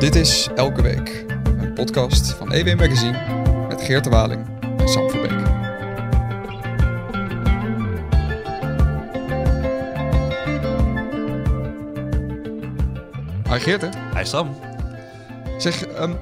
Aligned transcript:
Dit 0.00 0.14
is 0.14 0.48
Elke 0.54 0.82
Week, 0.82 1.24
een 1.44 1.72
podcast 1.74 2.30
van 2.32 2.52
EW 2.52 2.78
Magazine 2.78 3.18
met 3.68 3.82
Geert 3.82 4.04
de 4.04 4.10
Waling 4.10 4.46
en 4.78 4.88
Sam 4.88 5.10
Verbeek. 5.10 5.48
Hi 13.48 13.58
Geert, 13.58 13.80
hè? 13.80 13.88
Hij 13.92 14.24
Sam. 14.24 14.56
Zeg, 15.58 15.86
ehm, 15.86 16.12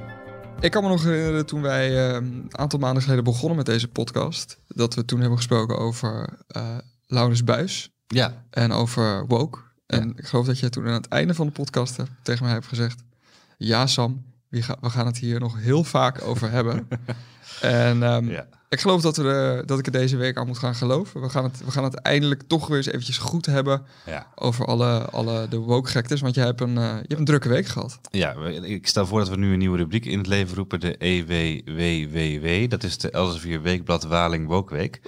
ik 0.59 0.71
kan 0.71 0.83
me 0.83 0.89
nog 0.89 1.03
herinneren 1.03 1.45
toen 1.45 1.61
wij 1.61 2.07
ehm, 2.09 2.15
een 2.23 2.49
aantal 2.57 2.79
maanden 2.79 3.03
geleden 3.03 3.23
begonnen 3.23 3.57
met 3.57 3.65
deze 3.65 3.87
podcast, 3.87 4.59
dat 4.67 4.93
we 4.95 5.05
toen 5.05 5.19
hebben 5.19 5.37
gesproken 5.37 5.77
over 5.77 6.29
uh, 6.57 6.77
Laurens 7.07 7.43
Buis 7.43 7.91
Ja. 8.07 8.43
en 8.49 8.71
over 8.71 9.25
woke. 9.27 9.59
En 9.85 10.07
Ja. 10.07 10.13
ik 10.15 10.25
geloof 10.27 10.45
dat 10.45 10.59
jij 10.59 10.69
toen 10.69 10.87
aan 10.87 10.93
het 10.93 11.07
einde 11.07 11.33
van 11.33 11.45
de 11.45 11.51
podcast 11.51 11.95
tegen 12.21 12.43
mij 12.43 12.53
hebt 12.53 12.67
gezegd, 12.67 13.01
ja 13.59 13.87
Sam, 13.87 14.25
we, 14.49 14.61
ga- 14.61 14.77
we 14.81 14.89
gaan 14.89 15.05
het 15.05 15.17
hier 15.17 15.39
nog 15.39 15.59
heel 15.59 15.83
vaak 15.83 16.21
over 16.21 16.51
hebben. 16.51 16.87
en 17.61 18.03
ehm, 18.03 18.29
ja. 18.29 18.45
ik 18.69 18.79
geloof 18.79 19.01
dat, 19.01 19.17
er- 19.17 19.65
dat 19.65 19.79
ik 19.79 19.85
er 19.85 19.91
deze 19.91 20.17
week 20.17 20.37
aan 20.37 20.47
moet 20.47 20.57
gaan 20.57 20.75
geloven. 20.75 21.21
We 21.21 21.29
gaan, 21.29 21.43
het, 21.43 21.61
we 21.65 21.71
gaan 21.71 21.83
het 21.83 21.95
eindelijk 21.95 22.41
toch 22.47 22.67
weer 22.67 22.77
eens 22.77 22.87
eventjes 22.87 23.17
goed 23.17 23.45
hebben 23.45 23.81
Ja. 24.05 24.27
over 24.35 24.65
alle, 24.65 24.99
alle 25.11 25.47
de 25.49 25.57
woke 25.57 25.89
gektes. 25.89 26.21
Want 26.21 26.35
jij 26.35 26.45
hebt, 26.45 26.61
een, 26.61 26.77
eh, 26.77 26.83
je 26.83 27.05
hebt 27.07 27.19
een 27.19 27.25
drukke 27.25 27.49
week 27.49 27.65
gehad. 27.67 27.99
ja, 28.11 28.35
ik 28.61 28.87
stel 28.87 29.05
voor 29.05 29.19
dat 29.19 29.29
we 29.29 29.35
nu 29.35 29.51
een 29.53 29.59
nieuwe 29.59 29.77
rubriek 29.77 30.05
in 30.05 30.17
het 30.17 30.27
leven 30.27 30.55
roepen. 30.55 30.79
De 30.79 30.95
EWWWW. 30.97 32.69
Dat 32.69 32.83
is 32.83 32.97
de 32.97 33.09
Elsevier 33.11 33.61
Weekblad 33.61 34.03
Waling 34.03 34.47
Wookweek. 34.47 35.01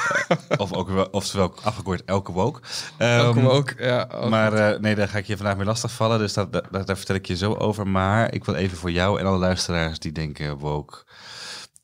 of 0.56 0.72
ook, 0.72 0.88
wel- 0.88 1.08
oftewel 1.10 1.54
afgekort 1.62 2.04
Elke 2.04 2.32
Wook. 2.32 2.60
Ehm, 2.96 3.18
Elke 3.18 3.40
woke, 3.40 3.74
ja. 3.84 4.08
ook 4.12 4.30
Maar 4.30 4.52
eh, 4.52 4.80
nee, 4.80 4.94
daar 4.94 5.08
ga 5.08 5.18
ik 5.18 5.26
je 5.26 5.36
vandaag 5.36 5.56
mee 5.56 5.66
lastigvallen. 5.66 6.18
Dus 6.18 6.32
dat, 6.32 6.52
dat- 6.52 6.86
daar 6.86 6.96
vertel 6.96 7.14
ik 7.14 7.26
je 7.26 7.36
zo 7.36 7.54
over. 7.54 7.86
Maar 7.86 8.34
ik 8.34 8.44
wil 8.44 8.54
even 8.54 8.78
voor 8.78 8.90
jou 8.90 9.20
en 9.20 9.26
alle 9.26 9.38
luisteraars 9.38 9.98
die 9.98 10.12
denken... 10.12 10.58
woke, 10.58 11.04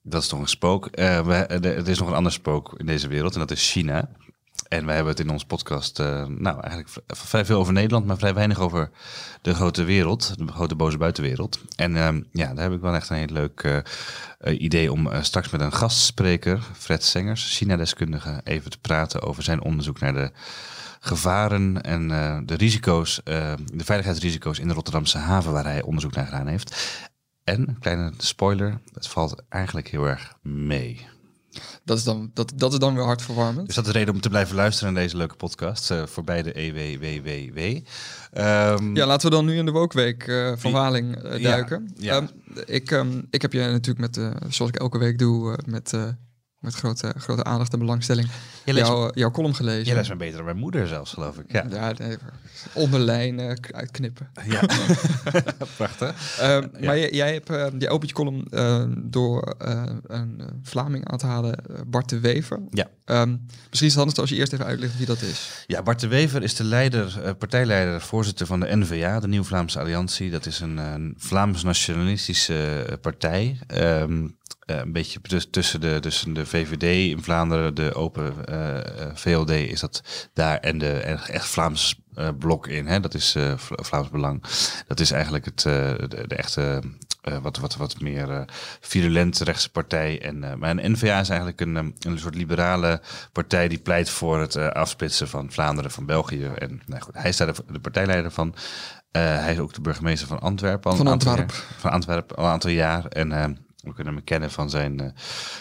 dat 0.03 0.22
is 0.22 0.28
toch 0.28 0.41
een 0.41 0.48
spook. 0.48 0.86
Eh, 0.86 1.27
we, 1.27 1.34
er 1.34 1.64
er 1.64 1.89
is 1.89 1.98
nog 1.98 2.08
een 2.08 2.14
ander 2.14 2.33
spook 2.33 2.75
in 2.77 2.86
deze 2.86 3.08
wereld 3.08 3.33
en 3.34 3.41
dat 3.41 3.50
is 3.50 3.70
China. 3.70 4.09
En 4.69 4.86
wij 4.86 4.94
hebben 4.94 5.12
het 5.12 5.22
in 5.22 5.31
onze 5.31 5.47
podcast, 5.47 5.98
eh, 5.98 6.27
nou 6.27 6.61
eigenlijk 6.61 6.89
vrij 7.06 7.44
veel 7.44 7.59
over 7.59 7.72
Nederland, 7.72 8.06
maar 8.06 8.17
vrij 8.17 8.34
weinig 8.34 8.59
over 8.59 8.91
de 9.42 9.55
grote 9.55 9.84
wereld, 9.84 10.34
de 10.36 10.53
grote 10.53 10.75
boze 10.75 10.98
buitenwereld. 10.98 11.61
En 11.77 11.97
ehm, 11.97 12.22
ja, 12.33 12.55
daar 12.55 12.64
heb 12.64 12.72
ik 12.72 12.81
wel 12.81 12.94
echt 12.94 13.09
een 13.09 13.17
heel 13.17 13.27
leuk 13.27 13.61
eh, 13.62 13.77
eh, 13.77 14.61
idee 14.61 14.92
om 14.92 15.06
eh, 15.06 15.22
straks 15.22 15.50
met 15.50 15.61
een 15.61 15.72
gastspreker, 15.72 16.62
Fred 16.72 17.05
Sengers, 17.05 17.56
China-deskundige, 17.56 18.41
even 18.44 18.70
te 18.70 18.78
praten 18.78 19.22
over 19.22 19.42
zijn 19.42 19.62
onderzoek 19.62 20.00
naar 20.00 20.12
de 20.12 20.33
gevaren 21.05 21.83
en 21.83 22.11
eh, 22.11 22.39
de 22.44 22.55
risico's, 22.55 23.22
eh, 23.22 23.53
de 23.72 23.84
veiligheidsrisico's 23.84 24.59
in 24.59 24.69
de 24.69 24.75
Rotterdamse 24.75 25.19
haven 25.19 25.53
waar 25.53 25.64
hij 25.64 25.83
onderzoek 25.83 26.14
naar 26.14 26.25
gedaan 26.25 26.47
heeft. 26.47 26.98
En, 27.44 27.68
een 27.68 27.78
kleine 27.78 28.12
spoiler, 28.18 28.80
het 28.92 29.08
valt 29.08 29.42
eigenlijk 29.48 29.88
heel 29.88 30.04
erg 30.08 30.32
mee. 30.42 31.06
Dat 31.84 31.98
is, 31.98 32.04
dan, 32.04 32.30
dat, 32.34 32.52
dat 32.56 32.72
is 32.72 32.78
dan 32.78 32.94
weer 32.94 33.04
hartverwarmend. 33.04 33.66
Dus 33.66 33.74
dat 33.76 33.86
is 33.86 33.92
de 33.92 33.98
reden 33.98 34.14
om 34.14 34.20
te 34.20 34.28
blijven 34.28 34.56
luisteren 34.56 34.92
naar 34.92 35.02
deze 35.02 35.16
leuke 35.16 35.34
podcast. 35.36 35.90
eh 35.90 36.06
voorbij 36.06 36.42
de 36.42 36.52
EWWWW. 36.58 37.58
Ehm, 38.32 38.96
Ja, 38.96 39.06
laten 39.06 39.28
we 39.30 39.36
dan 39.36 39.44
nu 39.44 39.56
in 39.56 39.64
de 39.64 39.70
Wookweek 39.70 40.26
eh 40.26 40.52
van. 40.56 40.72
Waling 40.72 41.16
eh, 41.16 41.42
duiken. 41.42 41.92
ja. 41.96 42.16
Ehm, 42.16 42.26
ik, 42.66 42.90
ehm, 42.90 43.22
ik 43.30 43.42
heb 43.42 43.52
je 43.52 43.60
natuurlijk 43.60 43.98
met, 43.98 44.32
zoals 44.54 44.70
ik 44.70 44.76
elke 44.80 44.98
week 44.98 45.18
doe, 45.18 45.58
met, 45.66 45.92
met 46.62 46.74
grote, 46.74 47.14
grote 47.18 47.44
aandacht 47.44 47.72
en 47.72 47.78
belangstelling 47.78 48.28
Jij 48.64 48.74
leest, 48.74 48.86
jouw, 48.86 49.10
jouw 49.14 49.30
column 49.30 49.55
gelezen. 49.55 49.84
jij 49.84 49.94
leest 49.96 50.08
me 50.08 50.16
beter 50.16 50.36
dan 50.36 50.44
mijn 50.44 50.56
moeder 50.56 50.86
zelfs, 50.86 51.12
geloof 51.12 51.38
ik. 51.38 51.52
Ja, 51.52 51.64
Ja, 51.70 51.92
nee, 51.98 52.16
onderlijn 52.72 53.58
k- 53.60 53.72
uitknippen. 53.72 54.30
ja. 54.44 54.60
prachtig. 55.77 56.38
Ehm, 56.38 56.50
Ja. 56.62 56.69
Maar 56.86 56.98
jij, 56.98 57.10
jij, 57.12 57.32
hebt, 57.32 57.50
eh, 57.50 57.66
jij 57.78 57.88
opent 57.91 58.08
je 58.10 58.16
column 58.16 58.46
eh, 58.50 58.84
door 58.97 59.54
eh, 59.59 59.82
een 60.06 60.41
eh, 60.41 60.47
Vlaming 60.62 61.09
aan 61.09 61.19
te 61.19 61.26
halen, 61.26 61.54
eh, 61.66 61.81
Bart 61.87 62.09
de 62.09 62.20
Wever. 62.20 62.60
Ja. 62.70 62.88
Ehm, 63.04 63.28
misschien 63.69 63.69
is 63.70 63.81
het 63.81 63.94
handig 63.94 64.16
als 64.16 64.31
je 64.31 64.37
eerst 64.37 64.53
even 64.53 64.64
uitlegt 64.66 64.97
wie 64.97 65.06
dat 65.06 65.22
is. 65.22 65.64
Ja, 65.66 65.82
Bart 65.82 66.00
de 66.00 66.08
Wever 66.08 66.42
is 66.42 66.54
de 66.54 66.64
leider, 66.64 67.34
partijleider, 67.38 68.00
voorzitter 68.00 68.47
van 68.47 68.60
de 68.60 68.76
NVA, 68.76 69.20
de 69.20 69.28
Nieuw 69.28 69.44
Vlaamse 69.44 69.78
Alliantie. 69.81 70.31
Dat 70.31 70.47
is 70.47 70.60
een, 70.60 70.78
eh, 70.78 70.94
Vlaams 71.16 71.62
nationalistische 71.62 72.98
partij. 73.00 73.58
Ehm, 73.66 74.26
eh, 74.67 74.77
een 74.77 74.93
beetje 74.93 75.21
tus- 75.21 75.50
tussen 75.50 75.81
de, 75.81 75.99
tussen 76.00 76.33
de 76.33 76.47
VVD 76.47 77.11
in 77.11 77.23
Vlaanderen, 77.23 77.75
de 77.75 77.95
Open 77.95 78.47
eh, 78.47 78.78
eh, 78.78 79.11
VLD 79.15 79.50
is 79.50 79.81
dat 79.81 80.28
daar 80.34 80.59
en 80.59 80.78
de 80.78 80.93
echt 80.93 81.28
echt 81.28 81.47
Vlaams 81.47 82.00
blok 82.39 82.67
in. 82.67 82.87
Hè? 82.87 83.00
Dat 83.00 83.15
is 83.15 83.37
Vla- 83.56 83.83
Vlaams 83.83 84.11
Belang. 84.11 84.43
Dat 84.87 85.00
is 85.00 85.11
eigenlijk 85.11 85.45
het, 85.45 85.61
de, 85.61 86.25
de 86.27 86.34
echte 86.34 86.83
wat, 87.43 87.56
wat, 87.59 87.77
wat 87.77 88.00
meer 88.00 88.31
eh 88.31 88.41
virulent 88.81 89.39
rechtse 89.39 89.71
partij. 89.71 90.23
En, 90.23 90.59
maar 90.59 90.71
een 90.71 90.93
NVA 90.93 91.21
is 91.21 91.29
eigenlijk 91.29 91.61
een, 91.61 91.75
een 92.00 92.19
soort 92.19 92.34
liberale 92.34 93.00
partij 93.33 93.69
die 93.69 93.79
pleit 93.79 94.11
voor 94.11 94.41
het 94.41 94.56
afsplitsen 94.56 95.29
van 95.29 95.53
Vlaanderen 95.53 95.91
van 95.91 96.06
België. 96.06 96.44
En 96.59 96.83
nou 96.87 97.03
goed, 97.03 97.15
hij 97.15 97.29
is 97.29 97.37
daar 97.37 97.55
de, 97.55 97.65
de 97.73 97.81
partijleider 97.81 98.31
van. 98.31 98.55
Hij 99.12 99.53
is 99.53 99.59
ook 99.59 99.75
de 99.75 99.81
burgemeester 99.81 100.29
van 100.29 100.41
Antwerpen. 100.41 100.97
Van 100.97 101.06
Antwerpen. 101.06 101.55
van 101.79 101.91
Antwerpen 101.91 102.37
al 102.37 102.44
een 102.44 102.50
aantal 102.50 102.71
jaar. 102.71 103.06
En 103.06 103.33
we 103.82 103.94
kunnen 103.94 104.15
hem 104.15 104.25
kennen 104.25 104.50
van 104.50 104.70
zijn, 104.70 105.00
eh, 105.00 105.06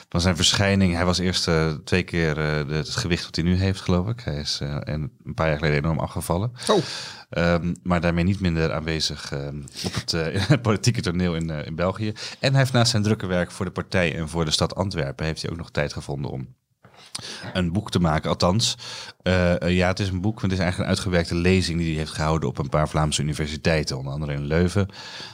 van 0.09 0.21
zijn 0.21 0.35
verschijning. 0.35 0.93
Hij 0.93 1.05
was 1.05 1.17
eerst 1.17 1.47
eh, 1.47 1.71
twee 1.83 2.03
keer 2.03 2.29
eh, 2.29 2.67
de, 2.67 2.73
het 2.73 2.89
gewicht 2.89 3.25
wat 3.25 3.35
hij 3.35 3.43
nu 3.43 3.55
heeft, 3.55 3.81
geloof 3.81 4.07
ik. 4.07 4.19
Hij 4.19 4.39
is 4.39 4.59
en 4.83 5.11
een 5.23 5.33
paar 5.33 5.47
jaar 5.47 5.57
geleden 5.57 5.77
enorm 5.77 5.99
afgevallen. 5.99 6.51
Oh, 6.69 6.83
Ehm, 7.31 7.73
maar 7.83 8.01
daarmee 8.01 8.23
niet 8.23 8.39
minder 8.39 8.73
aanwezig 8.73 9.31
ehm, 9.31 9.61
op 9.85 9.93
het, 9.93 10.11
het 10.47 10.61
politieke 10.71 11.01
toneel 11.01 11.35
in, 11.35 11.49
in 11.49 11.75
België. 11.75 12.13
En 12.39 12.49
hij 12.49 12.59
heeft 12.59 12.73
naast 12.73 12.91
zijn 12.91 13.03
drukke 13.03 13.25
werk 13.25 13.51
voor 13.51 13.65
de 13.65 13.71
partij 13.71 14.15
en 14.15 14.29
voor 14.29 14.45
de 14.45 14.51
stad 14.51 14.75
Antwerpen... 14.75 15.25
heeft 15.25 15.41
hij 15.41 15.51
ook 15.51 15.57
nog 15.57 15.71
tijd 15.71 15.93
gevonden 15.93 16.31
om 16.31 16.55
een 17.53 17.71
boek 17.71 17.91
te 17.91 17.99
maken. 17.99 18.29
Althans, 18.29 18.77
eh, 19.23 19.61
eh, 19.61 19.75
ja, 19.75 19.87
het 19.87 19.99
is 19.99 20.09
een 20.09 20.21
boek. 20.21 20.41
Het 20.41 20.51
is 20.51 20.57
eigenlijk 20.59 20.89
een 20.89 20.95
uitgewerkte 20.95 21.35
lezing 21.35 21.77
die 21.79 21.87
hij 21.89 21.97
heeft 21.97 22.11
gehouden 22.11 22.49
op 22.49 22.57
een 22.57 22.69
paar 22.69 22.89
Vlaamse 22.89 23.21
universiteiten, 23.21 23.97
onder 23.97 24.13
andere 24.13 24.33
in 24.33 24.45
Leuven. 24.45 24.87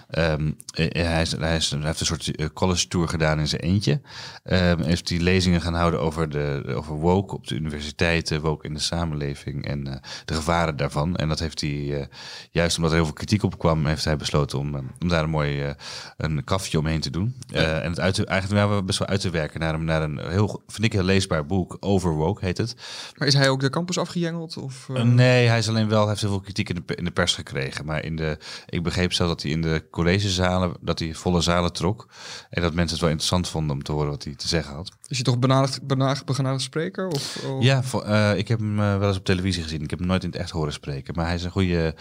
Ehm, 0.10 0.52
eh, 0.74 1.06
hij, 1.06 1.22
is, 1.22 1.32
hij, 1.32 1.56
is- 1.56 1.70
hij 1.70 1.80
heeft 1.84 2.00
een 2.00 2.06
soort 2.06 2.54
college 2.54 2.88
tour 2.88 3.08
gedaan 3.08 3.40
in 3.40 3.48
zijn 3.48 3.62
eentje. 3.62 4.02
Ehm 4.44 4.82
heeft 4.82 5.10
hij 5.10 5.20
lezingen 5.20 5.62
gaan 5.62 5.74
houden 5.74 6.00
over, 6.00 6.30
de, 6.30 6.64
over 6.76 6.94
woke 6.96 7.36
op 7.36 7.48
de 7.48 7.56
universiteiten, 7.56 8.42
woke 8.42 8.68
in 8.68 8.74
de 8.74 8.80
samenleving 8.80 9.66
en 9.68 9.84
de 10.26 10.34
gevaren 10.34 10.78
daarvan. 10.78 11.16
En 11.16 11.28
dat 11.28 11.40
heeft 11.40 11.62
hij, 11.62 12.08
juist 12.52 12.76
omdat 12.76 12.92
er 12.92 12.98
heel 12.98 13.06
veel 13.06 13.16
kritiek 13.16 13.44
op 13.44 13.58
kwam, 13.60 13.86
heeft 13.86 14.04
hij 14.06 14.18
besloten 14.18 14.60
om, 14.60 14.76
om 15.00 15.08
daar 15.08 15.24
een 15.24 15.30
mooi 15.30 15.74
een 16.18 16.44
kafje 16.44 16.80
omheen 16.80 17.00
te 17.02 17.10
doen. 17.10 17.36
En 17.52 17.90
het 17.90 18.00
uit 18.00 18.14
te, 18.14 18.26
eigenlijk 18.26 18.60
hebben 18.60 18.78
we 18.78 18.84
best 18.84 19.00
wel 19.00 19.08
uit 19.08 19.22
te 19.22 19.30
werken 19.30 19.60
naar, 19.60 19.74
een- 19.74 19.86
naar 19.86 20.02
een 20.02 20.20
heel, 20.30 20.64
vind 20.68 20.84
ik, 20.86 20.94
heel 20.94 21.04
leesbaar 21.04 21.46
boek 21.46 21.67
over 21.80 22.12
woke, 22.14 22.46
heet 22.46 22.58
het. 22.58 22.76
maar 23.18 23.28
is 23.28 23.34
hij 23.34 23.50
ook 23.50 23.60
de 23.60 23.70
campus 23.70 23.98
afgejengeld? 23.98 24.58
Of, 24.58 24.90
eh? 24.90 24.96
Uh, 24.96 25.02
nee, 25.04 25.48
hij 25.48 25.58
is 25.58 25.70
alleen 25.70 25.90
wel, 25.90 26.00
hij 26.00 26.08
heeft 26.10 26.22
heel 26.22 26.30
veel 26.30 26.40
kritiek 26.40 26.70
in 26.70 26.84
de, 26.86 26.96
in 26.96 27.04
de 27.06 27.12
pers 27.12 27.36
gekregen. 27.36 27.86
Maar 27.86 28.04
in 28.04 28.16
de, 28.16 28.38
ik 28.70 28.84
begreep 28.84 29.14
zelf 29.14 29.30
dat 29.30 29.42
hij 29.42 29.52
in 29.52 29.62
de 29.62 29.84
collegezalen, 29.92 30.74
dat 30.82 31.00
hij 31.00 31.14
volle 31.14 31.42
zalen 31.42 31.74
trok. 31.74 32.08
En 32.50 32.62
dat 32.62 32.74
mensen 32.74 32.92
het 32.92 33.00
wel 33.02 33.10
interessant 33.10 33.50
vonden 33.50 33.76
om 33.76 33.84
te 33.84 33.92
horen 33.92 34.10
wat 34.10 34.24
hij 34.24 34.36
te 34.36 34.48
zeggen 34.48 34.76
had. 34.76 34.92
Is 35.08 35.16
hij 35.16 35.26
toch 35.26 35.40
benaderd, 35.40 35.88
benaderd, 35.88 36.26
begenadigd 36.26 36.64
spreker? 36.64 37.08
Of, 37.08 37.44
of- 37.46 37.64
Ja, 37.64 37.84
vo- 37.84 38.02
eh, 38.02 38.38
ik 38.38 38.48
heb 38.48 38.60
hem 38.60 38.80
eh, 38.80 38.98
wel 38.98 39.08
eens 39.08 39.18
op 39.18 39.26
televisie 39.26 39.64
gezien. 39.64 39.82
Ik 39.82 39.90
heb 39.90 40.00
hem 40.00 40.08
nooit 40.08 40.24
in 40.24 40.30
het 40.30 40.40
echt 40.40 40.50
horen 40.50 40.74
spreken. 40.74 41.14
Maar 41.16 41.26
hij 41.26 41.36
is 41.36 41.44
een 41.44 41.52
goede, 41.52 41.96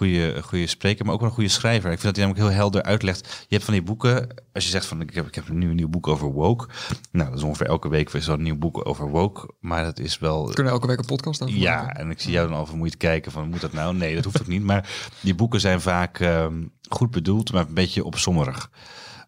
goede, 0.00 0.42
goede 0.42 0.66
spreker, 0.66 1.04
maar 1.04 1.14
ook 1.14 1.20
wel 1.20 1.28
een 1.28 1.34
goede 1.34 1.50
schrijver. 1.50 1.90
Ik 1.90 2.00
vind 2.00 2.02
dat 2.02 2.16
hij 2.16 2.24
namelijk 2.24 2.48
heel 2.48 2.60
helder 2.60 2.82
uitlegt. 2.82 3.26
Je 3.48 3.54
hebt 3.54 3.64
van 3.64 3.74
die 3.74 3.82
boeken, 3.82 4.28
als 4.52 4.64
je 4.64 4.70
zegt 4.70 4.86
van 4.86 5.00
ik 5.00 5.14
heb, 5.14 5.26
ik 5.26 5.34
heb 5.34 5.48
nu 5.48 5.68
een 5.68 5.76
nieuw 5.76 5.88
boek 5.88 6.08
over 6.08 6.32
woke. 6.32 6.68
Nou, 7.12 7.28
dat 7.28 7.38
is 7.38 7.44
ongeveer 7.44 7.66
elke 7.66 7.88
week 7.88 8.10
weer 8.10 8.22
zo'n 8.22 8.42
nieuw 8.42 8.56
boek 8.56 8.86
over 8.88 9.08
woke. 9.08 9.50
Maar 9.60 9.84
dat 9.84 9.98
is 9.98 10.18
wel... 10.18 10.46
We 10.46 10.54
kunnen 10.54 10.72
elke 10.72 10.86
week 10.86 10.98
een 10.98 11.04
podcast 11.04 11.42
over 11.42 11.54
Ja, 11.54 11.76
maken. 11.76 12.00
en 12.00 12.10
ik 12.10 12.20
zie 12.20 12.32
jou 12.32 12.48
dan 12.48 12.56
al 12.56 12.66
vermoeid 12.66 12.96
kijken 12.96 13.32
van, 13.32 13.48
moet 13.48 13.60
dat 13.60 13.72
nou? 13.72 13.94
Nee, 13.94 14.14
dat 14.14 14.24
hoeft 14.24 14.40
ook 14.40 14.46
niet. 14.46 14.62
Maar 14.62 14.88
die 15.20 15.34
boeken 15.34 15.60
zijn 15.60 15.80
vaak 15.80 16.20
ehm, 16.20 16.62
goed 16.88 17.10
bedoeld, 17.10 17.52
maar 17.52 17.66
een 17.68 17.74
beetje 17.74 18.04
opzommerig. 18.04 18.70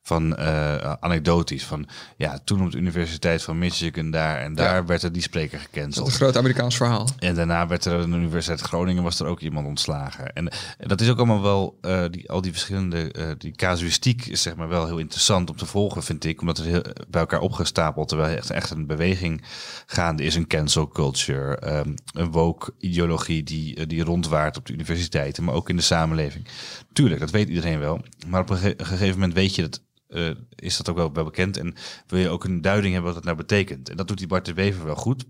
Van 0.04 0.36
eh, 0.36 0.92
anekdotisch. 1.00 1.64
Van 1.64 1.88
ja, 2.16 2.38
toen 2.44 2.64
op 2.64 2.70
de 2.72 2.78
Universiteit 2.78 3.42
van 3.42 3.58
Michigan 3.58 4.10
daar 4.10 4.38
en 4.38 4.54
daar 4.54 4.74
Ja. 4.74 4.84
werd 4.84 5.02
er 5.02 5.12
die 5.12 5.22
spreker 5.22 5.58
Dat 5.58 5.66
is 5.66 5.72
gecanceld. 5.74 6.06
een 6.06 6.12
groot 6.12 6.36
Amerikaans 6.36 6.76
verhaal. 6.76 7.08
En 7.18 7.34
daarna 7.34 7.66
werd 7.66 7.84
er 7.84 8.02
aan 8.02 8.10
de 8.10 8.16
Universiteit 8.16 8.60
Groningen 8.60 9.02
was 9.02 9.20
er 9.20 9.26
ook 9.26 9.40
iemand 9.40 9.66
ontslagen. 9.66 10.32
En, 10.32 10.48
en 10.78 10.88
dat 10.88 11.00
is 11.00 11.08
ook 11.10 11.16
allemaal 11.16 11.42
wel, 11.42 11.78
eh, 11.80 12.04
die, 12.10 12.30
al 12.30 12.40
die 12.40 12.52
verschillende, 12.52 13.12
eh, 13.12 13.30
die 13.38 13.52
casuïstiek 13.52 14.26
is 14.26 14.42
zeg 14.42 14.56
maar 14.56 14.68
wel 14.68 14.86
heel 14.86 14.98
interessant 14.98 15.50
om 15.50 15.56
te 15.56 15.66
volgen, 15.66 16.02
vind 16.02 16.24
ik. 16.24 16.40
Omdat 16.40 16.56
het 16.56 16.66
heel, 16.66 16.82
bij 17.08 17.20
elkaar 17.20 17.40
opgestapeld, 17.40 18.08
terwijl 18.08 18.36
echt, 18.36 18.50
echt 18.50 18.70
een 18.70 18.86
beweging 18.86 19.42
gaande 19.86 20.22
is. 20.22 20.34
Een 20.34 20.46
cancel 20.46 20.88
culture, 20.88 21.56
ehm, 21.56 21.94
een 22.12 22.30
woke 22.30 22.72
ideologie 22.78 23.42
die, 23.42 23.86
die 23.86 24.04
rondwaart 24.04 24.56
op 24.56 24.66
de 24.66 24.72
universiteiten, 24.72 25.44
maar 25.44 25.54
ook 25.54 25.68
in 25.68 25.76
de 25.76 25.82
samenleving. 25.82 26.46
Tuurlijk, 26.92 27.20
dat 27.20 27.30
weet 27.30 27.48
iedereen 27.48 27.78
wel. 27.78 28.00
Maar 28.26 28.40
op 28.40 28.50
een 28.50 28.56
ge- 28.56 28.74
gegeven 28.78 29.14
moment 29.14 29.34
weet 29.34 29.54
je 29.54 29.62
dat 29.62 29.80
eh, 30.12 30.30
is 30.56 30.76
dat 30.76 30.88
ook 30.88 30.96
wel, 30.96 31.12
wel 31.12 31.24
bekend. 31.24 31.56
En 31.56 31.74
wil 32.06 32.18
je 32.18 32.28
ook 32.28 32.44
een 32.44 32.60
duiding 32.60 32.92
hebben 32.94 33.12
wat 33.12 33.22
dat 33.22 33.34
nou 33.34 33.46
betekent. 33.46 33.88
En 33.88 33.96
dat 33.96 34.08
doet 34.08 34.18
die 34.18 34.26
Bart 34.26 34.44
de 34.44 34.54
Wever 34.54 34.84
wel 34.84 34.94
goed. 34.96 35.24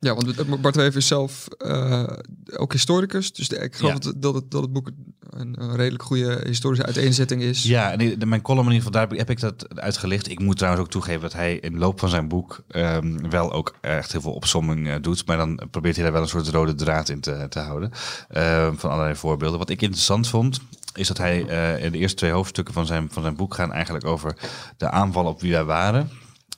Ja, 0.00 0.14
want 0.14 0.60
Bart 0.60 0.76
Wever 0.76 0.96
is 0.96 1.06
zelf 1.06 1.48
eh, 1.48 2.12
ook 2.56 2.72
historicus. 2.72 3.32
Dus 3.32 3.48
de- 3.48 3.56
ik 3.58 3.76
geloof 3.76 3.92
Ja. 3.92 3.98
dat, 3.98 4.14
dat, 4.22 4.34
het, 4.34 4.50
dat 4.50 4.62
het 4.62 4.72
boek 4.72 4.88
eh, 4.88 4.94
een, 5.40 5.62
een 5.62 5.76
redelijk 5.76 6.02
goede 6.02 6.40
historische 6.44 6.84
uiteenzetting 6.86 7.42
is. 7.42 7.62
Ja, 7.62 7.92
en 7.92 8.00
in 8.20 8.28
mijn 8.28 8.42
column 8.42 8.66
in 8.66 8.72
ieder 8.72 8.86
geval, 8.86 9.06
daar 9.06 9.18
heb 9.18 9.30
ik 9.30 9.40
dat 9.40 9.78
uitgelicht. 9.78 10.28
Ik 10.30 10.38
moet 10.40 10.56
trouwens 10.56 10.84
ook 10.84 10.90
toegeven 10.90 11.20
dat 11.20 11.32
hij 11.32 11.56
in 11.56 11.72
de 11.72 11.78
loop 11.78 11.98
van 12.00 12.08
zijn 12.08 12.28
boek 12.28 12.64
ehm, 12.68 13.28
wel 13.30 13.52
ook 13.52 13.76
echt 13.80 14.12
heel 14.12 14.20
veel 14.20 14.32
opsomming 14.34 14.86
uh, 14.86 14.94
doet. 15.00 15.26
Maar 15.26 15.36
dan 15.36 15.60
probeert 15.70 15.94
hij 15.94 16.04
daar 16.04 16.12
wel 16.12 16.22
een 16.22 16.28
soort 16.28 16.48
rode 16.48 16.74
draad 16.74 17.08
in 17.08 17.20
te, 17.20 17.46
te 17.48 17.58
houden. 17.58 17.90
Uh, 18.36 18.70
van 18.74 18.90
allerlei 18.90 19.14
voorbeelden. 19.16 19.58
Wat 19.58 19.70
ik 19.70 19.82
interessant 19.82 20.28
vond, 20.28 20.60
is 20.98 21.08
dat 21.08 21.18
hij 21.18 21.44
uh, 21.48 21.84
in 21.84 21.92
de 21.92 21.98
eerste 21.98 22.16
twee 22.16 22.30
hoofdstukken 22.30 22.74
van 22.74 22.86
zijn, 22.86 23.08
van 23.10 23.22
zijn 23.22 23.36
boek 23.36 23.54
gaan 23.54 23.72
eigenlijk 23.72 24.06
over 24.06 24.36
de 24.76 24.90
aanval 24.90 25.24
op 25.24 25.40
wie 25.40 25.52
wij 25.52 25.64
waren. 25.64 26.10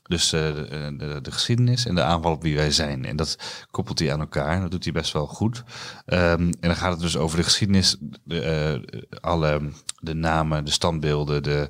Dus 0.03 0.33
uh, 0.33 0.55
de, 0.55 0.95
de, 0.99 1.21
de, 1.23 1.33
geschiedenis 1.33 1.87
en 1.87 1.95
de 1.95 2.03
aanval 2.03 2.33
op 2.33 2.43
wie 2.43 2.57
wij 2.57 2.71
zijn. 2.71 3.05
En 3.05 3.17
dat 3.17 3.39
koppelt 3.71 3.99
hij 3.99 4.13
aan 4.13 4.21
elkaar. 4.21 4.61
Dat 4.61 4.71
doet 4.71 4.85
hij 4.85 4.93
best 4.93 5.13
wel 5.13 5.27
goed. 5.27 5.63
Um, 6.07 6.17
en 6.41 6.57
dan 6.61 6.77
gaat 6.77 6.93
het 6.93 7.01
dus 7.01 7.17
over 7.17 7.37
de 7.37 7.43
geschiedenis, 7.43 7.97
de, 8.25 9.11
alle 9.21 9.61
de 9.99 10.15
namen, 10.15 10.65
de 10.65 10.71
standbeelden, 10.71 11.43
de, 11.43 11.69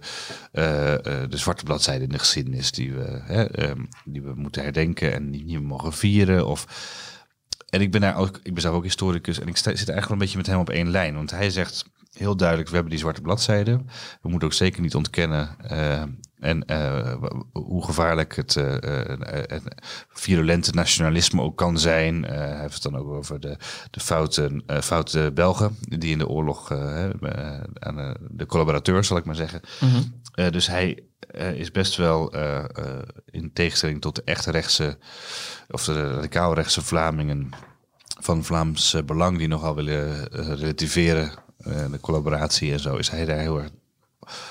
de 1.29 1.37
zwarte 1.37 1.65
bladzijden 1.65 2.03
in 2.03 2.13
de 2.13 2.19
geschiedenis 2.19 2.73
die 2.73 2.93
we, 2.93 3.21
hè, 3.23 3.71
um, 3.71 3.89
die 4.05 4.23
we 4.23 4.33
moeten 4.35 4.63
herdenken 4.63 5.13
en 5.13 5.31
niet 5.31 5.47
meer 5.47 5.63
mogen 5.63 5.93
vieren. 5.93 6.47
Of, 6.47 6.67
en 7.71 7.81
ik 7.81 7.91
ben 7.91 8.01
daar 8.01 8.17
ook, 8.17 8.41
ik 8.43 8.53
ben 8.53 8.63
zelf 8.63 8.75
ook 8.75 8.85
historicus 8.85 9.41
en 9.41 9.49
ik 9.49 9.57
zit 9.57 9.67
eigenlijk 9.67 10.03
wel 10.03 10.13
een 10.13 10.19
beetje 10.19 10.37
met 10.37 10.47
hem 10.47 10.59
op 10.59 10.71
één 10.71 10.91
lijn. 10.91 11.15
Want 11.15 11.31
hij 11.31 11.51
zegt 11.51 11.85
heel 12.13 12.37
duidelijk, 12.37 12.69
we 12.69 12.75
hebben 12.75 12.93
die 12.93 13.01
zwarte 13.01 13.21
bladzijden. 13.21 13.89
We 14.23 14.29
moeten 14.29 14.49
ook 14.49 14.55
zeker 14.55 14.83
niet 14.83 14.95
ontkennen 14.95 15.57
uh, 15.71 16.03
en 16.39 16.65
uh, 16.67 17.15
hoe 17.53 17.85
gevaarlijk 17.85 18.37
het, 18.37 18.55
uh, 18.55 18.75
het, 19.29 19.63
virulente 20.09 20.73
nationalisme 20.73 21.43
ook 21.43 21.57
kan 21.57 21.79
zijn. 21.79 22.23
hij 22.25 22.61
heeft 22.61 22.75
het 22.75 22.83
dan 22.83 22.97
ook 22.97 23.09
over 23.09 23.41
de, 23.41 23.57
de 23.91 24.01
foute, 24.01 24.63
foute 24.83 25.31
Belgen 25.35 25.77
die 25.81 26.11
in 26.11 26.19
de 26.19 26.29
oorlog 26.29 26.73
aan 27.79 28.17
de 28.31 28.47
collaborateurs, 28.47 29.07
zal 29.07 29.17
ik 29.17 29.25
maar 29.25 29.35
zeggen. 29.35 29.61
Mm 29.81 29.89
-hmm. 29.89 30.51
dus 30.51 30.67
hij 30.67 31.03
is 31.55 31.71
best 31.71 31.97
wel 31.97 32.35
in 33.25 33.53
tegenstelling 33.53 34.01
tot 34.01 34.17
de 34.17 34.23
echte 34.25 34.51
rechtse 34.51 34.99
of 35.71 35.85
de 35.85 36.15
radicaal 36.15 36.55
rechtse 36.55 36.83
Vlamingen 36.83 37.51
van 38.21 38.45
Vlaams 38.45 38.97
Belang 39.07 39.39
die 39.39 39.49
nogal 39.49 39.75
willen 39.75 40.25
relativeren 40.33 41.49
de 41.65 41.99
collaboratie 42.01 42.73
en 42.73 42.81
zo, 42.81 42.97
is 42.97 43.09
hij 43.09 43.25
daar 43.25 43.39
heel 43.39 43.59
erg 43.59 43.71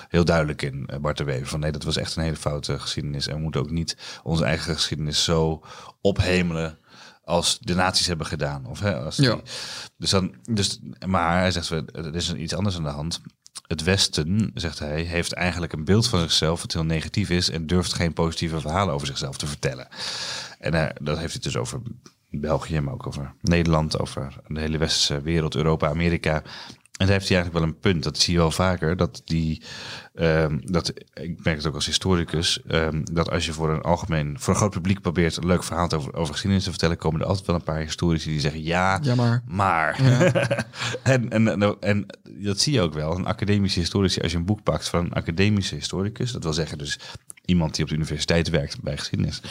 heel 0.09 0.25
duidelijk 0.25 0.61
in, 0.61 0.89
Bart 1.01 1.17
de 1.17 1.23
Wever. 1.23 1.47
Van 1.47 1.59
nee, 1.59 1.71
dat 1.71 1.83
was 1.83 1.97
echt 1.97 2.15
een 2.15 2.23
hele 2.23 2.35
foute 2.35 2.79
geschiedenis. 2.79 3.27
En 3.27 3.35
we 3.35 3.41
moeten 3.41 3.61
ook 3.61 3.69
niet 3.69 3.97
onze 4.23 4.43
eigen 4.43 4.73
geschiedenis 4.73 5.23
zo 5.23 5.63
ophemelen 6.01 6.77
als 7.23 7.59
de 7.59 7.75
naties 7.75 8.07
hebben 8.07 8.25
gedaan. 8.25 8.65
Of, 8.65 8.79
hè, 8.79 8.99
als 8.99 9.15
die, 9.15 9.27
ja. 9.27 9.39
dus 9.97 10.09
dan, 10.09 10.35
dus, 10.43 10.79
maar 11.05 11.39
hij 11.39 11.51
zegt, 11.51 11.69
er 11.69 12.15
is 12.15 12.33
iets 12.33 12.55
anders 12.55 12.75
aan 12.75 12.83
de 12.83 12.89
hand. 12.89 13.21
Het 13.67 13.83
Westen, 13.83 14.51
zegt 14.53 14.79
hij, 14.79 15.01
heeft 15.01 15.33
eigenlijk 15.33 15.73
een 15.73 15.85
beeld 15.85 16.07
van 16.07 16.19
zichzelf 16.19 16.61
wat 16.61 16.73
heel 16.73 16.85
negatief 16.85 17.29
is 17.29 17.49
en 17.49 17.67
durft 17.67 17.93
geen 17.93 18.13
positieve 18.13 18.59
verhalen 18.59 18.93
over 18.93 19.07
zichzelf 19.07 19.37
te 19.37 19.47
vertellen. 19.47 19.87
En 20.59 20.73
uh, 20.73 20.85
dat 21.01 21.17
heeft 21.17 21.33
hij 21.33 21.41
dus 21.41 21.57
over 21.57 21.81
België, 22.29 22.79
maar 22.79 22.93
ook 22.93 23.07
over 23.07 23.33
Nederland, 23.41 23.99
over 23.99 24.35
de 24.47 24.59
hele 24.59 24.77
westerse 24.77 25.21
wereld, 25.21 25.55
Europa, 25.55 25.89
Amerika. 25.89 26.43
En 26.99 27.05
daar 27.05 27.15
heeft 27.15 27.29
hij 27.29 27.37
eigenlijk 27.37 27.65
wel 27.65 27.75
een 27.75 27.79
punt. 27.79 28.03
Dat 28.03 28.17
zie 28.17 28.33
je 28.33 28.39
wel 28.39 28.51
vaker. 28.51 28.97
Dat 28.97 29.21
die, 29.25 29.61
um, 30.13 30.61
dat, 30.71 30.93
ik 31.13 31.43
merk 31.43 31.57
het 31.57 31.67
ook 31.67 31.73
als 31.75 31.85
historicus, 31.85 32.59
um, 32.67 33.03
dat 33.13 33.29
als 33.31 33.45
je 33.45 33.53
voor 33.53 33.69
een 33.69 33.81
algemeen, 33.81 34.39
voor 34.39 34.53
een 34.53 34.59
groot 34.59 34.71
publiek 34.71 35.01
probeert 35.01 35.37
een 35.37 35.45
leuk 35.45 35.63
verhaal 35.63 35.91
over, 35.91 36.13
over 36.13 36.33
geschiedenis 36.33 36.63
te 36.63 36.69
vertellen, 36.69 36.97
komen 36.97 37.21
er 37.21 37.27
altijd 37.27 37.47
wel 37.47 37.55
een 37.55 37.63
paar 37.63 37.79
historici 37.79 38.29
die 38.29 38.39
zeggen 38.39 38.63
ja, 38.63 38.99
ja 39.01 39.15
maar. 39.15 39.43
maar. 39.47 40.03
Ja. 40.03 40.31
en, 41.13 41.29
en, 41.29 41.47
en, 41.61 41.77
en, 41.79 42.05
dat 42.23 42.59
zie 42.59 42.73
je 42.73 42.81
ook 42.81 42.93
wel. 42.93 43.15
Een 43.15 43.25
academische 43.25 43.79
historici, 43.79 44.21
als 44.21 44.31
je 44.31 44.37
een 44.37 44.45
boek 44.45 44.63
pakt 44.63 44.89
van 44.89 45.05
een 45.05 45.13
academische 45.13 45.75
historicus, 45.75 46.31
dat 46.31 46.43
wil 46.43 46.53
zeggen 46.53 46.77
dus 46.77 46.99
iemand 47.45 47.75
die 47.75 47.83
op 47.83 47.89
de 47.89 47.95
universiteit 47.95 48.49
werkt 48.49 48.81
bij 48.81 48.97
geschiedenis, 48.97 49.41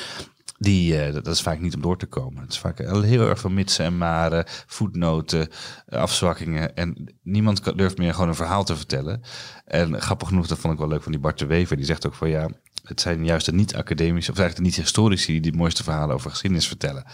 die, 0.59 1.07
uh, 1.07 1.13
dat 1.15 1.27
is 1.27 1.43
vaak 1.43 1.61
niet 1.61 1.75
om 1.75 1.83
door 1.83 1.99
te 1.99 2.07
komen. 2.07 2.43
Het 2.43 2.53
is 2.53 2.59
vaak 2.59 2.79
heel 2.79 3.29
erg 3.29 3.41
veel 3.41 3.51
mitsen 3.51 3.85
en 3.85 3.99
maren, 3.99 4.45
voetnoten, 4.67 5.49
afzwakkingen. 5.89 6.77
En 6.77 7.15
niemand 7.23 7.79
durft 7.79 7.99
meer 7.99 8.13
gewoon 8.15 8.29
een 8.29 8.35
verhaal 8.35 8.65
te 8.65 8.77
vertellen. 8.77 9.23
En 9.65 10.01
grappig 10.01 10.29
genoeg, 10.29 10.47
dat 10.47 10.59
vond 10.59 10.73
ik 10.73 10.79
wel 10.79 10.89
leuk 10.89 11.03
van 11.03 11.13
die 11.13 11.21
Bart 11.21 11.39
de 11.39 11.47
Wever. 11.47 11.77
Die 11.77 11.85
zegt 11.85 12.07
ook 12.07 12.15
van 12.15 12.29
ja, 12.29 12.49
het 12.83 13.01
zijn 13.01 13.25
juist 13.25 13.47
de 13.47 13.53
niet-academische, 13.53 14.31
of 14.31 14.39
eigenlijk 14.39 14.57
de 14.57 14.77
niet-historici... 14.77 15.41
die 15.41 15.53
de 15.53 15.59
mooiste 15.59 15.83
verhalen 15.83 16.15
over 16.15 16.31
geschiedenis 16.31 16.67
vertellen. 16.67 17.05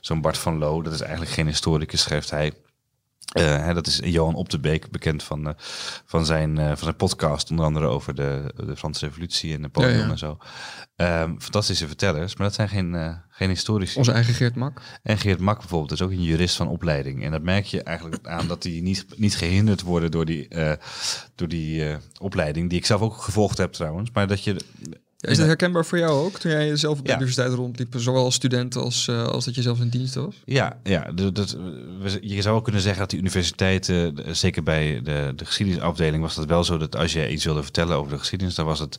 Zo'n 0.00 0.20
Bart 0.20 0.38
van 0.38 0.58
Loo, 0.58 0.82
dat 0.82 0.92
is 0.92 1.00
eigenlijk 1.00 1.30
geen 1.30 1.46
historicus, 1.46 2.00
schrijft 2.00 2.30
hij... 2.30 2.52
Uh, 3.34 3.44
hè, 3.44 3.74
dat 3.74 3.86
is 3.86 4.00
Johan 4.04 4.34
Op 4.34 4.48
de 4.50 4.58
Beek, 4.58 4.90
bekend 4.90 5.22
van, 5.22 5.46
uh, 5.46 5.52
van, 6.04 6.26
zijn, 6.26 6.58
uh, 6.58 6.66
van 6.66 6.76
zijn 6.76 6.96
podcast, 6.96 7.50
onder 7.50 7.64
andere 7.64 7.86
over 7.86 8.14
de, 8.14 8.52
de 8.56 8.76
Franse 8.76 9.06
Revolutie 9.06 9.54
en 9.54 9.60
Napoleon 9.60 9.92
ja, 9.92 10.04
ja. 10.04 10.10
en 10.10 10.18
zo. 10.18 10.38
Um, 10.96 11.40
fantastische 11.40 11.86
vertellers, 11.86 12.36
maar 12.36 12.46
dat 12.46 12.56
zijn 12.56 12.68
geen, 12.68 13.20
geen 13.28 13.48
historici. 13.48 13.98
Onze 13.98 14.12
eigen 14.12 14.34
Geert 14.34 14.54
Mak. 14.54 14.80
En 15.02 15.18
Geert 15.18 15.40
Mak 15.40 15.58
bijvoorbeeld 15.58 15.92
is 15.92 16.02
ook 16.02 16.10
een 16.10 16.22
jurist 16.22 16.56
van 16.56 16.68
opleiding. 16.68 17.24
En 17.24 17.30
dat 17.30 17.42
merk 17.42 17.64
je 17.64 17.82
eigenlijk 17.82 18.26
aan 18.26 18.46
dat 18.46 18.62
die 18.62 18.82
niet, 18.82 19.06
niet 19.16 19.36
gehinderd 19.36 19.82
worden 19.82 20.10
door 20.10 20.24
die, 20.24 20.48
door 21.34 21.48
die 21.48 21.96
opleiding, 22.20 22.68
die 22.68 22.78
ik 22.78 22.86
zelf 22.86 23.00
ook 23.00 23.16
gevolgd 23.22 23.58
heb 23.58 23.72
trouwens. 23.72 24.10
Maar 24.10 24.26
dat 24.26 24.44
je 24.44 24.56
is 25.26 25.36
dat 25.36 25.46
herkenbaar 25.46 25.84
voor 25.84 25.98
jou 25.98 26.24
ook, 26.24 26.38
toen 26.38 26.50
jij 26.50 26.76
zelf 26.76 26.98
op 26.98 27.04
de 27.04 27.10
ja. 27.10 27.16
universiteit 27.16 27.52
rondliep, 27.52 27.94
zowel 27.96 28.24
als 28.24 28.34
student 28.34 28.76
als, 28.76 29.06
uh, 29.06 29.24
als 29.24 29.44
dat 29.44 29.54
je 29.54 29.62
zelf 29.62 29.80
in 29.80 29.88
dienst 29.88 30.14
was? 30.14 30.42
Ja, 30.44 30.80
ja 30.82 31.12
dat, 31.12 31.34
dat, 31.34 31.56
je 32.20 32.42
zou 32.42 32.56
ook 32.56 32.64
kunnen 32.64 32.82
zeggen 32.82 33.00
dat 33.00 33.10
die 33.10 33.18
universiteiten, 33.18 34.14
zeker 34.36 34.62
bij 34.62 35.00
de, 35.02 35.32
de 35.36 35.44
geschiedenisafdeling, 35.44 36.22
was 36.22 36.34
dat 36.34 36.46
wel 36.46 36.64
zo 36.64 36.78
dat 36.78 36.96
als 36.96 37.12
je 37.12 37.30
iets 37.30 37.44
wilde 37.44 37.62
vertellen 37.62 37.96
over 37.96 38.12
de 38.12 38.18
geschiedenis, 38.18 38.54
dan 38.54 38.66
was 38.66 38.78
het 38.78 38.98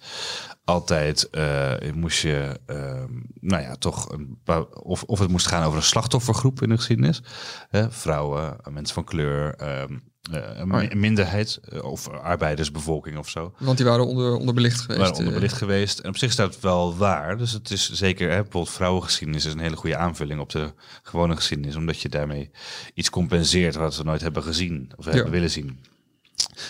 altijd, 0.64 1.28
uh, 1.32 1.74
moest 1.94 2.22
je, 2.22 2.60
uh, 2.68 3.04
nou 3.40 3.64
ja, 3.64 3.76
toch, 3.76 4.12
een, 4.12 4.40
of, 4.84 5.04
of 5.04 5.20
het 5.20 5.30
moest 5.30 5.48
gaan 5.48 5.64
over 5.64 5.78
een 5.78 5.84
slachtoffergroep 5.84 6.62
in 6.62 6.70
de 6.70 6.76
geschiedenis. 6.76 7.22
Hè, 7.70 7.92
vrouwen, 7.92 8.56
mensen 8.70 8.94
van 8.94 9.04
kleur, 9.04 9.56
uh, 9.62 9.98
een 10.32 10.74
oh 10.74 10.82
ja. 10.84 10.96
minderheid 10.96 11.60
of 11.82 12.10
arbeidersbevolking 12.10 13.18
of 13.18 13.30
zo. 13.30 13.54
Want 13.58 13.78
die 13.78 13.86
waren 13.86 14.08
onder, 14.08 14.36
onderbelicht 14.36 14.82
geweest. 14.82 15.00
Waren 15.00 15.18
onderbelicht 15.18 15.58
geweest. 15.58 16.00
En 16.00 16.10
op 16.10 16.18
zich 16.18 16.32
staat 16.32 16.54
het 16.54 16.64
wel 16.64 16.98
waar. 16.98 17.38
Dus 17.38 17.52
het 17.52 17.72
is 17.72 17.92
zeker, 17.92 18.30
hè, 18.30 18.42
bijvoorbeeld 18.42 18.76
vrouwengeschiedenis 18.76 19.46
is 19.46 19.54
een 19.54 19.60
hele 19.60 19.76
goede 19.76 19.98
aanvulling 19.98 20.40
op 20.40 20.50
de 20.50 20.74
gewone 21.04 21.36
geschiedenis. 21.36 21.76
Omdat 21.76 22.02
je 22.02 22.10
daarmee 22.10 22.52
iets 22.94 23.10
compenseert 23.10 23.76
wat 23.76 23.98
we 23.98 24.04
nooit 24.04 24.22
hebben 24.22 24.44
gezien 24.44 24.92
of 24.96 25.06
ja. 25.06 25.12
hebben 25.12 25.32
willen 25.32 25.52
zien. 25.52 25.80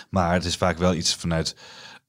Maar 0.10 0.34
het 0.34 0.46
is 0.46 0.56
vaak 0.56 0.78
wel 0.78 0.94
iets 0.94 1.16
vanuit 1.16 1.56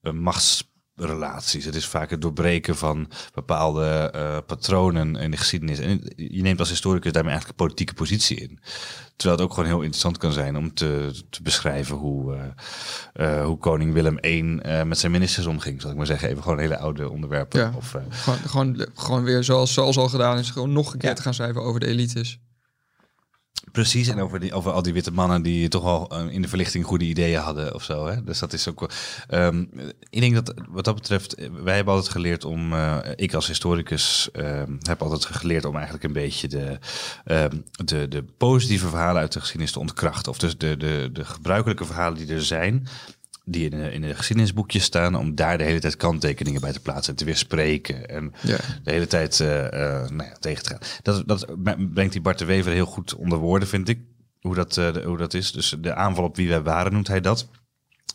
een 0.03 0.19
machts 0.19 0.69
relaties. 0.99 1.65
Het 1.65 1.75
is 1.75 1.87
vaak 1.87 2.11
het 2.11 2.21
doorbreken 2.21 2.77
van 2.77 3.11
bepaalde 3.35 4.13
uh, 4.17 4.37
patronen 4.47 5.17
in 5.17 5.31
de 5.31 5.37
geschiedenis. 5.37 5.79
En 5.79 6.03
je 6.17 6.43
neemt 6.43 6.59
als 6.59 6.69
historicus 6.69 7.13
daarmee 7.13 7.33
eigenlijk 7.33 7.61
een 7.61 7.67
politieke 7.67 7.95
positie 7.95 8.37
in. 8.37 8.59
Terwijl 9.17 9.41
het 9.41 9.49
ook 9.49 9.55
gewoon 9.55 9.69
heel 9.69 9.81
interessant 9.81 10.19
kan 10.19 10.33
zijn 10.33 10.57
om 10.57 10.75
te, 10.75 11.11
te 11.31 11.43
beschrijven 11.43 11.97
hoe, 11.97 12.35
uh, 12.35 12.43
uh, 13.27 13.45
hoe 13.45 13.59
koning 13.59 13.93
Willem 13.93 14.19
I 14.25 14.43
met 14.85 14.99
zijn 14.99 15.13
ministers 15.13 15.47
omging. 15.47 15.81
Zal 15.81 15.91
ik 15.91 15.97
maar 15.97 16.07
zeggen, 16.07 16.29
even 16.29 16.43
gewoon 16.43 16.59
hele 16.59 16.79
oude 16.79 17.11
onderwerpen. 17.11 17.61
Ja, 17.61 17.73
of, 17.77 17.95
gewoon, 18.11 18.39
gewoon, 18.39 18.87
gewoon 18.95 19.25
weer 19.25 19.45
zoals, 19.45 19.73
zoals 19.73 19.97
al 19.97 20.09
gedaan 20.09 20.39
is, 20.39 20.51
gewoon 20.51 20.73
nog 20.73 20.93
een 20.93 20.99
keer 20.99 21.09
ja. 21.09 21.15
te 21.15 21.23
gaan 21.23 21.35
schrijven 21.35 21.63
over 21.63 21.81
de 21.81 21.87
elites. 21.87 22.39
Precies, 23.73 24.09
en 24.09 24.21
over, 24.21 24.41
die, 24.41 24.53
over 24.53 24.73
al 24.73 24.83
die 24.83 24.93
witte 24.93 25.13
mannen 25.13 25.43
die 25.43 25.69
toch 25.69 25.85
al 25.85 26.13
uh, 26.13 26.33
in 26.33 26.43
de 26.43 26.49
verlichting 26.49 26.85
goede 26.85 27.05
ideeën 27.05 27.41
hadden 27.41 27.75
of 27.75 27.83
zo. 27.83 28.07
Hè? 28.07 28.25
Dus 28.25 28.39
dat 28.39 28.53
is 28.53 28.69
ook. 28.69 28.91
Um, 29.31 29.71
ik 30.11 30.21
denk 30.21 30.35
dat 30.35 30.55
wat 30.69 30.85
dat 30.85 30.95
betreft, 30.95 31.49
wij 31.63 31.75
hebben 31.75 31.95
altijd 31.95 32.13
geleerd 32.13 32.45
om, 32.45 32.73
uh, 32.73 32.99
ik 33.17 33.35
als 33.35 33.47
historicus 33.47 34.29
uh, 34.33 34.63
heb 34.83 35.03
altijd 35.03 35.25
geleerd 35.25 35.65
om 35.65 35.75
eigenlijk 35.75 36.05
een 36.05 36.13
beetje 36.13 36.49
de, 36.49 36.79
de, 37.85 38.09
de 38.09 38.25
positieve 38.37 38.89
verhalen 38.89 39.21
uit 39.21 39.33
de 39.33 39.41
geschiedenis 39.41 39.73
te 39.73 39.79
ontkrachten. 39.79 40.33
Of 40.33 40.39
dus 40.39 40.59
de, 40.59 40.77
de, 40.77 41.11
de 41.13 41.25
gebruikelijke 41.25 41.85
verhalen 41.85 42.19
die 42.19 42.35
er 42.35 42.45
zijn, 42.45 42.89
die 43.53 43.71
in 43.71 43.79
de, 43.79 43.93
in 43.93 44.01
de 44.01 44.15
geschiedenisboekjes 44.15 44.85
staan, 44.85 45.15
om 45.15 45.35
daar 45.35 45.59
de 45.59 45.65
hele 45.65 45.81
tijd 45.81 45.97
kanttekeningen 45.97 46.61
bij 46.61 46.73
te 46.73 46.81
plaatsen 46.81 47.13
en 47.13 47.19
te 47.19 47.25
weerspreken. 47.25 48.09
En 48.09 48.33
ja. 48.43 48.57
de 48.83 48.91
hele 48.91 49.07
tijd 49.07 49.39
uh, 49.39 49.49
uh, 49.49 49.71
nou 50.09 50.23
ja, 50.23 50.37
tegen 50.41 50.63
te 50.63 50.71
gaan. 50.71 50.81
Dat, 51.03 51.29
dat 51.29 51.47
brengt 51.93 52.13
die 52.13 52.21
Bart 52.21 52.39
de 52.39 52.45
Wever 52.45 52.73
heel 52.73 52.87
goed 52.87 53.15
onder 53.15 53.39
woorden, 53.39 53.69
vind 53.69 53.89
ik. 53.89 54.01
Hoe 54.41 54.55
dat, 54.55 54.77
uh, 54.77 54.93
de, 54.93 55.03
hoe 55.03 55.17
dat 55.17 55.35
is. 55.35 55.53
Dus 55.53 55.77
de 55.81 55.95
aanval 55.95 56.25
op 56.25 56.37
wie 56.37 56.49
wij 56.49 56.63
waren, 56.63 56.93
noemt 56.93 57.09
hij 57.09 57.21
dat. 57.21 57.49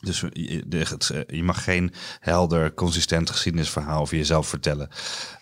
Dus 0.02 0.20
je, 0.32 0.64
de, 0.68 0.78
het, 0.78 1.26
je 1.28 1.44
mag 1.44 1.64
geen 1.64 1.94
helder, 2.20 2.74
consistent 2.74 3.30
geschiedenisverhaal 3.30 4.02
over 4.02 4.18
jezelf 4.18 4.48
vertellen. 4.48 4.90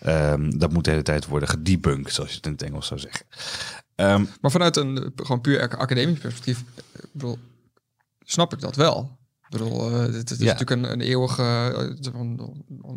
Um, 0.06 0.58
dat 0.58 0.72
moet 0.72 0.84
de 0.84 0.90
hele 0.90 1.02
tijd 1.02 1.26
worden 1.26 1.48
gedebunked, 1.48 2.12
zoals 2.12 2.30
je 2.30 2.36
het 2.36 2.46
in 2.46 2.52
het 2.52 2.62
Engels 2.62 2.86
zou 2.86 3.00
zeggen. 3.00 3.26
Um, 3.96 4.28
maar 4.40 4.50
vanuit 4.50 4.76
een 4.76 5.12
gewoon 5.16 5.40
puur 5.40 5.60
academisch 5.60 6.18
perspectief, 6.18 6.64
bedoel, 7.12 7.38
snap 8.20 8.52
ik 8.52 8.60
dat 8.60 8.76
wel 8.76 9.18
Ik 9.52 9.58
bedoel, 9.58 9.90
uh, 10.06 10.12
dit, 10.12 10.30
is 10.30 10.38
Ja. 10.38 10.44
natuurlijk 10.44 10.70
een, 10.70 10.92
een 10.92 11.00
eeuwige 11.00 11.42
uh, 11.42 12.12
een, 12.12 12.40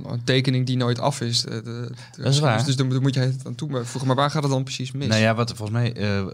een 0.05 0.23
tekening 0.23 0.65
die 0.65 0.77
nooit 0.77 0.99
af 0.99 1.21
is. 1.21 1.41
De, 1.41 1.61
de, 1.61 1.91
Dat 2.17 2.33
is 2.33 2.39
waar. 2.39 2.57
Dus, 2.57 2.65
dus 2.65 2.75
daar 2.75 3.01
moet 3.01 3.13
je 3.13 3.19
het 3.19 3.41
aan 3.45 3.55
toevoegen. 3.55 4.07
Maar 4.07 4.15
waar 4.15 4.31
gaat 4.31 4.43
het 4.43 4.51
dan 4.51 4.63
precies 4.63 4.91
mis? 4.91 5.07
Nou 5.07 5.21
ja, 5.21 5.35
wat 5.35 5.53
volgens 5.55 5.77
mij, 5.77 5.93
eh, 5.93 6.25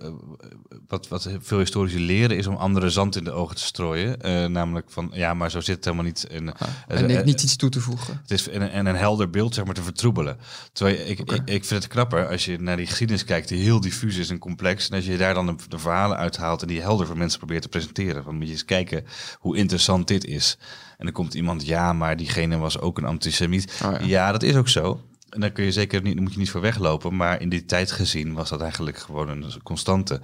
wat, 0.87 1.07
wat 1.07 1.29
veel 1.41 1.57
historici 1.57 1.99
leren, 2.05 2.37
is 2.37 2.47
om 2.47 2.55
andere 2.55 2.89
zand 2.89 3.15
in 3.15 3.23
de 3.23 3.31
ogen 3.31 3.55
te 3.55 3.63
strooien. 3.63 4.21
Eh, 4.21 4.45
namelijk 4.45 4.87
van, 4.89 5.11
ja, 5.13 5.33
maar 5.33 5.51
zo 5.51 5.59
zit 5.61 5.75
het 5.75 5.85
helemaal 5.85 6.05
niet. 6.05 6.27
En, 6.27 6.53
Ah, 6.53 6.67
eh, 6.87 6.99
en 6.99 7.07
niet, 7.07 7.17
eh, 7.17 7.23
niet 7.23 7.43
iets 7.43 7.55
toe 7.55 7.69
te 7.69 7.81
voegen. 7.81 8.19
Het 8.21 8.31
is 8.31 8.49
en, 8.49 8.71
en 8.71 8.85
een 8.85 8.95
helder 8.95 9.29
beeld 9.29 9.53
zeg 9.53 9.65
maar, 9.65 9.73
te 9.73 9.83
vertroebelen. 9.83 10.37
Terwijl 10.73 11.07
ik, 11.09 11.19
ik 11.45 11.65
vind 11.65 11.83
het 11.83 11.87
knapper 11.87 12.27
als 12.27 12.45
je 12.45 12.57
naar 12.59 12.77
die 12.77 12.87
geschiedenis 12.87 13.23
kijkt, 13.23 13.47
die 13.47 13.61
heel 13.61 13.79
diffuus 13.81 14.17
is 14.17 14.29
en 14.29 14.37
complex. 14.39 14.89
En 14.89 14.95
als 14.95 15.05
je 15.05 15.17
daar 15.17 15.33
dan 15.33 15.45
de, 15.45 15.55
de 15.69 15.79
verhalen 15.79 16.17
uithaalt 16.17 16.61
en 16.61 16.67
die 16.67 16.81
helder 16.81 17.07
voor 17.07 17.17
mensen 17.17 17.39
probeert 17.39 17.61
te 17.61 17.67
presenteren. 17.69 18.23
Dan 18.23 18.35
moet 18.35 18.45
je 18.45 18.51
eens 18.51 18.65
kijken 18.65 19.05
hoe 19.39 19.57
interessant 19.57 20.07
dit 20.11 20.25
is. 20.25 20.57
En 20.97 21.05
dan 21.05 21.13
komt 21.13 21.33
iemand, 21.33 21.65
ja, 21.65 21.93
maar 21.93 22.17
diegene 22.17 22.57
was 22.57 22.79
ook 22.79 22.97
een 22.97 23.05
antisemiet. 23.05 23.81
Oh 23.85 23.91
ja. 23.91 24.05
ja. 24.05 24.31
dat 24.31 24.43
is 24.43 24.55
ook 24.55 24.67
zo. 24.69 25.01
En 25.29 25.39
daar 25.39 25.51
kun 25.51 25.63
je 25.63 25.71
zeker 25.71 26.01
niet, 26.01 26.19
moet 26.19 26.33
je 26.33 26.39
niet 26.39 26.51
voor 26.51 26.61
weglopen. 26.61 27.15
Maar 27.15 27.41
in 27.41 27.49
die 27.49 27.65
tijd 27.65 27.91
gezien 27.91 28.33
was 28.33 28.49
dat 28.49 28.61
eigenlijk 28.61 28.97
gewoon 28.97 29.29
een 29.29 29.45
constante. 29.63 30.21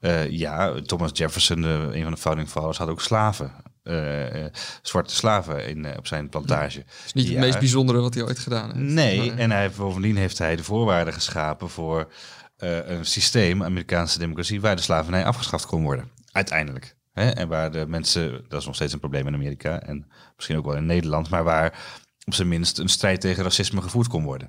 Eh, 0.00 0.30
ja, 0.30 0.80
Thomas 0.82 1.10
Jefferson, 1.12 1.60
de, 1.60 1.88
een 1.92 2.02
van 2.02 2.12
de 2.12 2.18
founding 2.18 2.48
fathers, 2.48 2.78
had 2.78 2.88
ook 2.88 3.00
slaven. 3.00 3.52
eh, 3.82 4.44
eh, 4.44 4.52
zwarte 4.82 5.14
slaven 5.14 5.66
in, 5.68 5.96
op 5.98 6.06
zijn 6.06 6.28
plantage. 6.28 6.78
Het 6.78 6.86
is 7.04 7.12
niet 7.12 7.26
Ja. 7.26 7.32
het 7.32 7.40
meest 7.40 7.58
bijzondere 7.58 8.00
wat 8.00 8.14
hij 8.14 8.22
ooit 8.22 8.38
gedaan 8.38 8.66
heeft. 8.76 8.78
Nee, 8.92 9.32
en 9.32 9.50
hij 9.50 9.70
bovendien 9.70 10.16
heeft 10.16 10.38
hij 10.38 10.56
de 10.56 10.64
voorwaarden 10.64 11.14
geschapen 11.14 11.68
voor 11.70 12.12
een 12.56 13.06
systeem, 13.06 13.62
Amerikaanse 13.64 14.18
democratie, 14.18 14.60
waar 14.60 14.76
de 14.76 14.82
slavernij 14.82 15.24
afgeschaft 15.24 15.66
kon 15.66 15.82
worden. 15.82 16.10
Uiteindelijk. 16.32 16.96
En 17.14 17.48
waar 17.48 17.72
de 17.72 17.86
mensen, 17.86 18.44
dat 18.48 18.60
is 18.60 18.66
nog 18.66 18.74
steeds 18.74 18.92
een 18.92 18.98
probleem 18.98 19.26
in 19.26 19.34
Amerika 19.34 19.80
en 19.82 20.06
misschien 20.36 20.56
ook 20.56 20.64
wel 20.64 20.76
in 20.76 20.86
Nederland, 20.86 21.28
maar 21.30 21.44
waar 21.44 21.78
op 22.24 22.34
zijn 22.34 22.48
minst 22.48 22.78
een 22.78 22.88
strijd 22.88 23.20
tegen 23.20 23.42
racisme 23.42 23.82
gevoerd 23.82 24.08
kon 24.08 24.24
worden. 24.24 24.48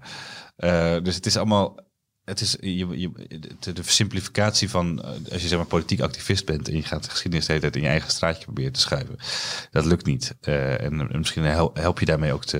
Eh, 0.55 0.95
dus 1.03 1.15
het 1.15 1.25
is 1.25 1.37
allemaal. 1.37 1.83
Het 2.23 2.41
is 2.41 2.57
je, 2.59 2.99
je, 2.99 3.11
de, 3.59 3.73
de 3.73 3.83
simplificatie 3.83 4.69
van 4.69 5.03
eh, 5.03 5.09
als 5.31 5.41
je 5.41 5.47
zeg 5.47 5.57
maar 5.57 5.67
politiek 5.67 5.99
activist 6.01 6.45
bent 6.45 6.67
en 6.67 6.75
je 6.75 6.83
gaat 6.83 7.03
de 7.03 7.09
geschiedenis 7.09 7.45
de 7.45 7.51
hele 7.51 7.63
tijd 7.63 7.75
in 7.75 7.81
je 7.81 7.87
eigen 7.87 8.11
straatje 8.11 8.43
proberen 8.43 8.71
te 8.71 8.79
schuiven. 8.79 9.17
Dat 9.71 9.85
lukt 9.85 10.05
niet. 10.05 10.35
Eh, 10.41 10.81
en, 10.81 11.11
en 11.11 11.17
misschien 11.17 11.43
hel- 11.43 11.71
help 11.73 11.99
je 11.99 12.05
daarmee 12.05 12.33
ook 12.33 12.51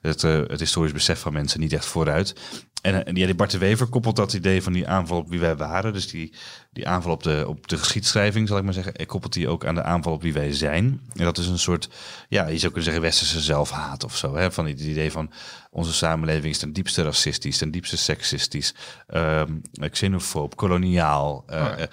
het, 0.00 0.22
het 0.22 0.60
historisch 0.60 0.92
besef 0.92 1.20
van 1.20 1.32
mensen 1.32 1.60
niet 1.60 1.72
echt 1.72 1.86
vooruit. 1.86 2.34
En, 2.82 2.94
eh, 2.94 3.00
en 3.08 3.16
ja, 3.16 3.26
die 3.26 3.34
Bart 3.34 3.50
de 3.50 3.58
Wever 3.58 3.86
koppelt 3.86 4.16
dat 4.16 4.32
idee 4.32 4.62
van 4.62 4.72
die 4.72 4.88
aanval 4.88 5.18
op 5.18 5.28
wie 5.28 5.40
wij 5.40 5.56
waren. 5.56 5.92
Dus 5.92 6.08
die, 6.08 6.34
die 6.72 6.88
aanval 6.88 7.12
op 7.12 7.22
de, 7.22 7.44
op 7.48 7.68
de 7.68 7.78
geschiedschrijving, 7.78 8.48
zal 8.48 8.56
ik 8.58 8.64
maar 8.64 8.72
zeggen. 8.72 8.92
Hij 8.96 9.06
koppelt 9.06 9.32
die 9.32 9.48
ook 9.48 9.66
aan 9.66 9.74
de 9.74 9.82
aanval 9.82 10.12
op 10.12 10.22
wie 10.22 10.32
wij 10.32 10.52
zijn. 10.52 11.00
En 11.14 11.24
dat 11.24 11.38
is 11.38 11.46
een 11.46 11.58
soort, 11.58 11.88
ja, 12.28 12.42
je 12.46 12.58
zou 12.58 12.66
kunnen 12.72 12.82
zeggen 12.82 13.02
westerse 13.02 13.40
zelfhaat 13.40 14.04
of 14.04 14.16
zo. 14.16 14.36
Hè? 14.36 14.52
Van 14.52 14.66
het 14.66 14.80
idee 14.80 15.12
van 15.12 15.30
onze 15.70 15.92
samenleving 15.92 16.52
is 16.52 16.58
ten 16.58 16.72
diepste 16.72 17.02
racistisch, 17.02 17.58
ten 17.58 17.70
diepste 17.70 17.96
seksistisch, 17.96 18.74
ehm 19.06 19.52
xenofoob, 19.90 20.56
koloniaal. 20.56 21.44
eh, 21.46 21.56
Oh 21.62 21.78
ja. 21.78 21.88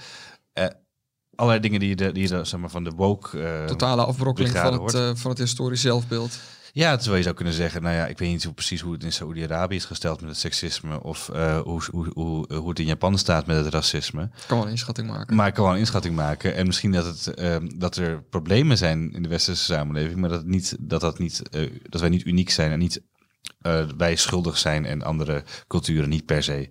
eh, 0.53 0.63
eh, 0.65 0.71
allerlei 1.35 1.61
dingen 1.61 1.79
die 1.79 1.89
je, 1.89 1.95
de, 1.95 2.11
die 2.11 2.23
je 2.23 2.29
de, 2.29 2.43
zeg 2.45 2.59
maar, 2.59 2.69
van 2.69 2.83
de 2.83 2.91
woke... 2.95 3.39
eh, 3.43 3.65
Totale 3.65 4.05
afbrokkeling 4.05 4.57
van 4.57 4.83
het, 4.83 4.93
eh, 4.93 5.11
van 5.13 5.29
het 5.31 5.39
historisch 5.39 5.81
zelfbeeld. 5.81 6.39
Ja, 6.75 6.95
terwijl 6.95 7.17
je 7.17 7.23
zou 7.23 7.35
kunnen 7.35 7.53
zeggen, 7.53 7.81
nou 7.81 7.95
ja, 7.95 8.07
ik 8.07 8.17
weet 8.17 8.29
niet 8.29 8.43
hoe, 8.43 8.53
precies 8.53 8.81
hoe 8.81 8.93
het 8.93 9.03
in 9.03 9.11
Saoedi-Arabië 9.11 9.75
is 9.75 9.85
gesteld 9.85 10.21
met 10.21 10.29
het 10.29 10.39
seksisme 10.39 11.03
of 11.03 11.29
eh, 11.29 11.59
hoe, 11.59 11.81
hoe, 11.91 12.11
hoe, 12.13 12.53
hoe 12.53 12.69
het 12.69 12.79
in 12.79 12.85
Japan 12.85 13.17
staat 13.17 13.45
met 13.45 13.65
het 13.65 13.73
racisme. 13.73 14.23
Ik 14.23 14.29
kan 14.47 14.57
wel 14.57 14.65
een 14.65 14.71
inschatting 14.71 15.07
maken. 15.07 15.35
Maar 15.35 15.47
ik 15.47 15.53
kan 15.53 15.63
wel 15.63 15.73
een 15.73 15.79
inschatting 15.79 16.15
maken. 16.15 16.55
En 16.55 16.65
misschien 16.65 16.91
dat, 16.91 17.05
het, 17.05 17.27
ehm, 17.27 17.67
dat 17.77 17.95
er 17.95 18.23
problemen 18.23 18.77
zijn 18.77 19.13
in 19.13 19.23
de 19.23 19.29
westerse 19.29 19.63
samenleving, 19.63 20.19
maar 20.19 20.29
dat, 20.29 20.39
het 20.39 20.47
niet, 20.47 20.75
dat, 20.79 21.01
dat, 21.01 21.19
niet, 21.19 21.49
eh, 21.49 21.71
dat 21.83 22.01
wij 22.01 22.09
niet 22.09 22.25
uniek 22.25 22.49
zijn 22.49 22.71
en 22.71 22.79
niet 22.79 23.01
eh, 23.61 23.85
wij 23.97 24.15
schuldig 24.15 24.57
zijn 24.57 24.85
en 24.85 25.03
andere 25.03 25.43
culturen 25.67 26.09
niet 26.09 26.25
per 26.25 26.43
se. 26.43 26.69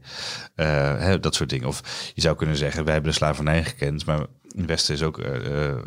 Eh, 0.54 0.66
hè, 0.98 1.20
dat 1.20 1.34
soort 1.34 1.50
dingen. 1.50 1.68
Of 1.68 2.10
je 2.14 2.20
zou 2.20 2.36
kunnen 2.36 2.56
zeggen, 2.56 2.84
wij 2.84 2.92
hebben 2.92 3.10
de 3.10 3.16
slavernij 3.16 3.64
gekend, 3.64 4.06
maar 4.06 4.26
het 4.56 4.66
Westen 4.66 4.94
is 4.94 5.02
ook, 5.02 5.18
eh, 5.18 5.68
eh, 5.68 5.78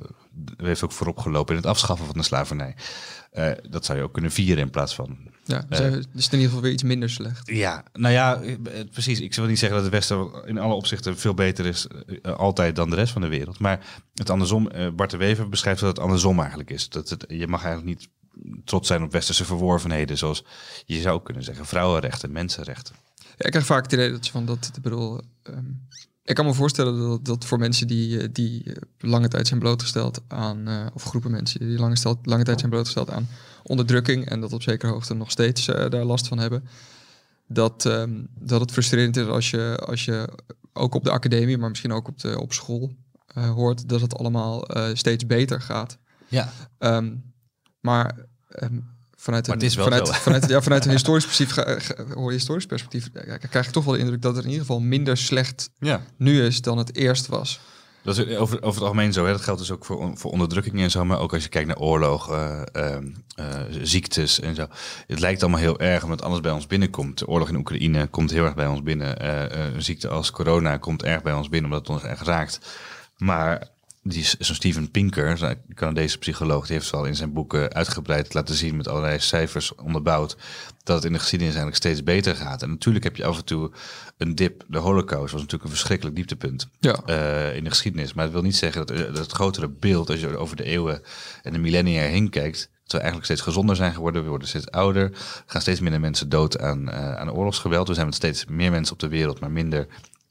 heeft 0.58 0.84
ook 0.84 0.92
voorop 0.92 1.18
gelopen 1.18 1.56
in 1.56 1.62
het 1.62 1.70
afschaffen 1.70 2.06
van 2.06 2.18
de 2.18 2.24
slavernij. 2.24 2.76
Eh, 3.38 3.52
dat 3.70 3.86
zou 3.86 3.98
je 3.98 4.04
ook 4.04 4.14
kunnen 4.14 4.32
vieren 4.32 4.64
in 4.64 4.70
plaats 4.70 4.96
van 4.96 5.18
ja, 5.44 5.66
dus 5.70 5.80
is 5.80 6.24
het 6.24 6.34
in 6.34 6.40
ieder 6.40 6.40
geval 6.40 6.62
weer 6.62 6.72
iets 6.72 6.84
minder 6.84 7.10
slecht. 7.10 7.48
ja, 7.50 7.84
nou 7.94 8.14
ja, 8.14 8.42
eh, 8.42 8.56
precies. 8.92 9.20
Ik 9.20 9.36
wil 9.36 9.46
niet 9.46 9.60
zeggen 9.60 9.78
dat 9.78 9.86
het 9.86 9.96
Westen 9.96 10.46
in 10.46 10.58
alle 10.58 10.74
opzichten 10.74 11.18
veel 11.18 11.34
beter 11.34 11.66
is 11.66 11.88
altijd 12.24 12.76
dan 12.76 12.90
de 12.90 12.96
rest 12.96 13.14
van 13.14 13.22
de 13.22 13.28
wereld. 13.28 13.60
Maar 13.60 13.86
het 14.14 14.30
andersom, 14.30 14.70
Bart 14.96 15.12
de 15.12 15.18
Wever 15.18 15.50
beschrijft 15.50 15.80
dat 15.80 15.90
het 15.90 16.00
andersom 16.00 16.40
eigenlijk 16.40 16.70
is. 16.70 16.90
Dat 16.90 17.10
het, 17.10 17.26
je 17.28 17.48
mag 17.48 17.64
eigenlijk 17.64 17.98
niet 17.98 18.10
trots 18.66 18.88
zijn 18.88 19.04
op 19.04 19.12
westerse 19.12 19.46
verworvenheden, 19.46 20.18
zoals 20.18 20.44
je 20.86 21.02
zou 21.02 21.22
kunnen 21.24 21.44
zeggen, 21.44 21.66
vrouwenrechten, 21.66 22.32
mensenrechten. 22.32 22.96
Ja, 23.16 23.46
ik 23.46 23.52
krijg 23.52 23.66
vaak 23.66 23.84
het 23.84 23.94
idee 23.94 24.12
dat 24.12 24.26
ze 24.26 24.32
van 24.32 24.46
dat, 24.46 24.72
ik 24.76 24.82
bedoel, 24.82 25.22
ehm, 25.44 25.66
ik 26.28 26.36
kan 26.36 26.46
me 26.46 26.54
voorstellen 26.54 27.00
dat, 27.00 27.26
dat 27.26 27.46
voor 27.46 27.58
mensen 27.58 27.88
die, 27.88 28.22
eh, 28.22 28.28
die 28.32 28.64
eh, 28.64 28.74
lange 28.98 29.28
tijd 29.28 29.48
zijn 29.48 29.60
blootgesteld 29.60 30.22
aan, 30.28 30.68
eh, 30.68 30.86
of 30.94 31.04
groepen 31.04 31.32
mensen 31.32 31.60
die 31.60 31.80
lange, 31.80 31.96
stel- 31.98 32.20
lange 32.24 32.44
tijd 32.44 32.60
zijn 32.60 32.72
blootgesteld 32.72 33.10
aan 33.10 33.28
onderdrukking 33.64 34.26
en 34.30 34.42
dat 34.42 34.54
op 34.54 34.62
zekere 34.62 34.92
hoogte 34.92 35.14
nog 35.14 35.32
steeds 35.32 35.66
daar 35.66 36.04
last 36.04 36.28
van 36.28 36.38
hebben, 36.38 36.68
dat, 37.48 37.86
ehm, 37.86 38.24
dat 38.40 38.62
het 38.62 38.72
frustrerend 38.72 39.18
is 39.18 39.28
als 39.28 39.50
je, 39.50 39.84
als 39.86 40.06
je 40.06 40.30
ook 40.74 40.96
op 40.96 41.04
de 41.04 41.12
academie, 41.12 41.58
maar 41.58 41.70
misschien 41.70 41.92
ook 41.92 42.08
op, 42.08 42.20
de, 42.20 42.40
op 42.40 42.54
school 42.54 42.96
hoort 43.34 43.90
dat 43.90 44.02
het 44.02 44.18
allemaal 44.18 44.68
steeds 44.94 45.26
beter 45.26 45.62
gaat. 45.62 45.98
Ja, 46.28 46.52
Ehm, 46.78 47.16
maar 47.80 48.26
ehm, 48.50 48.80
vanuit 49.18 49.48
een, 49.48 49.54
het 49.54 49.64
is 49.64 49.76
wel 49.76 49.84
vanuit, 49.84 50.16
vanuit, 50.16 50.50
ja, 50.50 50.62
vanuit 50.62 50.86
een 50.86 50.92
historisch 51.00 51.26
perspectief, 51.26 51.88
hoor 52.14 52.32
je 52.32 52.38
historisch 52.38 52.66
perspectief, 52.66 53.10
krijg 53.50 53.66
ik 53.66 53.72
toch 53.72 53.86
wel 53.86 53.94
de 53.94 54.00
indruk 54.00 54.22
dat 54.22 54.36
het 54.36 54.44
in 54.44 54.50
ieder 54.50 54.66
geval 54.66 54.82
minder 54.82 55.18
slecht 55.18 55.70
ja. 55.80 56.02
nu 56.18 56.46
is 56.46 56.62
dan 56.62 56.78
het 56.78 56.96
eerst 56.96 57.28
was. 57.28 57.60
Dat 58.08 58.18
is 58.18 58.38
over, 58.38 58.58
over 58.58 58.76
het 58.76 58.82
algemeen 58.82 59.14
zo. 59.14 59.26
Hè. 59.26 59.32
Dat 59.32 59.42
geldt 59.42 59.60
dus 59.60 59.72
ook 59.72 59.86
voor, 59.86 60.12
voor 60.18 60.32
onderdrukking 60.32 60.80
en 60.80 60.92
zo. 60.92 61.06
Maar 61.06 61.20
ook 61.20 61.34
als 61.34 61.44
je 61.44 61.50
kijkt 61.50 61.68
naar 61.68 61.78
oorlog, 61.78 62.32
eh, 62.32 62.62
ehm, 62.72 63.08
eh, 63.36 63.46
ziektes 63.82 64.40
en 64.40 64.56
zo. 64.56 64.68
Het 65.08 65.20
lijkt 65.20 65.42
allemaal 65.42 65.60
heel 65.60 65.80
erg 65.80 66.04
omdat 66.04 66.22
alles 66.22 66.40
bij 66.40 66.52
ons 66.52 66.68
binnenkomt. 66.68 67.18
De 67.18 67.28
oorlog 67.28 67.50
in 67.50 67.56
Oekraïne 67.56 68.08
komt 68.08 68.32
heel 68.32 68.46
erg 68.46 68.56
bij 68.56 68.68
ons 68.68 68.84
binnen. 68.84 69.20
Eh, 69.20 69.74
een 69.76 69.84
ziekte 69.84 70.08
als 70.08 70.32
corona 70.32 70.78
komt 70.78 71.04
erg 71.04 71.22
bij 71.22 71.34
ons 71.34 71.50
binnen 71.50 71.72
omdat 71.72 71.88
het 71.88 71.96
ons 71.96 72.10
erg 72.12 72.24
raakt. 72.24 72.60
Maar 73.18 73.68
die, 74.08 74.20
is- 74.20 74.38
zo'n 74.40 74.56
Steven 74.56 74.92
Pinker, 74.92 75.38
zo'n 75.38 75.56
Canadese 75.74 76.18
psycholoog, 76.18 76.66
die 76.68 76.76
heeft 76.76 76.90
wel 76.90 77.06
in 77.06 77.16
zijn 77.16 77.34
boeken 77.34 77.74
uitgebreid 77.74 78.34
laten 78.34 78.56
zien 78.56 78.78
met 78.78 78.88
allerlei 78.88 79.20
cijfers 79.20 79.76
onderbouwd 79.76 80.38
dat 80.84 80.96
het 80.96 81.06
in 81.06 81.12
de 81.14 81.20
geschiedenis 81.20 81.54
eigenlijk 81.56 81.84
steeds 81.84 82.04
beter 82.04 82.36
gaat. 82.36 82.62
En 82.62 82.70
natuurlijk 82.70 83.04
heb 83.04 83.16
je 83.16 83.26
af 83.26 83.38
en 83.38 83.46
toe 83.46 83.72
een 84.18 84.36
dip. 84.36 84.64
De 84.68 84.78
Holocaust 84.78 85.32
was 85.32 85.42
natuurlijk 85.42 85.64
een 85.64 85.70
verschrikkelijk 85.76 86.16
dieptepunt 86.16 86.68
Ja. 86.80 86.96
eh, 87.06 87.56
in 87.56 87.64
de 87.64 87.70
geschiedenis. 87.70 88.14
Maar 88.14 88.24
het 88.24 88.34
wil 88.34 88.42
niet 88.42 88.56
zeggen 88.56 88.86
dat, 88.86 88.98
dat 88.98 89.18
het 89.18 89.32
grotere 89.32 89.68
beeld, 89.70 90.10
als 90.10 90.20
je 90.20 90.38
over 90.38 90.56
de 90.56 90.64
eeuwen 90.64 91.02
en 91.44 91.54
de 91.54 91.60
millennia 91.60 92.02
heen 92.02 92.30
kijkt, 92.30 92.60
dat 92.82 92.92
we 92.92 92.98
eigenlijk 92.98 93.26
steeds 93.26 93.42
gezonder 93.42 93.76
zijn 93.76 93.94
geworden. 93.94 94.24
We 94.24 94.30
worden 94.30 94.48
steeds 94.48 94.72
ouder. 94.72 95.04
Er 95.04 95.12
gaan 95.46 95.62
steeds 95.62 95.80
minder 95.80 96.00
mensen 96.00 96.30
dood 96.30 96.60
aan, 96.60 96.90
eh, 96.90 97.16
aan 97.16 97.32
oorlogsgeweld. 97.32 97.88
We 97.88 97.94
zijn 97.94 98.06
met 98.06 98.16
steeds 98.16 98.46
meer 98.46 98.72
mensen 98.72 98.94
op 98.94 99.00
de 99.00 99.08
wereld, 99.08 99.40
maar 99.40 99.52
minder 99.52 99.88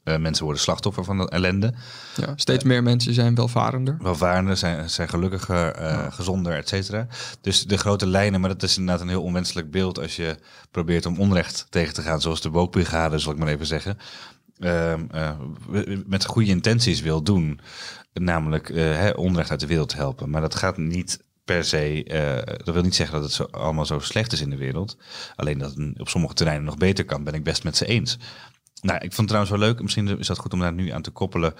eh, 0.07 0.17
mensen 0.17 0.43
worden 0.43 0.61
slachtoffer 0.61 1.03
van 1.03 1.17
de 1.17 1.29
ellende. 1.29 1.73
Ja, 2.15 2.33
steeds 2.35 2.63
meer 2.63 2.83
mensen 2.83 3.13
zijn 3.13 3.35
welvarender. 3.35 3.97
Welvarender, 4.01 4.57
zijn, 4.57 4.89
zijn 4.89 5.09
gelukkiger, 5.09 5.71
eh, 5.71 6.05
gezonder, 6.09 6.53
et 6.53 6.67
cetera. 6.67 7.07
Dus 7.41 7.63
de 7.63 7.77
grote 7.77 8.07
lijnen, 8.07 8.39
maar 8.39 8.49
dat 8.49 8.63
is 8.63 8.77
inderdaad 8.77 9.01
een 9.03 9.09
heel 9.09 9.23
onwenselijk 9.23 9.71
beeld 9.71 9.99
als 9.99 10.15
je 10.15 10.37
probeert 10.71 11.05
om 11.05 11.19
onrecht 11.19 11.67
tegen 11.69 11.93
te 11.93 12.01
gaan, 12.01 12.21
zoals 12.21 12.41
de 12.41 12.49
wookbrigade, 12.49 13.19
zal 13.19 13.31
ik 13.31 13.37
maar 13.37 13.47
even 13.47 13.65
zeggen. 13.65 13.97
Ehm, 14.59 15.05
eh, 15.11 15.31
met 16.05 16.25
goede 16.25 16.49
intenties 16.49 17.01
wil 17.01 17.23
doen, 17.23 17.59
namelijk 18.13 18.69
eh, 18.69 18.77
hè, 18.77 19.09
onrecht 19.09 19.49
uit 19.49 19.59
de 19.59 19.67
wereld 19.67 19.93
helpen. 19.93 20.29
Maar 20.29 20.41
dat 20.41 20.55
gaat 20.55 20.77
niet 20.77 21.25
per 21.45 21.63
se, 21.63 22.03
eh, 22.03 22.55
dat 22.65 22.73
wil 22.73 22.83
niet 22.83 22.95
zeggen 22.95 23.15
dat 23.15 23.23
het 23.23 23.33
zo, 23.33 23.43
allemaal 23.43 23.85
zo 23.85 23.99
slecht 23.99 24.31
is 24.31 24.41
in 24.41 24.49
de 24.49 24.57
wereld. 24.57 24.97
Alleen 25.35 25.57
dat 25.57 25.75
het 25.75 25.99
op 25.99 26.09
sommige 26.09 26.33
terreinen 26.33 26.65
nog 26.65 26.77
beter 26.77 27.05
kan, 27.05 27.23
ben 27.23 27.33
ik 27.33 27.43
best 27.43 27.63
met 27.63 27.77
ze 27.77 27.85
eens. 27.85 28.17
Nou, 28.81 28.95
ik 28.95 29.13
vond 29.13 29.17
het 29.17 29.27
trouwens 29.27 29.51
wel 29.51 29.67
leuk. 29.67 29.81
Misschien 29.81 30.19
is 30.19 30.27
dat 30.27 30.37
goed 30.37 30.53
om 30.53 30.59
daar 30.59 30.73
nu 30.73 30.89
aan 30.89 31.01
te 31.01 31.11
koppelen. 31.11 31.53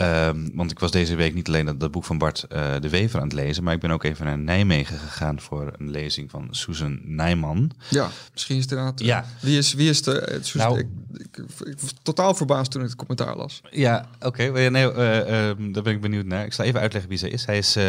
Ehm, 0.00 0.48
want 0.54 0.70
ik 0.70 0.78
was 0.78 0.90
deze 0.90 1.14
week 1.14 1.34
niet 1.34 1.48
alleen 1.48 1.66
dat, 1.66 1.80
dat 1.80 1.90
boek 1.90 2.04
van 2.04 2.18
Bart 2.18 2.42
eh, 2.42 2.72
de 2.80 2.88
Wever 2.88 3.18
aan 3.20 3.24
het 3.26 3.32
lezen, 3.36 3.62
maar 3.64 3.74
ik 3.74 3.80
ben 3.80 3.90
ook 3.90 4.04
even 4.04 4.26
naar 4.26 4.38
Nijmegen 4.38 4.98
gegaan 4.98 5.40
voor 5.40 5.72
een 5.78 5.90
lezing 5.90 6.30
van 6.30 6.48
Susan 6.50 7.00
Nijman. 7.04 7.70
Ja, 7.88 8.08
misschien 8.32 8.56
is 8.56 8.62
het 8.62 8.70
inderdaad... 8.70 9.00
eh, 9.00 9.06
Ja. 9.06 9.24
Wie 9.40 9.58
is, 9.58 9.74
wie 9.74 9.88
is 9.88 10.02
de... 10.02 10.10
het- 10.30 10.46
Suus- 10.46 10.62
Nou. 10.62 10.78
ik, 10.78 10.86
ik, 11.12 11.36
ik 11.66 11.80
was 11.80 11.94
totaal 12.02 12.34
verbaasd 12.34 12.70
toen 12.70 12.80
ik 12.82 12.86
het 12.88 12.96
commentaar 12.96 13.36
las. 13.36 13.60
Ja, 13.70 14.06
oké. 14.20 14.42
Ja, 14.42 14.68
Nee, 14.68 14.92
eh, 14.92 15.48
ehm, 15.48 15.72
daar 15.72 15.82
ben 15.82 15.92
ik 15.94 16.00
benieuwd 16.00 16.24
naar. 16.26 16.44
Ik 16.44 16.52
zal 16.52 16.64
even 16.64 16.80
uitleggen 16.80 17.10
wie 17.10 17.18
zij 17.18 17.30
is. 17.30 17.44
Hij 17.46 17.58
is 17.58 17.76
eh, 17.76 17.84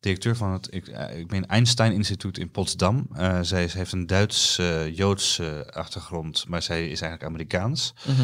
directeur 0.00 0.36
van 0.36 0.52
het 0.52 0.68
ik, 0.70 0.88
eh, 0.88 1.18
ik 1.18 1.30
meen 1.30 1.46
Einstein 1.46 1.92
Instituut 1.92 2.38
in 2.38 2.50
Potsdam. 2.50 3.06
Eh, 3.14 3.38
zij 3.42 3.64
is- 3.64 3.74
heeft 3.74 3.92
een 3.92 4.06
Duits-Joods 4.06 5.40
achtergrond, 5.70 6.44
maar 6.48 6.62
zij 6.62 6.82
is 6.82 7.00
eigenlijk 7.00 7.24
Amerikaans. 7.32 7.94
Dus 8.06 8.14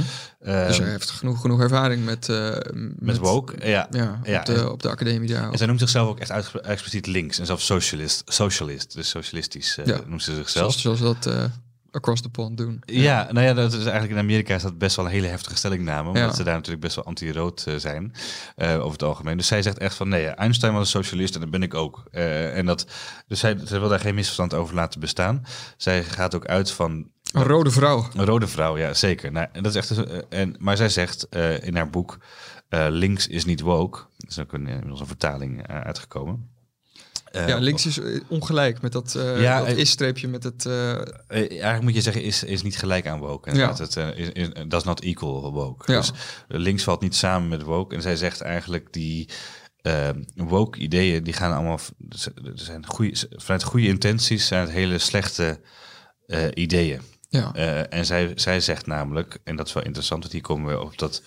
Ehm, 0.41 0.81
hij 0.83 0.91
heeft 0.91 1.11
genoeg, 1.11 1.41
genoeg 1.41 1.61
ervaring 1.61 2.05
met, 2.05 2.29
eh, 2.29 2.57
met, 2.99 3.19
woke. 3.27 3.55
Ja, 3.69 3.87
Ja, 3.91 4.21
Ja, 4.25 4.39
op, 4.39 4.45
de, 4.47 4.71
op 4.73 4.83
de 4.83 4.89
academie 4.89 5.29
daar. 5.29 5.51
En 5.53 5.59
zij 5.59 5.67
noemt 5.67 5.81
zichzelf 5.81 6.09
ook 6.09 6.19
echt 6.21 6.55
expliciet 6.61 7.07
links 7.07 7.39
en 7.39 7.47
zelfs 7.47 7.67
socialist, 7.67 8.23
socialist 8.27 8.95
dus 8.95 9.09
socialistisch 9.09 9.79
eh 9.79 9.87
Ja. 9.87 10.01
noemt 10.07 10.23
ze 10.23 10.35
zichzelf. 10.35 10.73
zoals, 10.75 10.99
zoals 11.01 11.21
dat 11.23 11.35
eh, 11.35 11.45
across 11.91 12.23
the 12.23 12.29
pond 12.29 12.57
doen. 12.57 12.83
Ja, 12.85 13.29
nou 13.33 13.47
ja, 13.47 13.55
dat 13.55 13.73
is 13.73 13.79
eigenlijk 13.85 14.13
in 14.13 14.19
Amerika 14.19 14.55
is 14.55 14.63
dat 14.63 14.79
best 14.79 14.97
wel 14.97 15.05
een 15.05 15.11
hele 15.11 15.27
heftige 15.27 15.57
stellingname, 15.57 16.09
omdat 16.09 16.23
Ja. 16.31 16.35
ze 16.35 16.43
daar 16.45 16.55
natuurlijk 16.55 16.83
best 16.83 16.95
wel 16.97 17.05
anti-rood 17.05 17.65
eh, 17.67 17.75
zijn 17.77 18.13
over 18.57 18.93
het 18.93 19.03
algemeen. 19.03 19.37
Dus 19.37 19.47
zij 19.47 19.63
zegt 19.63 19.79
echt 19.79 19.95
van 19.95 20.09
nee, 20.09 20.27
Einstein 20.27 20.73
was 20.73 20.81
een 20.95 21.03
socialist 21.03 21.35
en 21.35 21.41
dat 21.41 21.51
ben 21.51 21.63
ik 21.63 21.75
ook. 21.75 22.05
En 22.11 22.67
dat, 22.67 22.87
dus 23.27 23.41
zij, 23.41 23.57
zij 23.65 23.81
wil 23.81 23.89
daar 23.89 24.01
geen 24.01 24.15
misverstand 24.15 24.55
over 24.55 24.75
laten 24.75 25.01
bestaan. 25.01 25.45
Zij 25.77 26.05
gaat 26.05 26.35
ook 26.35 26.47
uit 26.47 26.71
van 26.71 27.09
Een 27.33 27.43
rode 27.43 27.71
vrouw. 27.71 28.09
een 28.17 28.25
rode 28.25 28.47
vrouw, 28.47 28.77
ja 28.79 28.95
zeker. 28.95 29.33
Nou, 29.33 29.47
en 29.53 29.63
dat 29.63 29.75
is 29.75 29.79
echt, 29.79 29.91
een- 29.91 30.25
en, 30.29 30.57
maar 30.59 30.77
zij 30.77 30.89
zegt 30.89 31.27
in 31.61 31.77
haar 31.77 31.91
boek 31.91 32.19
eh, 32.69 32.87
links 32.91 33.27
is 33.27 33.45
niet 33.45 33.61
woke. 33.61 33.99
Dat 34.19 34.31
is 34.31 34.39
ook 34.39 34.53
een, 34.53 34.67
inmiddels 34.67 35.01
een 35.01 35.07
vertaling 35.07 35.67
eh, 35.67 35.81
uitgekomen. 35.81 36.55
Eh, 37.27 37.49
ja, 37.49 37.59
links 37.59 37.87
is 37.87 37.99
eh, 37.99 38.21
ongelijk 38.29 38.83
met 38.83 38.93
dat, 38.93 39.15
eh 39.15 39.41
Ja, 39.43 39.59
dat 39.59 39.69
eh, 39.69 39.77
is-streepje 39.77 40.29
met 40.29 40.43
het... 40.43 40.67
eh, 40.67 40.91
Eh, 41.01 41.07
eigenlijk 41.29 41.83
moet 41.83 41.95
je 41.95 42.01
zeggen, 42.01 42.23
is, 42.23 42.43
is 42.45 42.63
niet 42.63 42.79
gelijk 42.79 43.07
aan 43.07 43.19
woke. 43.19 43.51
Ja. 43.51 43.57
Ja. 43.57 43.75
Het, 43.77 43.97
eh, 43.97 44.19
is, 44.19 44.29
is, 44.29 44.49
dat 44.69 44.81
is 44.81 44.87
not 44.87 45.01
equal 45.01 45.53
woke. 45.53 45.93
Ja. 45.93 45.99
Dus 45.99 46.11
eh, 46.11 46.59
links 46.59 46.83
valt 46.85 47.01
niet 47.01 47.15
samen 47.15 47.49
met 47.49 47.63
woke. 47.63 47.95
En 47.95 48.03
zij 48.03 48.17
zegt 48.17 48.41
eigenlijk 48.41 48.93
die 48.93 49.29
eh, 49.83 50.09
woke 50.35 50.79
ideeën, 50.79 51.25
die 51.25 51.33
gaan 51.33 51.53
allemaal, 51.53 51.79
zijn 52.55 52.87
goede, 52.87 53.29
vanuit 53.31 53.63
goede 53.63 53.87
intenties 53.87 54.47
zijn 54.47 54.61
het 54.61 54.71
hele 54.71 54.99
slechte 54.99 55.61
eh, 56.27 56.45
ideeën. 56.55 57.01
Eh, 57.53 57.93
en 57.93 58.07
zij, 58.07 58.33
zij 58.35 58.61
zegt 58.61 58.87
namelijk, 58.87 59.39
en 59.45 59.57
dat 59.57 59.67
is 59.67 59.73
wel 59.73 59.83
interessant, 59.83 60.21
want 60.21 60.33
hier 60.33 60.43
komen 60.43 60.73
we 60.73 60.83
op 60.83 60.99
dat 60.99 61.23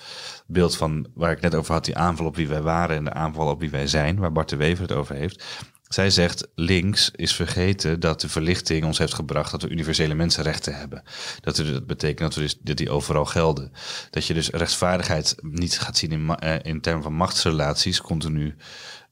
beeld 0.48 0.78
van 0.78 1.08
waar 1.14 1.32
ik 1.32 1.42
net 1.42 1.56
over 1.56 1.74
had, 1.74 1.86
die 1.86 1.98
aanval 1.98 2.26
op 2.26 2.36
wie 2.36 2.48
wij 2.48 2.62
waren 2.62 2.96
en 2.96 3.04
de 3.04 3.14
aanval 3.14 3.48
op 3.48 3.60
wie 3.60 3.70
wij 3.70 3.88
zijn, 3.88 4.20
waar 4.20 4.32
Bart 4.32 4.50
de 4.50 4.56
Wever 4.56 4.82
het 4.82 4.92
over 4.92 5.16
heeft. 5.16 5.44
Zij 5.90 6.10
zegt, 6.10 6.48
links 6.56 7.12
is 7.16 7.36
vergeten 7.36 8.00
dat 8.00 8.22
de 8.22 8.30
verlichting 8.30 8.86
ons 8.86 8.98
heeft 8.98 9.14
gebracht 9.14 9.52
dat 9.52 9.62
we 9.62 9.70
universele 9.70 10.14
mensenrechten 10.14 10.76
hebben. 10.76 11.04
Dat, 11.42 11.56
dat 11.56 11.88
betekent 11.88 12.20
dat, 12.20 12.36
we 12.36 12.42
dus, 12.42 12.58
dat 12.62 12.78
die 12.78 12.90
overal 12.90 13.26
gelden. 13.26 13.72
Dat 14.10 14.26
je 14.26 14.34
dus 14.34 14.50
rechtvaardigheid 14.50 15.36
niet 15.42 15.80
gaat 15.80 15.98
zien 15.98 16.12
in, 16.12 16.36
eh, 16.36 16.56
in 16.62 16.82
termen 16.82 17.04
van 17.04 17.14
machtsrelaties, 17.14 18.02
continu. 18.02 18.56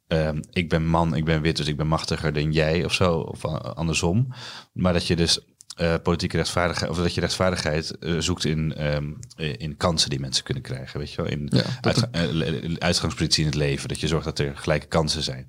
Ehm, 0.08 0.42
ik 0.52 0.70
ben 0.70 0.88
man, 0.88 1.16
ik 1.16 1.26
ben 1.26 1.42
wit, 1.42 1.58
dus 1.58 1.68
ik 1.68 1.78
ben 1.78 1.88
machtiger 1.88 2.34
dan 2.34 2.52
jij 2.52 2.86
of 2.86 2.94
zo, 2.94 3.18
of 3.20 3.46
andersom. 3.46 4.28
Maar 4.74 4.94
dat 4.94 5.08
je 5.08 5.16
dus 5.16 5.40
eh, 5.78 5.94
politieke 6.04 6.38
rechtvaardigheid, 6.38 6.92
of 6.92 6.98
dat 6.98 7.14
je 7.14 7.22
rechtvaardigheid 7.22 7.98
eh, 7.98 8.16
zoekt 8.20 8.46
in, 8.46 8.76
ehm, 8.76 9.12
in 9.36 9.78
kansen 9.78 10.10
die 10.10 10.20
mensen 10.20 10.44
kunnen 10.44 10.64
krijgen, 10.64 11.00
weet 11.00 11.12
je 11.12 11.22
wel? 11.22 11.32
In 11.32 11.48
Ja, 11.52 11.64
uitga- 11.82 12.08
eh, 12.12 12.76
uitgangspositie 12.78 13.42
in 13.44 13.50
het 13.50 13.58
leven, 13.60 13.88
dat 13.88 14.00
je 14.00 14.08
zorgt 14.08 14.26
dat 14.26 14.40
er 14.40 14.58
gelijke 14.58 14.86
kansen 14.88 15.24
zijn. 15.24 15.48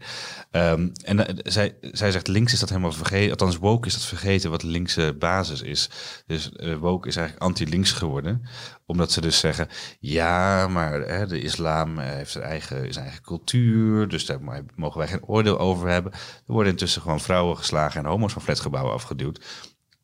Ehm, 0.50 0.88
en 1.04 1.36
zij, 1.44 1.76
zij 1.80 2.10
zegt 2.10 2.26
links 2.28 2.52
is 2.52 2.60
dat 2.60 2.68
helemaal 2.68 2.92
vergeten, 2.92 3.30
althans 3.30 3.56
woke 3.56 3.86
is 3.86 3.92
dat 3.94 4.04
vergeten 4.04 4.50
wat 4.50 4.62
linkse 4.62 5.16
basis 5.18 5.62
is. 5.62 5.90
Dus 6.26 6.50
woke 6.80 7.08
is 7.08 7.16
eigenlijk 7.16 7.46
anti-links 7.46 7.92
geworden, 7.92 8.42
omdat 8.86 9.12
ze 9.12 9.20
dus 9.20 9.38
zeggen, 9.38 9.68
ja, 10.00 10.68
maar 10.68 11.00
hè, 11.00 11.26
de 11.26 11.40
islam 11.40 11.98
heeft 11.98 12.30
zijn 12.30 12.44
eigen, 12.44 12.92
zijn 12.92 13.04
eigen 13.04 13.22
cultuur, 13.24 14.08
dus 14.08 14.26
daar 14.26 14.42
mo- 14.42 14.64
mogen 14.76 14.98
wij 14.98 15.08
geen 15.08 15.24
oordeel 15.24 15.58
over 15.58 15.88
hebben. 15.88 16.12
Er 16.12 16.18
worden 16.46 16.72
intussen 16.72 17.02
gewoon 17.02 17.20
vrouwen 17.20 17.56
geslagen 17.56 18.00
en 18.00 18.06
homo's 18.10 18.32
van 18.32 18.42
flatgebouwen 18.42 18.92
afgeduwd. 18.94 19.44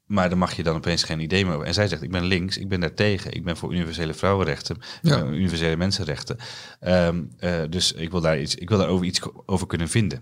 Maar 0.04 0.28
daar 0.28 0.38
mag 0.38 0.56
je 0.56 0.62
dan 0.62 0.76
opeens 0.76 1.02
geen 1.02 1.20
idee 1.20 1.44
meer 1.44 1.54
over. 1.54 1.66
En 1.66 1.74
zij 1.74 1.88
zegt, 1.88 2.02
ik 2.02 2.10
ben 2.10 2.24
links, 2.24 2.58
ik 2.58 2.68
ben 2.68 2.80
daar 2.80 2.94
tegen. 2.94 3.32
Ik 3.32 3.44
ben 3.44 3.56
voor 3.56 3.72
universele 3.72 4.14
vrouwenrechten, 4.14 4.76
Ja. 5.02 5.22
eh, 5.22 5.30
universele 5.30 5.76
mensenrechten. 5.76 6.36
Ehm, 6.80 7.22
eh, 7.38 7.60
dus 7.70 7.92
ik 7.92 8.10
wil 8.10 8.20
daar 8.20 8.40
iets, 8.40 8.54
ik 8.54 8.68
wil 8.68 8.78
daarover 8.78 9.06
iets 9.06 9.20
over 9.46 9.66
kunnen 9.66 9.88
vinden. 9.88 10.20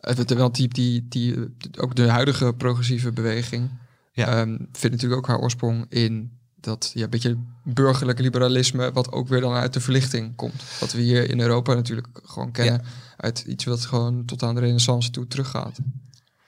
Eh, 0.00 0.14
Terwijl 0.14 0.52
die, 0.52 0.68
die, 0.68 1.06
die, 1.08 1.36
ook 1.78 1.94
de 1.94 2.08
huidige 2.08 2.54
progressieve 2.56 3.12
beweging 3.12 3.70
Ja. 4.12 4.26
ehm, 4.26 4.48
vindt 4.72 4.90
natuurlijk 4.90 5.20
ook 5.20 5.26
haar 5.26 5.38
oorsprong 5.38 5.86
in 5.88 6.30
dat 6.60 6.90
ja, 6.94 7.08
beetje 7.08 7.36
burgerlijk 7.64 8.18
liberalisme, 8.18 8.92
wat 8.92 9.12
ook 9.12 9.28
weer 9.28 9.40
dan 9.40 9.54
uit 9.54 9.72
de 9.72 9.80
verlichting 9.80 10.34
komt. 10.36 10.62
Wat 10.80 10.92
we 10.92 11.00
hier 11.00 11.30
in 11.30 11.40
Europa 11.40 11.74
natuurlijk 11.74 12.06
gewoon 12.22 12.50
kennen 12.52 12.82
uit 13.16 13.44
iets 13.46 13.64
wat 13.64 13.84
gewoon 13.84 14.24
tot 14.24 14.42
aan 14.42 14.54
de 14.54 14.60
renaissance 14.60 15.10
toe 15.10 15.26
teruggaat. 15.26 15.78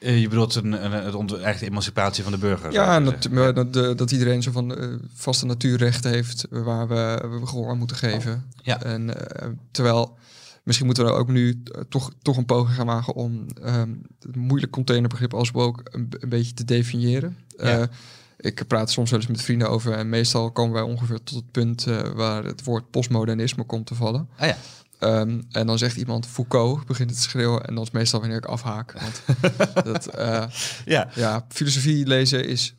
Eh, 0.05 0.21
je 0.21 0.29
bedoelt 0.29 0.55
een, 0.55 0.95
een, 0.95 1.59
emancipatie 1.61 2.23
van 2.23 2.33
de 2.33 2.39
burger. 2.39 2.73
Ja, 2.73 2.95
en 2.95 3.05
dat, 3.05 3.55
dat, 3.55 3.73
de- 3.73 3.95
dat 3.95 4.11
iedereen 4.11 4.43
zo 4.43 4.51
van 4.51 4.77
eh, 4.77 4.89
vaste 5.15 5.47
natuurrechten 5.47 6.11
heeft 6.11 6.47
waar 6.51 6.89
we, 6.89 7.29
we 7.41 7.47
gehoor 7.47 7.71
aan 7.71 7.79
moeten 7.79 7.97
geven. 7.97 8.51
Ja. 8.63 8.83
En 8.83 9.31
eh, 9.37 9.49
terwijl 9.71 10.17
misschien 10.63 10.87
moeten 10.87 11.05
we 11.05 11.11
ook 11.11 11.29
nu 11.29 11.63
toch, 11.89 12.11
toch 12.23 12.37
een 12.37 12.47
poging 12.47 12.77
gaan 12.77 12.87
wagen 12.87 13.15
om 13.15 13.47
ehm, 13.63 13.91
het 14.21 14.37
moeilijk 14.37 14.73
containerbegrip 14.73 15.35
als 15.35 15.51
woke 15.51 15.81
een, 15.85 16.09
een 16.19 16.29
beetje 16.29 16.55
te 16.55 16.65
definiëren. 16.65 17.37
Ja. 17.57 17.89
Ik 18.37 18.67
praat 18.67 18.91
soms 18.91 19.11
wel 19.11 19.19
eens 19.19 19.29
met 19.29 19.43
vrienden 19.43 19.71
over 19.71 19.93
en 19.93 20.09
meestal 20.09 20.51
komen 20.51 20.73
wij 20.73 20.83
ongeveer 20.83 21.23
tot 21.23 21.37
het 21.37 21.51
punt 21.51 21.85
waar 22.15 22.45
het 22.45 22.65
woord 22.65 22.91
postmodernisme 22.91 23.65
komt 23.65 23.87
te 23.87 23.95
vallen. 23.95 24.29
Ah 24.39 24.49
ja. 24.49 24.57
Ehm, 25.05 25.41
en 25.51 25.67
dan 25.67 25.79
zegt 25.79 25.97
iemand 25.97 26.27
Foucault, 26.27 26.87
begint 26.87 27.11
het 27.11 27.19
te 27.19 27.29
schreeuwen 27.29 27.65
en 27.65 27.75
dat 27.75 27.85
is 27.85 27.91
meestal 27.91 28.21
wanneer 28.21 28.39
ik 28.39 28.45
afhaak. 28.47 28.93
Want 28.93 29.23
dat, 29.93 30.07
eh, 30.07 30.45
Ja. 30.85 31.09
ja, 31.15 31.47
filosofie 31.49 32.07
lezen 32.07 32.45
is 32.47 32.75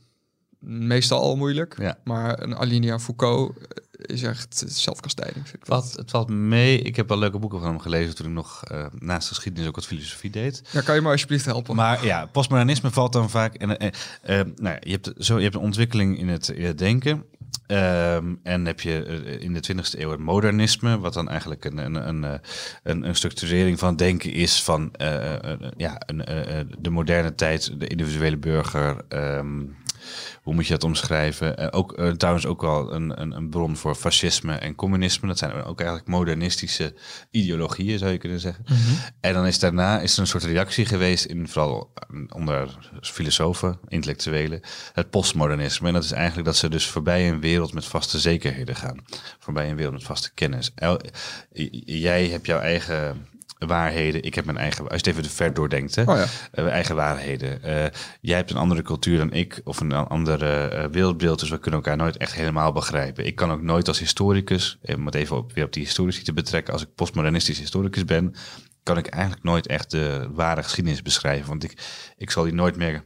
meestal 0.59 1.21
al 1.21 1.35
moeilijk. 1.35 1.75
Ja. 1.79 1.97
Maar 2.03 2.41
een 2.41 2.55
Alinea 2.55 2.99
Foucault 2.99 3.53
is 3.91 4.23
echt 4.23 4.63
zelfkastijding. 4.67 5.47
Vind 5.47 5.63
ik 5.63 5.65
dat. 5.65 5.83
Valt, 5.83 5.97
het 5.97 6.11
valt 6.11 6.29
mee. 6.29 6.81
Ik 6.81 6.95
heb 6.95 7.07
wel 7.07 7.17
leuke 7.17 7.39
boeken 7.39 7.59
van 7.59 7.67
hem 7.67 7.79
gelezen 7.79 8.15
toen 8.15 8.25
ik 8.25 8.31
nog 8.33 8.63
eh, 8.63 8.85
naast 8.99 9.27
geschiedenis 9.27 9.67
ook 9.67 9.75
wat 9.75 9.85
filosofie 9.85 10.29
deed. 10.29 10.61
Ja, 10.71 10.81
kan 10.81 10.95
je 10.95 11.01
me 11.01 11.09
alsjeblieft 11.09 11.45
helpen? 11.45 11.75
Maar 11.75 12.05
ja, 12.05 12.25
postmodernisme 12.25 12.91
valt 12.91 13.13
dan 13.13 13.29
vaak. 13.29 13.53
En, 13.55 13.77
eh, 13.77 13.87
eh, 14.21 14.45
nou 14.55 14.75
ja, 14.75 14.77
je, 14.81 14.91
hebt 14.91 15.11
zo, 15.17 15.37
je 15.37 15.43
hebt 15.43 15.55
een 15.55 15.61
ontwikkeling 15.61 16.19
in 16.19 16.27
het, 16.27 16.47
in 16.47 16.65
het 16.65 16.77
denken. 16.77 17.23
Ehm, 17.67 18.33
en 18.43 18.65
heb 18.65 18.81
je 18.81 19.03
eh, 19.03 19.41
in 19.41 19.53
de 19.53 19.59
20e 19.59 19.99
eeuw 19.99 20.11
het 20.11 20.19
modernisme, 20.19 20.99
wat 20.99 21.13
dan 21.13 21.29
eigenlijk 21.29 21.65
een, 21.65 21.77
een, 21.77 22.07
een, 22.07 22.23
eh, 22.23 22.39
een, 22.83 23.15
structurering 23.15 23.79
van 23.79 23.95
denken 23.95 24.31
is 24.31 24.63
van 24.63 24.93
eh, 24.93 25.33
ja, 25.77 26.01
de 26.79 26.89
moderne 26.89 27.35
tijd, 27.35 27.79
de 27.79 27.87
individuele 27.87 28.37
burger. 28.37 28.97
ehm, 29.09 29.63
hoe 30.41 30.53
moet 30.53 30.67
je 30.67 30.73
dat 30.73 30.83
omschrijven? 30.83 31.73
Ook 31.73 31.93
eh, 31.93 32.09
trouwens 32.09 32.45
ook 32.45 32.61
wel 32.61 32.93
een, 32.93 33.21
een, 33.21 33.31
een 33.31 33.49
bron 33.49 33.77
voor 33.77 33.95
fascisme 33.95 34.53
en 34.53 34.75
communisme. 34.75 35.27
Dat 35.27 35.37
zijn 35.37 35.63
ook 35.63 35.79
eigenlijk 35.79 36.09
modernistische 36.09 36.93
ideologieën, 37.31 37.99
zou 37.99 38.11
je 38.11 38.17
kunnen 38.17 38.39
zeggen. 38.39 38.65
En 39.19 39.33
dan 39.33 39.45
is 39.45 39.59
daarna 39.59 39.99
is 39.99 40.13
er 40.13 40.19
een 40.19 40.27
soort 40.27 40.43
reactie 40.43 40.85
geweest 40.85 41.25
in 41.25 41.47
vooral 41.47 41.93
onder 42.29 42.77
filosofen, 43.01 43.79
intellectuelen, 43.87 44.61
het 44.93 45.09
postmodernisme. 45.09 45.87
En 45.87 45.93
dat 45.93 46.03
is 46.03 46.11
eigenlijk 46.11 46.45
dat 46.45 46.57
ze 46.57 46.69
dus 46.69 46.87
voorbij 46.87 47.29
een 47.29 47.39
wereld 47.39 47.73
met 47.73 47.85
vaste 47.85 48.19
zekerheden 48.19 48.75
gaan. 48.75 49.03
Voorbij 49.39 49.69
een 49.69 49.75
wereld 49.75 49.93
met 49.93 50.03
vaste 50.03 50.33
kennis. 50.33 50.71
El- 50.75 51.01
jij 51.85 52.27
hebt 52.27 52.45
jouw 52.45 52.59
eigen 52.59 53.27
waarheden, 53.57 54.23
ik 54.23 54.35
heb 54.35 54.45
mijn 54.45 54.57
eigen, 54.57 54.83
als 54.83 54.91
je 54.91 54.97
het 54.97 55.07
even 55.07 55.23
te 55.23 55.29
ver 55.29 55.53
doordenkt, 55.53 55.95
hè? 55.95 56.01
Oh 56.01 56.17
ja. 56.17 56.25
Eh, 56.51 56.67
eigen 56.67 56.95
waarheden. 56.95 57.63
Eh, 57.63 57.85
jij 58.21 58.37
hebt 58.37 58.51
een 58.51 58.57
andere 58.57 58.81
cultuur 58.81 59.17
dan 59.17 59.31
ik, 59.31 59.61
of 59.63 59.79
een 59.79 59.93
andere 59.93 60.67
eh, 60.67 60.89
wereldbeeld, 60.89 61.39
dus 61.39 61.49
we 61.49 61.59
kunnen 61.59 61.79
elkaar 61.79 61.97
nooit 61.97 62.17
echt 62.17 62.33
helemaal 62.33 62.71
begrijpen. 62.71 63.25
Ik 63.25 63.35
kan 63.35 63.51
ook 63.51 63.61
nooit 63.61 63.87
als 63.87 63.99
historicus, 63.99 64.79
om 64.95 65.05
het 65.05 65.15
even 65.15 65.37
op, 65.37 65.53
weer 65.53 65.65
op 65.65 65.73
die 65.73 65.83
historici 65.83 66.23
te 66.23 66.33
betrekken, 66.33 66.73
als 66.73 66.81
ik 66.81 66.95
postmodernistisch 66.95 67.59
historicus 67.59 68.05
ben, 68.05 68.35
kan 68.83 68.97
ik 68.97 69.07
eigenlijk 69.07 69.43
nooit 69.43 69.67
echt 69.67 69.91
de 69.91 70.29
ware 70.33 70.63
geschiedenis 70.63 71.01
beschrijven. 71.01 71.47
Want 71.47 71.63
ik, 71.63 71.73
ik 72.17 72.31
zal 72.31 72.43
die 72.43 72.53
nooit 72.53 72.75
meer 72.75 73.03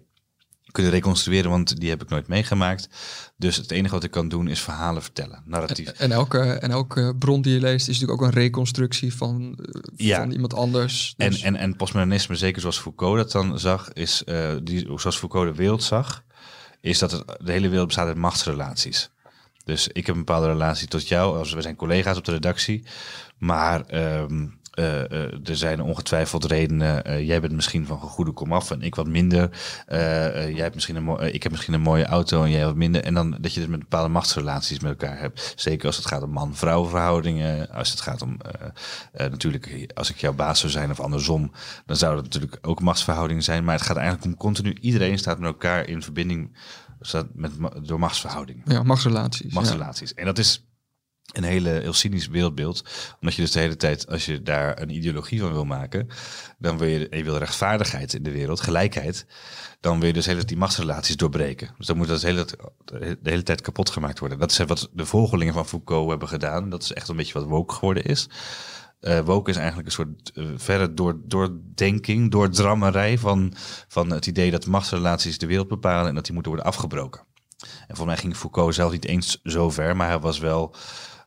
kunnen 0.71 0.91
reconstrueren, 0.91 1.49
want 1.49 1.79
die 1.79 1.89
heb 1.89 2.01
ik 2.01 2.09
nooit 2.09 2.27
meegemaakt. 2.27 2.89
Dus 3.37 3.55
het 3.55 3.71
enige 3.71 3.93
wat 3.93 4.03
ik 4.03 4.11
kan 4.11 4.27
doen 4.29 4.47
is 4.47 4.59
verhalen 4.61 5.01
vertellen, 5.01 5.41
narratief. 5.45 5.87
En 5.89 6.11
elke, 6.11 6.39
en 6.39 6.71
elke 6.71 7.15
bron 7.19 7.41
die 7.41 7.53
je 7.53 7.59
leest 7.59 7.87
is 7.87 7.99
natuurlijk 7.99 8.21
ook 8.21 8.27
een 8.27 8.41
reconstructie 8.41 9.13
van, 9.13 9.59
eh, 9.73 9.81
Ja. 9.95 10.17
van 10.19 10.31
iemand 10.31 10.53
anders. 10.53 11.13
En, 11.17 11.29
Dus- 11.29 11.41
en, 11.41 11.55
en 11.55 11.75
postmodernisme, 11.75 12.35
zeker 12.35 12.61
zoals 12.61 12.79
Foucault 12.79 13.17
dat 13.17 13.31
dan 13.31 13.59
zag, 13.59 13.93
is 13.93 14.23
eh, 14.23 14.51
die, 14.63 14.79
zoals 14.95 15.17
Foucault 15.17 15.47
de 15.51 15.55
wereld 15.55 15.83
zag, 15.83 16.23
is 16.81 16.99
dat 16.99 17.11
het, 17.11 17.23
de 17.43 17.51
hele 17.51 17.69
wereld 17.69 17.87
bestaat 17.87 18.07
uit 18.07 18.17
machtsrelaties. 18.17 19.09
Dus 19.63 19.87
ik 19.87 20.05
heb 20.05 20.15
een 20.15 20.23
bepaalde 20.25 20.47
relatie 20.47 20.87
tot 20.87 21.07
jou, 21.07 21.37
als 21.37 21.53
we 21.53 21.61
zijn 21.61 21.75
collega's 21.75 22.17
op 22.17 22.25
de 22.25 22.31
redactie, 22.31 22.83
maar 23.37 23.85
ehm, 23.85 24.47
eh, 24.79 25.11
eh, 25.11 25.47
er 25.49 25.57
zijn 25.57 25.81
ongetwijfeld 25.81 26.45
redenen. 26.45 27.03
eh, 27.03 27.27
jij 27.27 27.41
bent 27.41 27.53
misschien 27.53 27.85
van 27.85 27.99
goede 27.99 28.31
komaf 28.31 28.71
en 28.71 28.81
ik 28.81 28.95
wat 28.95 29.07
minder. 29.07 29.49
Jij 29.87 30.63
hebt 30.63 30.73
misschien 30.73 30.95
een 30.95 31.33
ik 31.33 31.43
heb 31.43 31.51
misschien 31.51 31.73
een 31.73 31.81
mooie 31.81 32.05
auto 32.05 32.43
en 32.43 32.49
jij 32.49 32.65
wat 32.65 32.75
minder. 32.75 33.03
En 33.03 33.13
dan 33.13 33.37
dat 33.39 33.53
je 33.53 33.59
dus 33.59 33.69
met 33.69 33.79
bepaalde 33.79 34.09
machtsrelaties 34.09 34.79
met 34.79 34.91
elkaar 34.91 35.19
hebt. 35.19 35.53
Zeker 35.55 35.87
als 35.87 35.97
het 35.97 36.05
gaat 36.05 36.23
om 36.23 36.31
man-vrouw 36.31 36.85
verhoudingen. 36.85 37.69
Als 37.69 37.91
het 37.91 38.01
gaat 38.01 38.21
om 38.21 38.37
natuurlijk, 39.13 39.91
als 39.93 40.09
ik 40.09 40.17
jouw 40.17 40.33
baas 40.33 40.59
zou 40.59 40.71
zijn 40.71 40.91
of 40.91 40.99
andersom, 40.99 41.51
dan 41.85 41.95
zou 41.95 42.15
dat 42.15 42.23
natuurlijk 42.23 42.57
ook 42.61 42.81
machtsverhoudingen 42.81 43.43
zijn. 43.43 43.63
Maar 43.63 43.75
het 43.75 43.85
gaat 43.85 43.97
eigenlijk 43.97 44.25
om 44.25 44.37
continu. 44.37 44.77
Iedereen 44.81 45.17
staat 45.17 45.39
met 45.39 45.47
elkaar 45.47 45.87
in 45.87 46.03
verbinding 46.03 46.57
staat 47.01 47.27
met, 47.33 47.51
door 47.81 47.99
machtsverhoudingen 47.99 48.63
ja, 48.65 48.83
machtsrelaties. 48.83 49.47
ja. 49.47 49.53
machtsrelaties. 49.53 50.13
En 50.13 50.25
dat 50.25 50.37
is 50.37 50.68
een 51.31 51.43
hele 51.43 51.69
heel 51.69 51.93
cynisch 51.93 52.27
wereldbeeld. 52.27 52.83
Omdat 53.19 53.35
je 53.35 53.41
dus 53.41 53.51
de 53.51 53.59
hele 53.59 53.75
tijd, 53.75 54.07
als 54.07 54.25
je 54.25 54.41
daar 54.41 54.81
een 54.81 54.89
ideologie 54.89 55.39
van 55.39 55.51
wil 55.51 55.65
maken, 55.65 56.07
dan 56.57 56.77
wil 56.77 56.87
je, 56.87 57.07
je 57.11 57.23
wil 57.23 57.37
rechtvaardigheid 57.37 58.13
in 58.13 58.23
de 58.23 58.31
wereld, 58.31 58.61
gelijkheid. 58.61 59.25
Dan 59.79 59.97
wil 59.99 60.07
je 60.07 60.13
dus 60.13 60.25
hele 60.25 60.45
die 60.45 60.57
machtsrelaties 60.57 61.15
doorbreken. 61.15 61.69
Dus 61.77 61.87
dan 61.87 61.97
moet 61.97 62.07
dat 62.07 62.21
de 62.21 62.27
hele, 62.27 62.45
de 63.21 63.29
hele 63.29 63.43
tijd 63.43 63.61
kapot 63.61 63.89
gemaakt 63.89 64.19
worden. 64.19 64.39
Dat 64.39 64.51
is 64.51 64.57
wat 64.57 64.89
de 64.93 65.05
volgelingen 65.05 65.53
van 65.53 65.67
Foucault 65.67 66.09
hebben 66.09 66.27
gedaan. 66.27 66.69
Dat 66.69 66.83
is 66.83 66.93
echt 66.93 67.07
een 67.07 67.15
beetje 67.15 67.33
wat 67.33 67.43
woke 67.43 67.73
geworden 67.73 68.03
is. 68.03 68.29
Uh, 69.01 69.19
woke 69.19 69.49
is 69.49 69.57
eigenlijk 69.57 69.87
een 69.87 69.93
soort 69.93 70.31
uh, 70.33 70.47
verre 70.55 70.93
door, 70.93 71.19
doordenking, 71.23 72.31
doordrammerij 72.31 73.17
van, 73.17 73.53
van 73.87 74.11
het 74.11 74.25
idee 74.25 74.51
dat 74.51 74.65
machtsrelaties 74.65 75.37
de 75.37 75.47
wereld 75.47 75.67
bepalen 75.67 76.07
en 76.07 76.15
dat 76.15 76.23
die 76.23 76.33
moeten 76.33 76.51
worden 76.51 76.71
afgebroken. 76.71 77.21
En 77.59 77.95
volgens 77.95 78.05
mij 78.05 78.17
ging 78.17 78.35
Foucault 78.35 78.75
zelf 78.75 78.91
niet 78.91 79.05
eens 79.05 79.39
zo 79.43 79.69
ver, 79.69 79.95
maar 79.95 80.07
hij 80.07 80.19
was 80.19 80.39
wel 80.39 80.75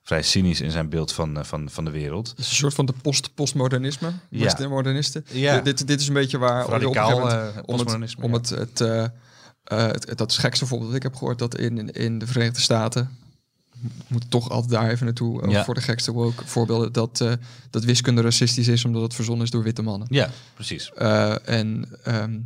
vrij 0.03 0.23
cynisch 0.23 0.61
in 0.61 0.71
zijn 0.71 0.89
beeld 0.89 1.13
van, 1.13 1.37
uh, 1.39 1.45
van, 1.45 1.71
van 1.71 1.85
de 1.85 1.91
wereld. 1.91 2.29
Het 2.29 2.39
is 2.39 2.49
een 2.51 2.55
soort 2.57 2.75
van 2.75 2.87
de 2.87 2.95
post 3.03 3.35
postmodernisme, 3.35 4.13
Ja. 4.31 4.69
modernisten. 4.69 5.25
Ja. 5.33 5.61
Dit, 5.61 5.87
dit 5.87 6.01
is 6.01 6.09
een 6.09 6.15
beetje 6.15 6.39
waar 6.39 6.67
Radicaal 6.69 7.11
eh, 7.11 7.17
om 7.17 7.55
het, 7.57 7.67
postmodernisme, 7.67 8.25
om 8.25 8.33
het, 8.33 8.49
het, 8.49 8.81
eh, 8.81 9.05
eh, 9.05 9.11
het, 9.87 10.09
het- 10.09 10.19
dat 10.19 10.31
is 10.31 10.37
het 10.37 10.45
gekste 10.45 10.67
voorbeeld 10.67 10.89
dat 10.89 10.97
ik 10.99 11.03
heb 11.03 11.15
gehoord 11.15 11.39
dat 11.39 11.59
in, 11.59 11.79
in, 11.79 11.91
in 11.93 12.19
de 12.19 12.27
Verenigde 12.27 12.61
Staten 12.61 13.17
moet 14.07 14.31
toch 14.31 14.51
altijd 14.51 14.71
daar 14.73 14.91
even 14.91 15.05
naartoe 15.05 15.43
eh, 15.43 15.51
Ja. 15.51 15.65
voor 15.65 15.75
de 15.75 15.81
gekste 15.81 16.13
woke 16.13 16.47
voorbeelden 16.47 16.93
dat, 16.93 17.21
eh, 17.21 17.33
dat 17.71 17.85
wiskunde 17.85 18.23
racistisch 18.23 18.69
is 18.69 18.85
omdat 18.85 19.03
het 19.03 19.15
verzonnen 19.15 19.45
is 19.45 19.51
door 19.51 19.63
witte 19.63 19.83
mannen. 19.83 20.09
Ja, 20.11 20.31
precies. 20.55 20.93
Eh, 20.93 21.49
en 21.49 21.89
ehm, 22.05 22.39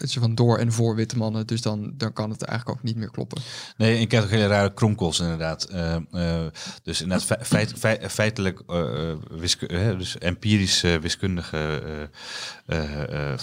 het 0.00 0.12
van 0.12 0.34
door 0.34 0.58
en 0.58 0.72
voor 0.72 0.94
witte 0.94 1.16
mannen, 1.16 1.46
dus 1.46 1.62
dan, 1.62 1.92
dan 1.96 2.12
kan 2.12 2.30
het 2.30 2.42
eigenlijk 2.42 2.78
ook 2.78 2.84
niet 2.84 2.96
meer 2.96 3.10
kloppen. 3.10 3.42
Nee, 3.76 4.00
je 4.00 4.06
krijgt 4.06 4.26
ook 4.26 4.32
hele 4.32 4.46
rare 4.46 4.74
kromkels 4.74 5.20
inderdaad. 5.20 5.64
Eh, 5.64 5.94
eh, 5.94 6.46
dus 6.82 7.02
inderdaad 7.02 7.26
fe- 7.26 7.44
feit, 7.44 7.72
feit- 7.78 8.12
feitelijk, 8.12 8.62
hè, 9.66 9.96
dus 9.96 10.18
empirisch 10.18 10.82
eh, 10.82 10.94
wiskundige 10.96 11.80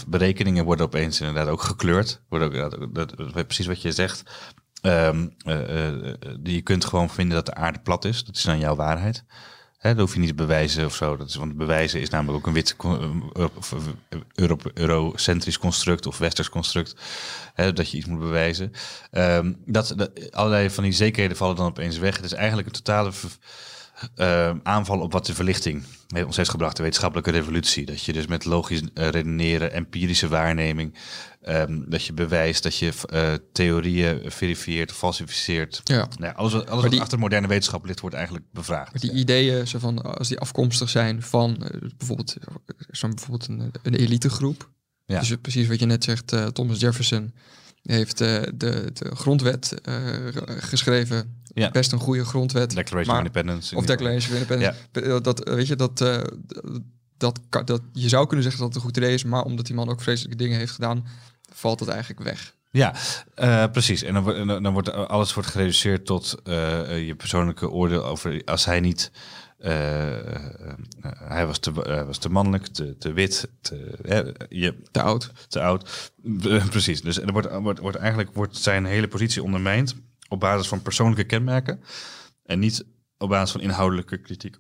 berekeningen 0.08 0.66
worden 0.66 0.86
opeens 0.86 1.20
inderdaad 1.20 1.48
ook 1.48 1.62
gekleurd. 1.62 2.22
Worden 2.30 2.48
ook, 2.48 2.72
dat, 2.94 3.14
dat, 3.18 3.48
precies 3.48 3.68
wat 3.68 3.82
je 3.82 3.92
zegt. 3.92 4.24
Die 6.40 6.54
je 6.56 6.62
kunt 6.64 6.86
gewoon 6.86 7.10
vinden 7.10 7.36
dat 7.36 7.46
de 7.46 7.54
aarde 7.54 7.80
plat 7.80 8.06
is. 8.06 8.24
Dat 8.24 8.36
is 8.36 8.44
dan 8.44 8.60
jouw 8.60 8.76
waarheid. 8.76 9.24
Dat 9.96 10.00
hoef 10.06 10.14
je 10.14 10.20
niet 10.20 10.30
te 10.30 10.36
bewijzen 10.36 10.86
of 10.86 10.96
zo. 10.96 11.18
Dat 11.18 11.30
is, 11.30 11.36
want 11.36 11.58
bewijzen 11.58 12.02
is 12.02 12.10
namelijk 12.10 12.38
ook 12.38 12.48
een 12.48 12.54
wit 12.54 12.76
Euro, 14.36 14.58
eurocentrisch 14.74 15.58
construct 15.58 16.06
of 16.06 16.18
westers 16.18 16.50
construct. 16.50 16.96
Hè, 17.54 17.74
dat 17.74 17.92
je 17.92 17.98
iets 17.98 18.06
moet 18.06 18.20
bewijzen. 18.20 18.72
Ehm, 19.12 19.54
dat, 19.66 19.94
dat, 19.96 20.32
allerlei 20.32 20.70
van 20.70 20.84
die 20.84 20.94
zekerheden 20.94 21.38
vallen 21.38 21.56
dan 21.56 21.66
opeens 21.66 21.98
weg. 21.98 22.16
Het 22.16 22.26
is 22.26 22.34
eigenlijk 22.34 22.68
een 22.68 22.74
totale 22.74 23.12
v- 23.98 24.06
eh, 24.20 24.56
aanval 24.64 25.00
op 25.00 25.12
wat 25.12 25.26
de 25.26 25.34
verlichting 25.34 25.84
heeft 26.08 26.26
ons 26.26 26.38
heeft 26.38 26.50
gebracht, 26.50 26.76
de 26.78 26.82
wetenschappelijke 26.84 27.32
revolutie. 27.32 27.86
Dat 27.86 28.04
je 28.04 28.14
dus 28.14 28.28
met 28.28 28.46
logisch 28.46 28.82
eh, 28.94 29.10
redeneren, 29.10 29.72
empirische 29.74 30.28
waarneming, 30.28 30.94
ehm, 31.42 31.82
dat 31.90 32.04
je 32.06 32.14
bewijst, 32.14 32.64
dat 32.64 32.78
je 32.78 32.92
eh, 33.10 33.34
theorieën 33.54 34.32
verifieert, 34.32 34.92
falsificeert. 34.92 35.82
Ja. 35.84 35.96
Nou 35.98 36.24
ja, 36.26 36.32
alles, 36.32 36.54
wat- 36.54 36.70
alles 36.70 36.82
wat 36.82 36.92
die- 36.92 37.02
achter 37.02 37.20
moderne 37.20 37.48
wetenschap 37.48 37.86
ligt, 37.86 38.00
wordt 38.00 38.16
eigenlijk 38.16 38.46
bevraagd. 38.52 39.02
Die 39.02 39.12
ideeën, 39.12 39.68
zo 39.68 39.80
van, 39.80 40.02
als 40.18 40.28
die 40.28 40.40
afkomstig 40.40 40.90
zijn 40.90 41.22
van 41.22 41.64
eh, 41.64 41.90
bijvoorbeeld, 41.98 42.36
eh, 42.36 42.46
zo'n 42.90 43.10
bijvoorbeeld 43.16 43.48
een, 43.48 43.72
een 43.84 43.96
elitegroep. 43.96 44.70
Ja. 45.06 45.20
Dus 45.20 45.36
precies 45.42 45.68
wat 45.68 45.80
je 45.80 45.86
net 45.86 46.04
zegt, 46.04 46.32
eh, 46.34 46.46
Thomas 46.46 46.80
Jefferson 46.80 47.34
heeft 47.88 48.22
eh, 48.22 48.42
de, 48.54 48.90
de 48.94 49.16
grondwet 49.16 49.82
eh, 49.82 49.96
geschreven. 50.46 51.42
Ja. 51.54 51.72
Best 51.72 51.92
een 51.92 52.00
goede 52.00 52.26
grondwet. 52.26 52.76
Declaration 52.76 53.16
maar- 53.16 53.22
of 53.22 53.28
Independence. 53.28 53.76
Of 53.76 53.86
Declaration 53.86 54.32
of 54.36 54.42
Independence. 54.42 54.80
Eh, 54.92 55.22
Dat, 55.22 55.50
weet 55.50 55.68
je, 55.68 55.76
dat, 55.76 55.98
dat, 57.18 57.40
dat, 57.66 57.82
je 57.94 58.10
zou 58.10 58.26
kunnen 58.26 58.44
zeggen 58.44 58.62
dat 58.62 58.74
het 58.74 58.78
een 58.84 58.90
goed 58.90 58.98
idee 58.98 59.14
is, 59.14 59.24
maar 59.24 59.44
omdat 59.44 59.66
die 59.66 59.76
man 59.76 59.90
ook 59.90 60.02
vreselijke 60.02 60.38
dingen 60.38 60.58
heeft 60.58 60.72
gedaan, 60.72 61.08
valt 61.54 61.80
het 61.80 61.90
eigenlijk 61.90 62.24
weg. 62.24 62.56
Ja, 62.72 62.94
precies. 63.68 64.02
En 64.04 64.14
dan, 64.14 64.64
dan 64.64 64.74
wordt 64.74 64.92
alles 64.92 65.34
wordt 65.34 65.50
gereduceerd 65.50 66.06
tot 66.06 66.36
je 66.46 67.14
persoonlijke 67.18 67.70
oordeel 67.70 68.06
over 68.06 68.42
als 68.46 68.66
hij 68.66 68.80
niet. 68.80 69.12
Eh, 69.58 70.36
eh, 70.36 70.74
hij 71.02 71.46
was 71.48 71.60
te, 71.60 71.72
was 72.06 72.18
te 72.18 72.30
mannelijk, 72.30 72.68
te, 72.68 72.98
te 72.98 73.14
wit, 73.14 73.50
te, 73.62 74.48
je, 74.50 74.82
Te 74.92 75.02
oud. 75.02 75.32
te 75.48 75.62
oud. 75.62 76.12
Eh, 76.44 76.68
precies. 76.70 77.02
Dus 77.02 77.20
er 77.20 77.32
wordt, 77.32 77.52
wordt, 77.52 77.80
wordt 77.80 77.98
eigenlijk 77.98 78.34
wordt 78.34 78.58
zijn 78.58 78.86
hele 78.86 79.08
positie 79.08 79.44
ondermijnd 79.44 79.96
op 80.30 80.40
basis 80.40 80.68
van 80.68 80.82
persoonlijke 80.82 81.24
kenmerken 81.24 81.80
en 82.44 82.60
niet 82.60 82.86
op 83.18 83.30
basis 83.30 83.52
van 83.52 83.62
inhoudelijke 83.62 84.18
kritiek. 84.18 84.58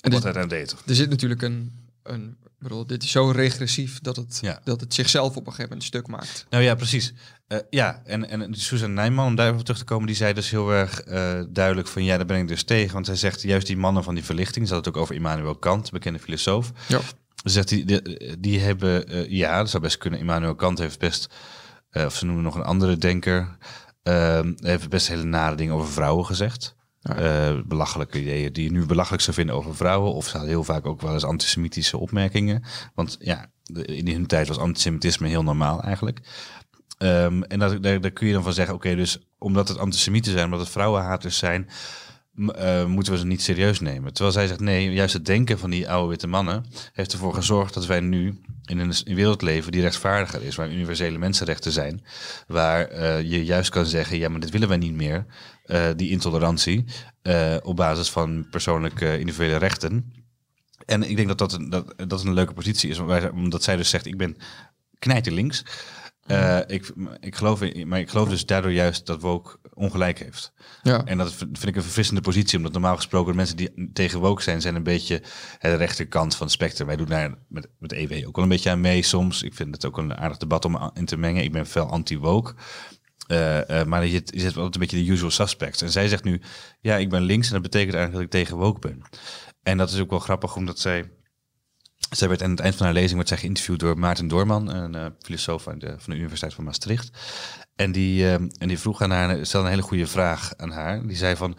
En 0.00 0.12
wat 0.12 0.22
hij 0.22 0.32
dan 0.32 0.48
deed. 0.48 0.76
er 0.86 0.94
zit 0.94 1.10
natuurlijk 1.10 1.42
een, 1.42 1.72
een 2.02 2.36
bedoel, 2.58 2.86
dit 2.86 3.02
is 3.02 3.10
zo 3.10 3.30
regressief 3.30 4.00
dat 4.00 4.16
het, 4.16 4.38
Ja. 4.42 4.60
dat 4.64 4.80
het 4.80 4.94
zichzelf 4.94 5.28
op 5.30 5.36
een 5.36 5.52
gegeven 5.52 5.68
moment 5.68 5.84
stuk 5.84 6.06
maakt. 6.06 6.46
Nou 6.50 6.62
ja, 6.62 6.74
precies. 6.74 7.12
Eh, 7.46 7.58
ja, 7.70 8.02
en, 8.04 8.28
en 8.28 8.54
Susan 8.54 8.94
Nijman, 8.94 9.26
om 9.26 9.34
daar 9.34 9.46
even 9.46 9.58
op 9.58 9.64
terug 9.64 9.80
te 9.80 9.84
komen, 9.84 10.06
die 10.06 10.16
zei 10.16 10.32
dus 10.32 10.50
heel 10.50 10.70
erg 10.70 11.00
eh, 11.00 11.40
duidelijk 11.48 11.88
van 11.88 12.04
ja, 12.04 12.16
daar 12.16 12.26
ben 12.26 12.38
ik 12.38 12.48
dus 12.48 12.64
tegen. 12.64 12.92
Want 12.92 13.06
hij 13.06 13.16
zegt 13.16 13.42
juist 13.42 13.66
die 13.66 13.76
mannen 13.76 14.04
van 14.04 14.14
die 14.14 14.24
verlichting, 14.24 14.68
ze 14.68 14.74
had 14.74 14.84
het 14.84 14.94
ook 14.94 15.02
over 15.02 15.14
Immanuel 15.14 15.56
Kant, 15.56 15.90
bekende 15.90 16.18
filosoof. 16.18 16.72
Ja. 16.88 17.00
Zegt 17.44 17.68
die, 17.68 18.02
die 18.38 18.60
hebben, 18.60 19.08
eh, 19.08 19.30
ja, 19.30 19.58
dat 19.58 19.70
zou 19.70 19.82
best 19.82 19.98
kunnen. 19.98 20.20
Immanuel 20.20 20.54
Kant 20.54 20.78
heeft 20.78 20.98
best, 20.98 21.34
of 21.92 22.16
ze 22.16 22.24
noemen 22.24 22.44
nog 22.44 22.54
een 22.54 22.62
andere 22.62 22.96
denker, 22.96 23.56
eh, 24.02 24.40
heeft 24.56 24.88
best 24.88 25.08
hele 25.08 25.24
nare 25.24 25.56
dingen 25.56 25.74
over 25.74 25.92
vrouwen 25.92 26.26
gezegd. 26.26 26.74
Ja. 27.00 27.62
Belachelijke 27.66 28.20
ideeën 28.20 28.52
die 28.52 28.64
je 28.64 28.70
nu 28.70 28.86
belachelijk 28.86 29.22
zou 29.22 29.36
vinden 29.36 29.54
over 29.54 29.76
vrouwen. 29.76 30.12
Of 30.12 30.24
ze 30.24 30.30
hadden 30.30 30.48
heel 30.50 30.64
vaak 30.64 30.86
ook 30.86 31.00
wel 31.00 31.12
eens 31.12 31.24
antisemitische 31.24 31.98
opmerkingen. 31.98 32.64
Want 32.94 33.16
ja, 33.20 33.50
in 33.72 34.08
hun 34.08 34.26
tijd 34.26 34.48
was 34.48 34.58
antisemitisme 34.58 35.28
heel 35.28 35.42
normaal 35.42 35.82
eigenlijk. 35.82 36.20
Ehm, 36.98 37.42
en 37.42 37.58
dat, 37.58 37.82
daar, 37.82 38.10
kun 38.10 38.26
je 38.26 38.32
dan 38.32 38.42
van 38.42 38.52
zeggen, 38.52 38.74
oké, 38.74 38.94
dus 38.94 39.18
omdat 39.38 39.68
het 39.68 39.78
antisemieten 39.78 40.32
zijn, 40.32 40.44
omdat 40.44 40.60
het 40.60 40.68
vrouwenhaters 40.68 41.38
zijn, 41.38 41.68
eh, 42.54 42.84
moeten 42.84 43.12
we 43.12 43.18
ze 43.18 43.26
niet 43.26 43.42
serieus 43.42 43.80
nemen. 43.80 44.12
Terwijl 44.12 44.34
zij 44.34 44.46
zegt, 44.46 44.60
nee, 44.60 44.92
juist 44.92 45.12
het 45.14 45.24
denken 45.26 45.58
van 45.58 45.70
die 45.70 45.90
oude 45.90 46.08
witte 46.08 46.26
mannen 46.26 46.64
heeft 46.92 47.12
ervoor 47.12 47.34
gezorgd 47.34 47.74
dat 47.74 47.86
wij 47.86 48.00
nu 48.00 48.40
in 48.64 48.78
een, 48.78 48.92
een 49.04 49.14
wereld 49.14 49.42
leven 49.42 49.72
die 49.72 49.80
rechtvaardiger 49.80 50.42
is, 50.42 50.54
waar 50.56 50.70
universele 50.72 51.18
mensenrechten 51.18 51.72
zijn, 51.72 52.04
waar 52.46 52.88
eh, 52.88 53.22
je 53.22 53.44
juist 53.44 53.70
kan 53.70 53.86
zeggen, 53.86 54.18
ja, 54.18 54.28
maar 54.28 54.40
dit 54.40 54.50
willen 54.50 54.68
wij 54.68 54.76
niet 54.76 54.94
meer, 54.94 55.26
eh, 55.64 55.84
die 55.96 56.10
intolerantie, 56.10 56.84
op 57.62 57.76
basis 57.76 58.10
van 58.10 58.46
persoonlijke 58.50 59.18
individuele 59.18 59.56
rechten. 59.56 60.12
En 60.84 61.02
ik 61.02 61.16
denk 61.16 61.28
dat 61.28 61.38
dat 61.38 61.52
een, 61.52 61.70
dat, 61.70 61.94
dat 62.06 62.24
een 62.24 62.34
leuke 62.34 62.52
positie 62.54 62.90
is, 62.90 62.98
omdat 63.32 63.62
zij- 63.62 63.76
dus 63.76 63.90
zegt, 63.90 64.06
ik 64.06 64.16
ben 64.16 64.36
knijterlinks. 64.98 65.64
Eh, 66.26 66.58
ik, 66.66 66.92
ik 67.20 67.34
geloof 67.34 67.62
in, 67.62 67.88
maar 67.88 67.98
ik 67.98 68.08
geloof 68.08 68.28
dus 68.28 68.46
daardoor 68.46 68.72
juist 68.72 69.06
dat 69.06 69.20
woke 69.20 69.58
ongelijk 69.74 70.18
heeft. 70.18 70.52
Ja. 70.82 71.04
En 71.04 71.18
dat 71.18 71.32
vind 71.34 71.66
ik 71.66 71.76
een 71.76 71.82
verfrissende 71.82 72.20
positie, 72.20 72.58
omdat 72.58 72.72
normaal 72.72 72.96
gesproken 72.96 73.30
de 73.30 73.36
mensen 73.36 73.56
die 73.56 73.90
tegen 73.92 74.20
woke 74.20 74.42
zijn, 74.42 74.60
zijn 74.60 74.74
een 74.74 74.82
beetje 74.82 75.22
de 75.60 75.74
rechterkant 75.74 76.34
van 76.34 76.46
het 76.46 76.54
spectrum. 76.54 76.86
Wij 76.86 76.96
doen 76.96 77.06
daar 77.06 77.34
met, 77.48 77.68
met 77.78 77.92
EW 77.92 78.26
ook 78.26 78.36
wel 78.36 78.44
een 78.44 78.50
beetje 78.50 78.70
aan 78.70 78.80
mee 78.80 79.02
soms. 79.02 79.42
Ik 79.42 79.54
vind 79.54 79.74
het 79.74 79.86
ook 79.86 79.98
een 79.98 80.16
aardig 80.16 80.38
debat 80.38 80.64
om 80.64 80.90
in 80.94 81.04
te 81.04 81.16
mengen. 81.16 81.44
Ik 81.44 81.52
ben 81.52 81.66
veel 81.66 81.90
anti-woke. 81.90 82.54
Eh, 83.26 83.84
maar 83.84 84.06
je, 84.06 84.22
je 84.24 84.40
zit 84.40 84.54
wel 84.54 84.64
een 84.64 84.70
beetje 84.78 85.04
de 85.04 85.10
usual 85.10 85.30
suspects. 85.30 85.82
En 85.82 85.90
zij 85.90 86.08
zegt 86.08 86.24
nu, 86.24 86.40
ja, 86.80 86.96
ik 86.96 87.10
ben 87.10 87.22
links 87.22 87.46
en 87.46 87.52
dat 87.52 87.62
betekent 87.62 87.94
eigenlijk 87.94 88.30
dat 88.30 88.40
ik 88.40 88.44
tegen 88.44 88.62
woke 88.62 88.88
ben. 88.88 89.02
En 89.62 89.78
dat 89.78 89.90
is 89.90 90.00
ook 90.00 90.10
wel 90.10 90.18
grappig, 90.18 90.56
omdat 90.56 90.78
zij... 90.78 91.10
Zij 92.10 92.28
werd 92.28 92.42
aan 92.42 92.50
het 92.50 92.60
eind 92.60 92.74
van 92.74 92.86
haar 92.86 92.94
lezing 92.94 93.16
werd 93.16 93.28
zij 93.28 93.38
geïnterviewd 93.38 93.80
door 93.80 93.98
Maarten 93.98 94.28
Doorman, 94.28 94.68
een 94.68 94.94
eh, 94.94 95.06
filosoof 95.22 95.68
aan 95.68 95.78
de, 95.78 95.94
van 95.98 96.12
de 96.12 96.18
Universiteit 96.18 96.54
van 96.54 96.64
Maastricht. 96.64 97.10
En 97.76 97.92
die, 97.92 98.24
eh, 98.24 98.32
en 98.32 98.68
die 98.68 98.78
vroeg 98.78 99.00
aan 99.00 99.10
haar, 99.10 99.46
stelde 99.46 99.66
een 99.66 99.72
hele 99.72 99.86
goede 99.86 100.06
vraag 100.06 100.52
aan 100.56 100.70
haar. 100.70 101.06
Die 101.06 101.16
zei 101.16 101.36
van, 101.36 101.56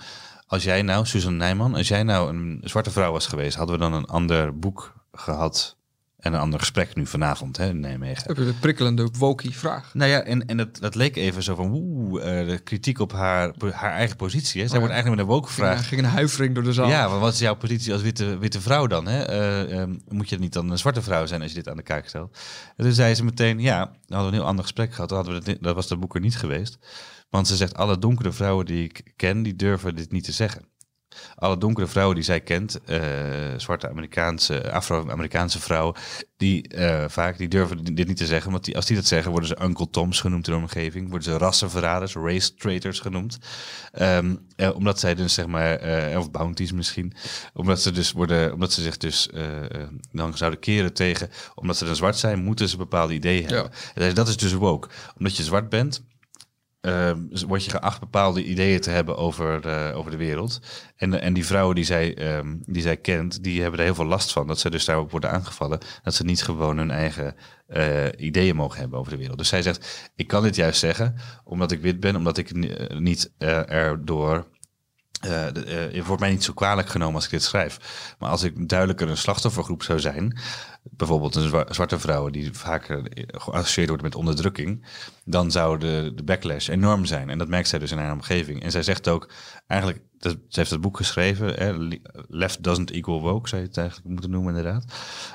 als 0.47 0.63
jij 0.63 0.81
nou, 0.81 1.05
Susan 1.05 1.37
Nijman, 1.37 1.75
als 1.75 1.87
jij 1.87 2.03
nou 2.03 2.29
een 2.29 2.61
zwarte 2.63 2.91
vrouw 2.91 3.11
was 3.11 3.27
geweest, 3.27 3.57
hadden 3.57 3.75
we 3.75 3.81
dan 3.81 3.93
een 3.93 4.05
ander 4.05 4.59
boek 4.59 4.93
gehad 5.11 5.76
en 6.17 6.33
een 6.33 6.39
ander 6.39 6.59
gesprek 6.59 6.95
nu 6.95 7.05
vanavond 7.05 7.57
hè, 7.57 7.67
in 7.67 7.79
Nijmegen. 7.79 8.23
Heb 8.27 8.37
je 8.37 8.45
de 8.45 8.53
prikkelende 8.53 9.09
wokie 9.17 9.57
vraag? 9.57 9.93
Nou 9.93 10.09
ja, 10.09 10.23
en, 10.23 10.45
en 10.45 10.57
dat, 10.57 10.79
dat 10.79 10.95
leek 10.95 11.15
even 11.15 11.43
zo 11.43 11.55
van, 11.55 11.71
oeh, 11.71 12.39
eh, 12.39 12.47
de 12.47 12.59
kritiek 12.59 12.99
op 12.99 13.11
haar, 13.11 13.53
haar 13.71 13.91
eigen 13.91 14.15
positie. 14.15 14.61
Hè. 14.61 14.67
Zij 14.67 14.77
Oh 14.77 14.83
wordt 14.83 14.93
eigenlijk 14.93 15.09
met 15.09 15.19
een 15.19 15.33
woke 15.39 15.47
Ging, 15.51 15.59
gevraagd. 15.59 15.85
ging 15.87 16.01
een 16.01 16.09
huivering 16.09 16.53
door 16.53 16.63
de 16.63 16.73
zaal. 16.73 16.89
Ja, 16.89 17.07
maar 17.07 17.19
wat 17.19 17.33
is 17.33 17.39
jouw 17.39 17.55
positie 17.55 17.93
als 17.93 18.01
witte, 18.01 18.37
witte 18.37 18.61
vrouw 18.61 18.87
dan? 18.87 19.07
Hè? 19.07 19.23
Eh, 19.23 19.79
ehm, 19.81 19.95
moet 20.07 20.29
je 20.29 20.39
niet 20.39 20.53
dan 20.53 20.71
een 20.71 20.77
zwarte 20.77 21.01
vrouw 21.01 21.25
zijn 21.25 21.41
als 21.41 21.49
je 21.51 21.57
dit 21.57 21.69
aan 21.69 21.77
de 21.77 21.83
kaak 21.83 22.07
stelt? 22.07 22.37
En 22.75 22.83
toen 22.83 22.93
zei 22.93 23.15
ze 23.15 23.23
meteen, 23.23 23.59
ja, 23.59 23.77
dan 23.85 23.93
hadden 24.07 24.25
we 24.25 24.27
een 24.27 24.33
heel 24.33 24.49
ander 24.49 24.63
gesprek 24.63 24.93
gehad. 24.93 25.09
Dan 25.09 25.17
hadden 25.17 25.37
we 25.37 25.43
dit, 25.43 25.63
dat 25.63 25.75
was 25.75 25.87
dat 25.87 25.99
boek 25.99 26.15
er 26.15 26.21
niet 26.21 26.37
geweest. 26.37 26.77
Want 27.29 27.47
ze 27.47 27.55
zegt, 27.55 27.75
alle 27.75 27.99
donkere 27.99 28.31
vrouwen 28.31 28.65
die 28.65 28.83
ik 28.83 29.11
ken, 29.15 29.43
die 29.43 29.55
durven 29.55 29.95
dit 29.95 30.11
niet 30.11 30.23
te 30.23 30.31
zeggen. 30.31 30.61
Alle 31.35 31.57
donkere 31.57 31.87
vrouwen 31.87 32.15
die 32.15 32.23
zij 32.23 32.41
kent, 32.41 32.79
eh, 32.85 32.99
zwarte 33.57 33.89
Amerikaanse, 33.89 34.71
Afro-Amerikaanse 34.71 35.59
vrouwen, 35.59 35.95
die 36.37 36.67
eh, 36.67 37.05
vaak 37.07 37.37
die 37.37 37.47
durven 37.47 37.95
dit 37.95 38.07
niet 38.07 38.17
te 38.17 38.25
zeggen, 38.25 38.51
want 38.51 38.65
die, 38.65 38.75
als 38.75 38.85
die 38.85 38.95
dat 38.95 39.05
zeggen, 39.05 39.31
worden 39.31 39.49
ze 39.49 39.63
Uncle 39.63 39.89
Toms 39.89 40.21
genoemd 40.21 40.47
in 40.47 40.53
de 40.53 40.59
omgeving, 40.59 41.09
worden 41.09 41.31
ze 41.31 41.37
rassenverraders, 41.37 42.15
race 42.15 42.53
traitors 42.53 42.99
genoemd, 42.99 43.37
Ehm, 43.91 44.35
eh, 44.55 44.75
omdat 44.75 44.99
zij 44.99 45.15
dus 45.15 45.33
zeg 45.33 45.47
maar, 45.47 45.79
of 46.17 46.31
bounties 46.31 46.71
misschien, 46.71 47.13
omdat 47.53 47.81
ze 47.81 47.91
dus 47.91 48.11
worden, 48.11 48.53
omdat 48.53 48.73
ze 48.73 48.81
zich 48.81 48.97
dus 48.97 49.29
dan 50.11 50.37
zouden 50.37 50.59
keren 50.59 50.93
tegen, 50.93 51.29
omdat 51.55 51.77
ze 51.77 51.85
dan 51.85 51.95
zwart 51.95 52.17
zijn, 52.17 52.43
moeten 52.43 52.69
ze 52.69 52.77
bepaalde 52.77 53.13
ideeën 53.13 53.45
hebben. 53.47 53.71
En 53.93 54.13
dat 54.13 54.27
is 54.27 54.37
dus 54.37 54.53
woke, 54.53 54.87
omdat 55.17 55.37
je 55.37 55.43
zwart 55.43 55.69
bent. 55.69 56.03
Ehm, 56.81 57.19
word 57.47 57.65
je 57.65 57.71
geacht 57.71 57.99
bepaalde 57.99 58.43
ideeën 58.43 58.81
te 58.81 58.89
hebben 58.89 59.17
over, 59.17 59.67
eh, 59.67 59.97
over 59.97 60.11
de 60.11 60.17
wereld. 60.17 60.59
En, 60.95 61.21
en 61.21 61.33
die 61.33 61.45
vrouwen 61.45 61.75
die 61.75 61.83
zij, 61.83 62.15
ehm, 62.15 62.55
die 62.65 62.81
zij 62.81 62.97
kent, 62.97 63.43
die 63.43 63.61
hebben 63.61 63.79
er 63.79 63.85
heel 63.85 63.95
veel 63.95 64.05
last 64.05 64.31
van. 64.31 64.47
Dat 64.47 64.59
ze 64.59 64.69
dus 64.69 64.85
daarop 64.85 65.11
worden 65.11 65.31
aangevallen. 65.31 65.79
Dat 66.03 66.13
ze 66.13 66.23
niet 66.23 66.43
gewoon 66.43 66.77
hun 66.77 66.91
eigen 66.91 67.35
eh, 67.67 68.05
ideeën 68.17 68.55
mogen 68.55 68.79
hebben 68.79 68.99
over 68.99 69.11
de 69.11 69.17
wereld. 69.17 69.37
Dus 69.37 69.47
zij 69.47 69.61
zegt, 69.61 70.11
ik 70.15 70.27
kan 70.27 70.43
dit 70.43 70.55
juist 70.55 70.79
zeggen, 70.79 71.15
omdat 71.43 71.71
ik 71.71 71.81
wit 71.81 71.99
ben, 71.99 72.15
omdat 72.15 72.37
ik 72.37 72.49
eh, 72.49 72.97
niet 72.97 73.31
erdoor... 73.37 74.47
het 75.19 76.05
wordt 76.05 76.21
mij 76.21 76.31
niet 76.31 76.43
zo 76.43 76.53
kwalijk 76.53 76.89
genomen 76.89 77.15
als 77.15 77.25
ik 77.25 77.31
dit 77.31 77.43
schrijf. 77.43 77.79
Maar 78.19 78.29
als 78.29 78.43
ik 78.43 78.69
duidelijker 78.69 79.09
een 79.09 79.17
slachtoffergroep 79.17 79.83
zou 79.83 79.99
zijn, 79.99 80.39
bijvoorbeeld 80.91 81.35
een 81.35 81.47
zwa- 81.47 81.65
zwarte 81.73 81.99
vrouwen 81.99 82.31
die 82.31 82.53
vaker 82.53 83.01
geassocieerd 83.27 83.87
worden 83.87 84.05
met 84.07 84.15
onderdrukking, 84.15 84.85
dan 85.25 85.51
zou 85.51 85.77
de, 85.79 86.11
de 86.15 86.23
backlash 86.23 86.67
enorm 86.69 87.05
zijn. 87.05 87.29
En 87.29 87.37
dat 87.37 87.47
merkt 87.47 87.67
zij 87.67 87.79
dus 87.79 87.91
in 87.91 87.97
haar 87.97 88.11
omgeving. 88.13 88.63
En 88.63 88.71
zij 88.71 88.83
zegt 88.83 89.07
ook, 89.07 89.29
eigenlijk, 89.67 90.01
dat, 90.17 90.37
ze 90.47 90.59
heeft 90.59 90.71
het 90.71 90.81
boek 90.81 90.97
geschreven, 90.97 91.53
hè, 91.53 91.77
Le- 91.77 91.99
Left 92.27 92.63
Doesn't 92.63 92.91
Equal 92.91 93.21
Woke, 93.21 93.49
zou 93.49 93.61
je 93.61 93.67
het 93.67 93.77
eigenlijk 93.77 94.09
moeten 94.09 94.29
noemen 94.29 94.55
inderdaad. 94.55 94.85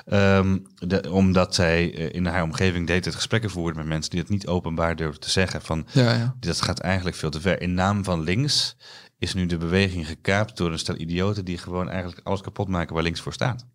Ehm, 0.05 0.57
de- 0.75 1.11
omdat 1.11 1.55
zij 1.55 1.93
eh, 1.95 2.13
in 2.15 2.25
haar 2.25 2.43
omgeving 2.43 2.87
deed 2.87 3.05
het 3.05 3.15
gesprekken 3.15 3.49
voerde 3.49 3.77
met 3.77 3.87
mensen 3.87 4.11
die 4.11 4.19
het 4.19 4.29
niet 4.29 4.47
openbaar 4.47 4.95
durfden 4.95 5.21
te 5.21 5.29
zeggen. 5.29 5.61
Van, 5.61 5.87
Ja, 5.91 6.13
ja. 6.13 6.35
dat 6.39 6.61
gaat 6.61 6.79
eigenlijk 6.79 7.15
veel 7.15 7.29
te 7.29 7.41
ver. 7.41 7.61
In 7.61 7.73
naam 7.73 8.03
van 8.03 8.21
links 8.21 8.75
is 9.19 9.33
nu 9.33 9.45
de 9.45 9.57
beweging 9.57 10.07
gekaapt 10.07 10.57
door 10.57 10.71
een 10.71 10.79
stel 10.79 10.97
idioten 10.99 11.45
die 11.45 11.57
gewoon 11.57 11.89
eigenlijk 11.89 12.27
alles 12.27 12.41
kapot 12.41 12.67
maken 12.67 12.93
waar 12.93 13.03
links 13.03 13.21
voor 13.21 13.33
staat. 13.33 13.65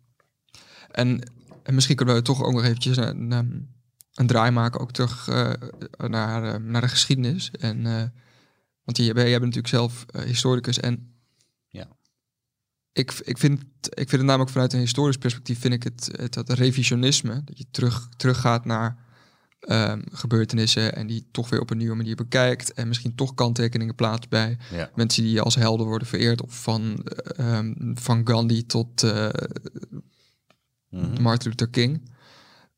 En, 0.91 1.31
en 1.69 1.75
misschien 1.75 1.95
kunnen 1.95 2.15
we 2.15 2.21
toch 2.21 2.43
ook 2.43 2.53
nog 2.53 2.63
eventjes 2.63 2.97
een, 2.97 3.31
een, 3.31 3.69
een 4.13 4.27
draai 4.27 4.51
maken, 4.51 4.79
ook 4.79 4.91
terug 4.91 5.27
eh, 5.27 5.51
naar, 5.97 6.43
eh, 6.43 6.59
naar 6.59 6.81
de 6.81 6.87
geschiedenis. 6.87 7.51
En, 7.51 7.85
eh, 7.85 8.03
want 8.83 8.97
jij, 8.97 9.05
jij 9.05 9.39
bent 9.39 9.55
natuurlijk 9.55 9.67
zelf 9.67 10.05
historicus 10.25 10.79
en 10.79 11.13
Ja. 11.67 11.87
ik, 12.91 13.11
ik, 13.23 13.37
vind, 13.37 13.61
ik 13.81 14.09
vind 14.09 14.11
het 14.11 14.21
namelijk 14.21 14.49
vanuit 14.51 14.73
een 14.73 14.79
historisch 14.79 15.17
perspectief, 15.17 15.59
vind 15.59 15.73
ik 15.73 15.83
het, 15.83 16.09
het, 16.11 16.33
dat 16.33 16.49
revisionisme, 16.49 17.41
dat 17.45 17.57
je 17.57 17.65
terug, 17.71 18.09
teruggaat 18.17 18.65
naar 18.65 18.97
ehm, 19.59 20.01
gebeurtenissen 20.11 20.95
en 20.95 21.07
die 21.07 21.27
toch 21.31 21.49
weer 21.49 21.61
op 21.61 21.69
een 21.69 21.77
nieuwe 21.77 21.95
manier 21.95 22.15
bekijkt 22.15 22.73
en 22.73 22.87
misschien 22.87 23.15
toch 23.15 23.33
kanttekeningen 23.33 23.95
plaatst 23.95 24.29
bij 24.29 24.57
Ja. 24.71 24.89
mensen 24.95 25.23
die 25.23 25.41
als 25.41 25.55
helden 25.55 25.85
worden 25.85 26.07
vereerd, 26.07 26.41
of 26.41 26.61
van, 26.61 27.03
eh, 27.03 27.57
ehm, 27.57 27.73
van 27.95 28.27
Gandhi 28.27 28.65
tot 28.65 29.03
Mhm. 30.89 31.21
Martin 31.21 31.49
Luther 31.49 31.69
King. 31.69 32.11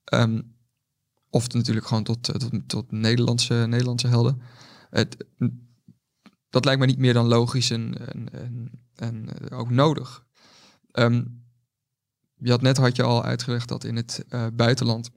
Ehm, 0.04 0.42
of 1.30 1.54
natuurlijk 1.54 1.88
gewoon 1.88 2.04
tot, 2.04 2.30
eh, 2.30 2.36
tot, 2.36 2.70
tot 2.70 2.92
Nederlandse, 2.92 3.54
Nederlandse 3.54 4.08
helden. 4.08 4.42
Het, 4.90 5.26
dat 6.50 6.66
lijkt 6.66 6.80
me 6.80 6.86
niet 6.86 6.98
meer 6.98 7.14
dan 7.14 7.28
logisch 7.28 7.70
en, 7.70 8.08
en, 8.14 8.34
en, 8.34 8.72
en 8.96 9.50
eh, 9.50 9.60
ook 9.60 9.70
nodig. 9.70 10.26
Ehm, 10.92 11.24
je 12.36 12.50
had 12.50 12.62
net 12.62 12.78
had 12.78 12.96
je 12.96 13.04
al 13.04 13.24
uitgelegd 13.24 13.68
dat 13.68 13.84
in 13.84 13.96
het 13.96 14.26
eh, 14.30 14.48
buitenland 14.54 15.10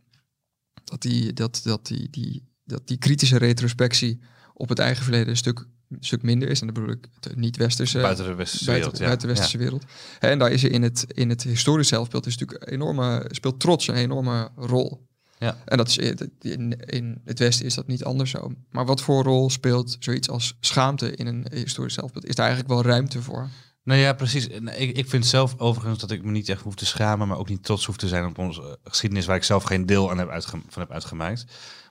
dat 0.85 1.03
die, 1.03 1.33
dat, 1.33 1.61
dat, 1.65 1.87
die, 1.87 2.11
die, 2.11 2.49
dat 2.65 2.89
die 2.89 2.97
kritische 2.97 3.37
retrospectie 3.37 4.21
op 4.55 4.69
het 4.69 4.79
eigen 4.79 5.03
verleden 5.03 5.29
een 5.29 5.37
stuk, 5.37 5.67
stuk 6.01 6.23
minder 6.23 6.49
is. 6.49 6.61
En 6.61 6.67
dat 6.67 6.75
bedoel 6.75 6.91
ik 6.91 7.07
het 7.21 7.37
niet-westerse 7.37 8.01
buiten 8.01 8.25
de 8.25 8.35
westerse 8.35 8.65
buiten, 8.65 8.91
wereld. 8.91 8.99
Ja. 8.99 9.07
buiten 9.07 9.29
de 9.29 9.35
westerse 9.35 9.59
wereld. 9.59 9.85
En 10.21 10.39
daar 10.39 10.51
is 10.51 10.65
er 10.65 10.71
in 10.71 10.83
het, 10.83 11.07
in 11.09 11.29
het 11.29 11.43
historisch 11.43 11.89
zelfbeeld 11.89 12.27
is 12.27 12.37
natuurlijk 12.37 12.71
enorme, 12.71 13.25
speelt 13.31 13.61
trots 13.61 13.89
een 13.89 13.95
enorme 13.95 14.51
rol. 14.57 15.07
Ja. 15.39 15.57
En 15.65 15.77
dat 15.77 15.89
is 15.89 15.99
in, 16.41 16.87
in 16.87 17.21
het 17.25 17.39
Westen 17.39 17.67
is 17.67 17.75
dat 17.75 17.87
niet 17.87 18.05
anders 18.05 18.31
zo. 18.31 18.53
Maar 18.71 18.87
wat 18.87 19.01
voor 19.01 19.23
rol 19.23 19.51
speelt 19.51 19.97
zoiets 19.99 20.31
als 20.31 20.57
schaamte 20.61 21.17
in 21.17 21.27
een 21.27 21.47
historisch 21.51 21.95
zelfbeeld? 21.95 22.27
Is 22.27 22.35
daar 22.35 22.47
eigenlijk 22.47 22.75
wel 22.75 22.93
ruimte 22.93 23.23
voor? 23.23 23.49
Nou 23.85 24.01
ja, 24.01 24.13
precies. 24.13 24.47
Ik, 24.47 24.97
ik 24.97 25.09
vind 25.09 25.27
zelf 25.27 25.59
overigens 25.59 25.99
dat 25.99 26.11
ik 26.11 26.25
me 26.25 26.31
niet 26.31 26.49
echt 26.49 26.63
hoef 26.63 26.75
te 26.75 26.87
schamen, 26.87 27.29
maar 27.29 27.39
ook 27.39 27.49
niet 27.49 27.65
trots 27.65 27.87
hoef 27.87 27.97
te 27.97 28.09
zijn 28.09 28.27
op 28.27 28.39
onze 28.39 28.79
geschiedenis 28.85 29.27
waar 29.27 29.37
ik 29.37 29.45
zelf 29.45 29.63
geen 29.63 29.87
deel 29.87 30.11
aan 30.11 30.19
heb 30.19 30.43
van 30.69 30.83
heb 30.83 30.91
uitgemaakt. 30.91 31.45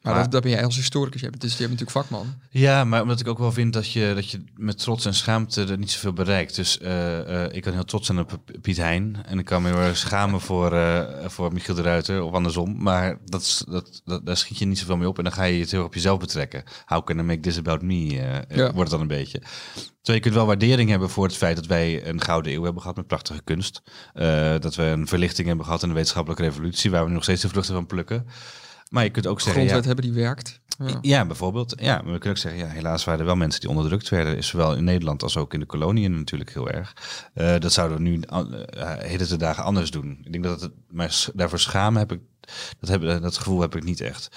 Maar, 0.04 0.14
Maar- 0.14 0.22
dat, 0.24 0.32
dat 0.32 0.42
ben 0.42 0.52
jij 0.52 0.66
als 0.66 0.76
historicus. 0.76 1.22
Je 1.22 1.30
bent, 1.30 1.42
dus, 1.42 1.52
je 1.52 1.58
bent 1.68 1.70
natuurlijk 1.80 1.98
vakman. 1.98 2.34
Ja, 2.50 2.84
maar 2.84 3.02
omdat 3.02 3.20
ik 3.20 3.28
ook 3.28 3.38
wel 3.38 3.52
vind 3.52 3.74
dat 3.74 3.92
je, 3.92 4.12
dat 4.16 4.30
je 4.30 4.44
met 4.56 4.78
trots 4.78 5.06
en 5.06 5.14
schaamte 5.14 5.64
er 5.64 5.78
niet 5.78 5.92
zoveel 5.92 6.14
bereikt. 6.14 6.56
Dus 6.56 6.78
eh, 6.80 7.44
eh, 7.46 7.56
ik 7.56 7.62
kan 7.62 7.74
heel 7.74 7.84
trots 7.84 8.06
zijn 8.06 8.20
op 8.20 8.40
Piet 8.62 8.78
Hein. 8.78 9.16
En 9.26 9.40
ik 9.40 9.46
kan 9.46 9.62
me 9.62 9.70
heel 9.70 9.78
erg 9.78 9.98
schamen 9.98 10.42
voor, 10.50 10.74
eh, 10.74 11.26
voor 11.28 11.54
Michiel 11.54 11.76
de 11.76 11.82
Ruiter 11.82 12.22
of 12.24 12.34
andersom. 12.34 12.82
Maar 12.84 13.18
dat, 13.26 13.42
is- 13.42 13.64
dat, 13.70 14.02
dat, 14.06 14.26
daar 14.26 14.38
schiet 14.38 14.58
je 14.58 14.66
niet 14.66 14.80
zoveel 14.80 14.98
mee 14.98 15.08
op. 15.08 15.18
En 15.18 15.24
dan 15.24 15.34
ga 15.34 15.44
je 15.44 15.60
het 15.60 15.72
heel 15.72 15.84
op 15.84 15.94
jezelf 15.94 16.20
betrekken. 16.20 16.64
How 16.86 17.04
can 17.06 17.20
I 17.20 17.22
make 17.22 17.40
this 17.40 17.58
about 17.58 17.82
me? 17.82 18.06
Ja. 18.06 18.46
Wordt 18.48 18.78
het 18.80 18.90
dan 18.90 19.02
een 19.02 19.08
beetje. 19.08 19.40
Terwijl 20.02 20.18
je 20.18 20.20
kunt 20.20 20.34
wel 20.36 20.46
waardering 20.46 20.90
hebben 20.90 21.10
voor 21.10 21.26
het 21.26 21.38
feit 21.38 21.56
dat 21.56 21.66
wij 21.66 22.08
een 22.08 22.22
gouden 22.22 22.52
eeuw 22.54 22.64
hebben 22.64 22.82
gehad 22.82 22.98
met 22.98 23.08
prachtige 23.08 23.42
kunst. 23.44 23.82
Dat 24.60 24.76
we 24.76 24.84
een 24.84 25.08
verlichting 25.08 25.48
hebben 25.48 25.66
gehad 25.66 25.82
en 25.84 25.88
een 25.90 25.94
wetenschappelijke 25.96 26.44
revolutie 26.44 26.92
waar 26.92 27.02
we 27.02 27.08
nu 27.08 27.14
nog 27.14 27.24
steeds 27.24 27.42
de 27.42 27.50
vruchten 27.50 27.74
van 27.74 27.86
plukken. 27.86 28.26
Maar 28.94 29.04
je 29.04 29.10
kunt 29.10 29.28
ook 29.28 29.42
zeggen... 29.42 29.62
ja, 29.62 29.68
Grondwet 29.70 29.96
hebben 29.96 30.14
die 30.14 30.24
werkt. 30.24 30.60
Ja. 30.78 30.98
ja, 31.02 31.26
bijvoorbeeld. 31.26 31.74
Ja, 31.80 31.94
maar 31.94 32.14
we 32.14 32.20
kunnen 32.20 32.30
ook 32.30 32.38
zeggen, 32.38 32.62
ja, 32.62 32.68
helaas 32.68 33.04
waren 33.04 33.20
er 33.20 33.26
wel 33.26 33.36
mensen 33.36 33.62
die 33.62 33.70
onderdrukt 33.70 34.10
werden. 34.10 34.44
Zowel 34.44 34.76
in 34.76 34.84
Nederland 34.84 35.24
als 35.24 35.38
ook 35.38 35.54
in 35.54 35.60
de 35.60 35.66
koloniën 35.66 36.18
natuurlijk 36.18 36.54
heel 36.54 36.70
erg. 36.70 36.96
Eh, 37.34 37.60
dat 37.60 37.74
zouden 37.74 37.98
we 37.98 38.04
nu 38.04 38.20
uh, 38.30 38.92
heden 38.98 39.28
te 39.28 39.38
dagen 39.38 39.64
anders 39.64 39.92
doen. 39.92 40.20
Ik 40.24 40.32
denk 40.32 40.44
dat 40.44 40.62
het, 40.62 40.72
maar 40.90 41.30
daarvoor 41.34 41.60
schamen 41.60 42.00
heb 42.00 42.12
ik, 42.12 42.20
dat, 42.80 42.90
heb, 42.90 43.22
dat 43.22 43.38
gevoel 43.38 43.62
heb 43.62 43.76
ik 43.76 43.84
niet 43.84 44.02
echt. 44.02 44.30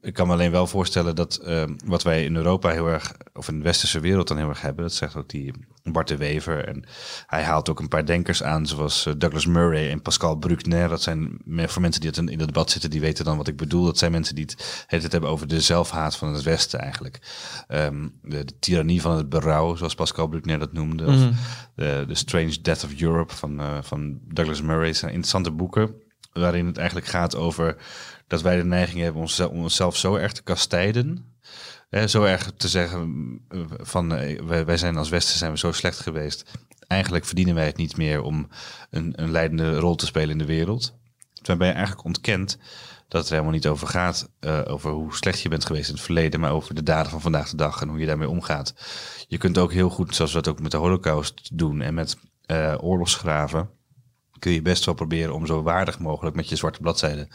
Ik 0.00 0.14
kan 0.14 0.26
me 0.26 0.32
alleen 0.32 0.50
wel 0.50 0.66
voorstellen 0.66 1.14
dat 1.16 1.36
eh, 1.36 1.64
wat 1.84 2.02
wij 2.02 2.24
in 2.24 2.36
Europa 2.36 2.70
heel 2.70 2.86
erg, 2.86 3.12
of 3.34 3.48
in 3.48 3.58
de 3.58 3.64
westerse 3.64 4.00
wereld 4.00 4.28
dan 4.28 4.36
heel 4.36 4.48
erg 4.48 4.60
hebben, 4.60 4.84
dat 4.84 4.92
zegt 4.94 5.16
ook 5.16 5.28
die 5.28 5.52
Bart 5.82 6.08
de 6.08 6.16
Wever. 6.16 6.64
En 6.68 6.84
hij 7.26 7.42
haalt 7.42 7.68
ook 7.68 7.80
een 7.80 7.88
paar 7.88 8.06
denkers 8.06 8.42
aan, 8.42 8.66
zoals 8.66 9.06
eh, 9.06 9.12
Douglas 9.18 9.46
Murray 9.46 9.90
en 9.90 10.02
Pascal 10.02 10.36
Bruckner. 10.36 10.88
Dat 10.88 11.02
zijn 11.02 11.38
voor 11.46 11.82
mensen 11.82 12.00
die 12.00 12.10
het 12.10 12.18
in, 12.18 12.28
in 12.28 12.38
het 12.38 12.46
debat 12.46 12.70
zitten, 12.70 12.90
die 12.90 13.00
weten 13.00 13.24
dan 13.24 13.36
wat 13.36 13.48
ik 13.48 13.56
bedoel. 13.56 13.84
Dat 13.84 13.98
zijn 13.98 14.12
mensen 14.12 14.34
die 14.34 14.44
het, 14.44 15.02
het 15.02 15.12
hebben 15.12 15.30
over 15.30 15.46
de 15.46 15.60
zelfhaat 15.60 16.16
van 16.16 16.32
het 16.34 16.42
Westen 16.42 16.80
eigenlijk. 16.80 17.18
Ehm, 17.68 18.08
de, 18.22 18.44
de 18.44 18.58
tirannie 18.58 19.00
van 19.00 19.16
het 19.16 19.28
berouw, 19.28 19.74
zoals 19.76 19.94
Pascal 19.94 20.26
Bruckner 20.28 20.58
dat 20.58 20.72
noemde. 20.72 21.06
Of 21.06 21.14
Mhm. 21.14 21.32
de, 21.74 22.04
The 22.08 22.14
Strange 22.14 22.60
Death 22.60 22.84
of 22.84 23.00
Europe 23.00 23.34
van, 23.34 23.60
eh, 23.60 23.78
van 23.82 24.18
Douglas 24.28 24.62
Murray. 24.62 24.92
zijn 24.92 25.10
interessante 25.10 25.50
boeken 25.50 25.94
waarin 26.32 26.66
het 26.66 26.76
eigenlijk 26.76 27.06
gaat 27.08 27.36
over 27.36 27.76
dat 28.26 28.42
wij 28.42 28.56
de 28.56 28.64
neiging 28.64 29.00
hebben 29.00 29.22
om 29.50 29.62
onszelf 29.62 29.96
zo 29.96 30.14
erg 30.14 30.32
te 30.32 30.42
kastijden. 30.42 31.24
Zo 32.06 32.22
erg 32.22 32.52
te 32.56 32.68
zeggen 32.68 33.40
eh, 33.48 33.60
van 33.68 34.14
eh, 34.14 34.40
wij, 34.64 34.76
zijn 34.76 34.96
als 34.96 35.08
Westen 35.08 35.38
zijn 35.38 35.52
we 35.52 35.58
zo 35.58 35.72
slecht 35.72 36.00
geweest. 36.00 36.50
Eigenlijk 36.86 37.24
verdienen 37.24 37.54
wij 37.54 37.66
het 37.66 37.76
niet 37.76 37.96
meer 37.96 38.22
om 38.22 38.48
een, 38.90 39.12
een 39.22 39.30
leidende 39.30 39.78
rol 39.78 39.94
te 39.94 40.06
spelen 40.06 40.30
in 40.30 40.38
de 40.38 40.44
wereld. 40.44 40.94
Waarbij 41.42 41.66
je 41.66 41.72
eigenlijk 41.72 42.04
ontkent 42.04 42.58
dat 43.10 43.20
het 43.20 43.30
er 43.30 43.36
helemaal 43.36 43.54
niet 43.54 43.66
over 43.66 43.86
gaat, 43.86 44.30
eh, 44.40 44.60
over 44.66 44.90
hoe 44.90 45.14
slecht 45.14 45.40
je 45.40 45.48
bent 45.48 45.66
geweest 45.66 45.88
in 45.88 45.94
het 45.94 46.02
verleden, 46.02 46.40
maar 46.40 46.52
over 46.52 46.74
de 46.74 46.82
daden 46.82 47.10
van 47.10 47.20
vandaag 47.20 47.50
de 47.50 47.56
dag 47.56 47.80
en 47.80 47.88
hoe 47.88 47.98
je 47.98 48.06
daarmee 48.06 48.28
omgaat. 48.28 48.74
Je 49.28 49.38
kunt 49.38 49.58
ook 49.58 49.72
heel 49.72 49.90
goed, 49.90 50.14
zoals 50.14 50.32
we 50.32 50.40
dat 50.40 50.54
ook 50.54 50.60
met 50.60 50.70
de 50.70 50.76
Holocaust 50.76 51.58
doen 51.58 51.80
en 51.80 51.94
met 51.94 52.16
eh, 52.46 52.74
oorlogsgraven, 52.80 53.70
kun 54.40 54.52
je 54.52 54.62
best 54.62 54.84
wel 54.84 54.94
proberen 54.94 55.34
om 55.34 55.46
zo 55.46 55.62
waardig 55.62 55.98
mogelijk 55.98 56.36
met 56.36 56.48
je 56.48 56.56
zwarte 56.56 56.80
bladzijde 56.80 57.28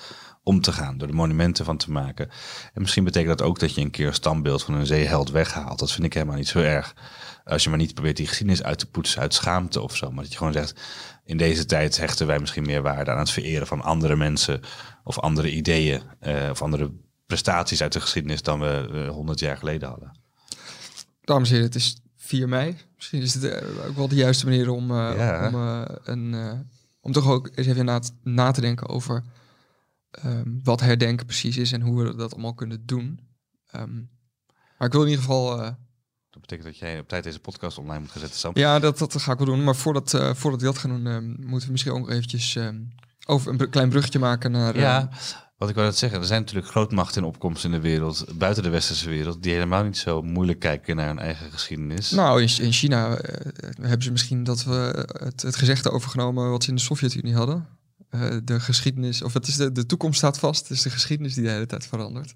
om 0.43 0.61
te 0.61 0.71
gaan, 0.71 0.97
door 0.97 1.07
er 1.07 1.13
monumenten 1.15 1.65
van 1.65 1.77
te 1.77 1.91
maken. 1.91 2.29
En 2.73 2.81
misschien 2.81 3.03
betekent 3.03 3.37
dat 3.37 3.47
ook 3.47 3.59
dat 3.59 3.75
je 3.75 3.81
een 3.81 3.91
keer 3.91 4.07
een 4.07 4.13
standbeeld 4.13 4.63
van 4.63 4.73
een 4.73 4.85
zeeheld 4.85 5.31
weghaalt. 5.31 5.79
Dat 5.79 5.91
vind 5.91 6.05
ik 6.05 6.13
helemaal 6.13 6.35
niet 6.35 6.47
zo 6.47 6.59
erg. 6.59 6.95
Als 7.43 7.63
je 7.63 7.69
maar 7.69 7.77
niet 7.77 7.93
probeert 7.93 8.17
die 8.17 8.27
geschiedenis 8.27 8.63
uit 8.63 8.79
te 8.79 8.89
poetsen 8.89 9.21
uit 9.21 9.33
schaamte 9.33 9.81
of 9.81 9.95
zo. 9.95 10.11
Maar 10.11 10.23
dat 10.23 10.31
je 10.31 10.37
gewoon 10.37 10.53
zegt, 10.53 10.81
in 11.25 11.37
deze 11.37 11.65
tijd 11.65 11.97
hechten 11.97 12.27
wij 12.27 12.39
misschien 12.39 12.65
meer 12.65 12.81
waarde 12.81 13.11
aan 13.11 13.19
het 13.19 13.29
vereren 13.29 13.67
van 13.67 13.81
andere 13.81 14.15
mensen 14.15 14.61
of 15.03 15.19
andere 15.19 15.51
ideeën 15.51 16.01
eh, 16.19 16.47
of 16.49 16.61
andere 16.61 16.91
prestaties 17.25 17.81
uit 17.81 17.93
de 17.93 18.01
geschiedenis 18.01 18.41
dan 18.41 18.59
we 18.59 19.07
honderd 19.11 19.39
jaar 19.39 19.57
geleden 19.57 19.89
hadden. 19.89 20.19
Dames 21.21 21.47
en 21.49 21.53
heren, 21.53 21.69
het 21.71 21.79
is 21.81 21.97
4 22.17 22.49
mei. 22.49 22.75
Misschien 22.95 23.21
is 23.21 23.33
het 23.33 23.43
eh, 23.43 23.87
ook 23.87 23.95
wel 23.95 24.07
de 24.07 24.15
juiste 24.15 24.45
manier 24.45 24.69
om, 24.69 24.91
eh, 24.91 25.13
Ja. 25.17 25.47
om, 25.47 25.53
eh, 25.53 25.95
een, 26.03 26.33
eh, 26.33 26.59
om 27.05 27.11
toch 27.11 27.27
ook 27.27 27.49
eens 27.55 27.67
even 27.67 27.85
na, 27.85 28.01
na 28.23 28.51
te 28.51 28.61
denken 28.61 28.87
over 28.87 29.23
ehm, 30.11 30.49
wat 30.63 30.79
herdenken 30.79 31.25
precies 31.25 31.57
is 31.57 31.71
en 31.71 31.81
hoe 31.81 32.03
we 32.03 32.15
dat 32.15 32.33
allemaal 32.33 32.53
kunnen 32.53 32.85
doen. 32.85 33.19
Ehm, 33.71 33.95
maar 34.77 34.87
ik 34.87 34.91
wil 34.91 35.01
in 35.01 35.09
ieder 35.09 35.23
geval 35.23 35.61
eh, 35.61 35.73
Dat 36.29 36.41
betekent 36.41 36.67
dat 36.67 36.77
jij 36.77 36.99
op 36.99 37.07
tijd 37.07 37.23
deze 37.23 37.39
podcast 37.39 37.77
online 37.77 37.99
moet 37.99 38.11
gaan 38.11 38.19
zetten, 38.19 38.39
Sam. 38.39 38.51
Ja, 38.55 38.79
dat, 38.79 38.97
dat 38.97 39.21
ga 39.21 39.31
ik 39.31 39.37
wel 39.37 39.47
doen. 39.47 39.63
Maar 39.63 39.75
voordat, 39.75 40.13
uh, 40.13 40.33
voordat 40.33 40.59
we 40.59 40.65
dat 40.65 40.77
gaan 40.77 40.89
doen, 40.89 41.05
uh, 41.05 41.47
moeten 41.47 41.65
we 41.65 41.71
misschien 41.71 41.91
ook 41.91 41.99
nog 41.99 42.09
eventjes 42.09 42.55
uh, 42.55 42.69
over 43.25 43.51
een 43.51 43.69
klein 43.69 43.89
bruggetje 43.89 44.19
maken 44.19 44.51
naar... 44.51 44.77
Ja, 44.77 45.09
wat 45.57 45.69
ik 45.69 45.75
wou 45.75 45.87
net 45.87 45.97
zeggen. 45.97 46.19
Er 46.19 46.25
zijn 46.25 46.41
natuurlijk 46.41 46.67
grootmachten 46.67 47.21
in 47.21 47.27
opkomst 47.27 47.65
in 47.65 47.71
de 47.71 47.79
wereld, 47.79 48.25
buiten 48.37 48.63
de 48.63 48.69
westerse 48.69 49.09
wereld, 49.09 49.43
die 49.43 49.53
helemaal 49.53 49.83
niet 49.83 49.97
zo 49.97 50.21
moeilijk 50.21 50.59
kijken 50.59 50.95
naar 50.95 51.07
hun 51.07 51.19
eigen 51.19 51.51
geschiedenis. 51.51 52.11
Nou, 52.11 52.41
in, 52.41 52.49
in 52.61 52.71
China 52.71 53.19
hebben 53.81 54.03
ze 54.03 54.11
misschien 54.11 54.43
dat 54.43 54.63
we 54.63 55.07
het, 55.23 55.41
het 55.41 55.55
gezegde 55.55 55.91
overgenomen 55.91 56.49
wat 56.49 56.63
ze 56.63 56.69
in 56.69 56.75
de 56.75 56.81
Sovjet-Unie 56.81 57.35
hadden. 57.35 57.67
Uh, 58.15 58.37
de 58.43 58.59
geschiedenis, 58.59 59.21
of 59.21 59.33
het 59.33 59.47
is 59.47 59.55
de, 59.55 59.71
de 59.71 59.85
toekomst 59.85 60.17
staat 60.17 60.39
vast, 60.39 60.61
het 60.61 60.77
is 60.77 60.81
de 60.81 60.89
geschiedenis 60.89 61.33
die 61.33 61.43
de 61.43 61.49
hele 61.49 61.65
tijd 61.65 61.87
verandert. 61.87 62.35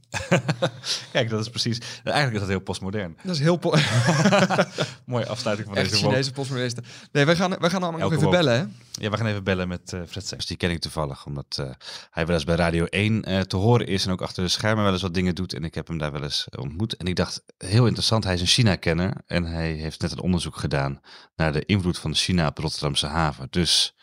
Kijk, 1.12 1.30
dat 1.30 1.40
is 1.40 1.50
precies, 1.50 1.78
eigenlijk 2.04 2.34
is 2.34 2.40
dat 2.40 2.50
heel 2.50 2.60
postmodern. 2.60 3.18
Dat 3.24 3.36
is 3.36 3.42
heel 3.42 3.58
po 3.58 3.74
Mooie 5.06 5.28
afsluiting 5.28 5.68
van 5.68 5.78
Echt 5.78 5.90
deze 5.92 6.06
Chinese 6.06 6.32
postmoderne. 6.32 6.84
Nee, 7.12 7.26
wij 7.26 7.36
gaan, 7.36 7.56
wij 7.60 7.70
gaan 7.70 7.82
namelijk 7.82 8.10
nog 8.10 8.20
even 8.20 8.32
bellen, 8.32 8.54
hè? 8.54 8.66
Ja, 8.92 9.10
we 9.10 9.18
gaan 9.18 9.26
even 9.26 9.44
bellen 9.44 9.68
met 9.68 9.92
uh, 9.94 10.02
Fred 10.08 10.28
Sengers. 10.28 10.46
Die 10.46 10.58
ken 10.58 10.72
ik 10.72 10.80
toevallig, 10.80 11.26
omdat 11.26 11.58
uh, 11.60 11.70
hij 12.12 12.26
wel 12.26 12.36
eens 12.36 12.44
bij 12.44 12.56
Radio 12.56 12.86
1 12.86 13.30
uh, 13.30 13.40
te 13.40 13.56
horen 13.56 13.88
is 13.88 14.06
en 14.06 14.12
ook 14.12 14.22
achter 14.22 14.44
de 14.44 14.50
schermen 14.50 14.84
wel 14.84 14.94
eens 14.94 15.02
wat 15.02 15.14
dingen 15.14 15.36
doet. 15.36 15.54
En 15.54 15.64
ik 15.64 15.76
heb 15.76 15.88
hem 15.88 15.98
daar 15.98 16.12
wel 16.12 16.24
eens 16.24 16.48
ontmoet. 16.58 16.96
En 16.98 17.06
ik 17.06 17.16
dacht, 17.16 17.44
heel 17.58 17.86
interessant, 17.86 18.24
hij 18.24 18.34
is 18.34 18.42
een 18.42 18.48
China-kenner 18.48 19.14
en 19.28 19.46
hij 19.46 19.72
heeft 19.72 20.02
net 20.02 20.12
een 20.12 20.22
onderzoek 20.22 20.58
gedaan 20.58 21.02
naar 21.36 21.54
de 21.54 21.66
invloed 21.66 22.00
van 22.00 22.16
China 22.16 22.48
op 22.48 22.56
de 22.56 22.62
Rotterdamse 22.62 23.08
haven. 23.08 23.48
Dus... 23.50 23.94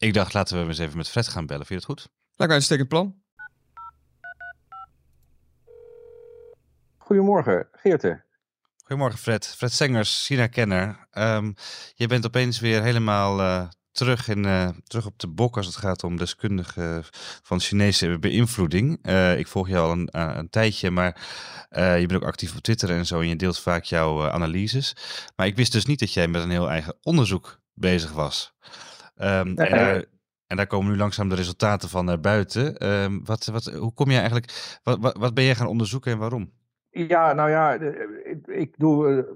Ik 0.00 0.14
dacht, 0.14 0.34
laten 0.34 0.60
we 0.60 0.66
eens 0.66 0.78
even 0.78 0.96
met 0.96 1.08
Fred 1.08 1.28
gaan 1.28 1.46
bellen. 1.46 1.66
Vind 1.66 1.80
je 1.80 1.86
dat 1.86 1.96
goed? 1.96 2.08
Lijkt 2.28 2.46
mij 2.46 2.56
een 2.56 2.62
stekend 2.62 2.88
plan. 2.88 3.22
Goedemorgen, 6.98 7.68
Geerte. 7.72 8.24
Goedemorgen, 8.78 9.18
Fred. 9.18 9.46
Fred 9.46 9.72
Sengers, 9.72 10.26
China-kenner. 10.26 11.08
Um, 11.12 11.54
je 11.94 12.06
bent 12.06 12.26
opeens 12.26 12.60
weer 12.60 12.82
helemaal 12.82 13.40
uh, 13.40 13.68
terug, 13.92 14.28
in, 14.28 14.44
uh, 14.44 14.68
terug 14.84 15.06
op 15.06 15.18
de 15.18 15.28
bok 15.28 15.56
als 15.56 15.66
het 15.66 15.76
gaat 15.76 16.04
om 16.04 16.16
deskundigen 16.16 17.04
van 17.42 17.60
Chinese 17.60 18.18
beïnvloeding. 18.18 18.98
Uh, 19.02 19.38
ik 19.38 19.48
volg 19.48 19.68
jou 19.68 19.86
al 19.86 19.92
een, 19.92 20.38
een 20.38 20.50
tijdje, 20.50 20.90
maar 20.90 21.20
je 21.70 22.04
bent 22.06 22.14
ook 22.14 22.28
actief 22.28 22.56
op 22.56 22.62
Twitter 22.62 22.90
en 22.90 23.06
zo 23.06 23.20
en 23.20 23.28
je 23.28 23.36
deelt 23.36 23.58
vaak 23.58 23.84
jouw 23.84 24.30
analyses. 24.30 24.96
Maar 25.36 25.46
ik 25.46 25.56
wist 25.56 25.72
dus 25.72 25.84
niet 25.84 25.98
dat 25.98 26.12
jij 26.12 26.28
met 26.28 26.42
een 26.42 26.50
heel 26.50 26.70
eigen 26.70 26.96
onderzoek 27.02 27.60
bezig 27.74 28.12
was. 28.12 28.54
Um, 29.22 29.26
en, 29.26 29.54
daar, 29.54 30.04
en, 30.46 30.56
daar, 30.56 30.66
komen 30.66 30.92
nu 30.92 30.98
langzaam 30.98 31.28
de 31.28 31.34
resultaten 31.34 31.88
van 31.88 32.04
naar 32.04 32.20
buiten. 32.20 32.88
Um, 32.88 33.24
wat, 33.24 33.44
wat, 33.44 33.64
hoe 33.64 33.94
kom 33.94 34.10
je 34.10 34.16
eigenlijk, 34.16 34.78
wat, 34.82 34.98
wat, 35.00 35.16
wat, 35.16 35.34
ben 35.34 35.44
jij 35.44 35.54
gaan 35.54 35.66
onderzoeken 35.66 36.12
en 36.12 36.18
waarom? 36.18 36.50
Ja, 36.90 37.32
nou 37.32 37.50
ja, 37.50 37.72
ik, 38.24 38.46
ik 38.46 38.74
doe, 38.78 39.26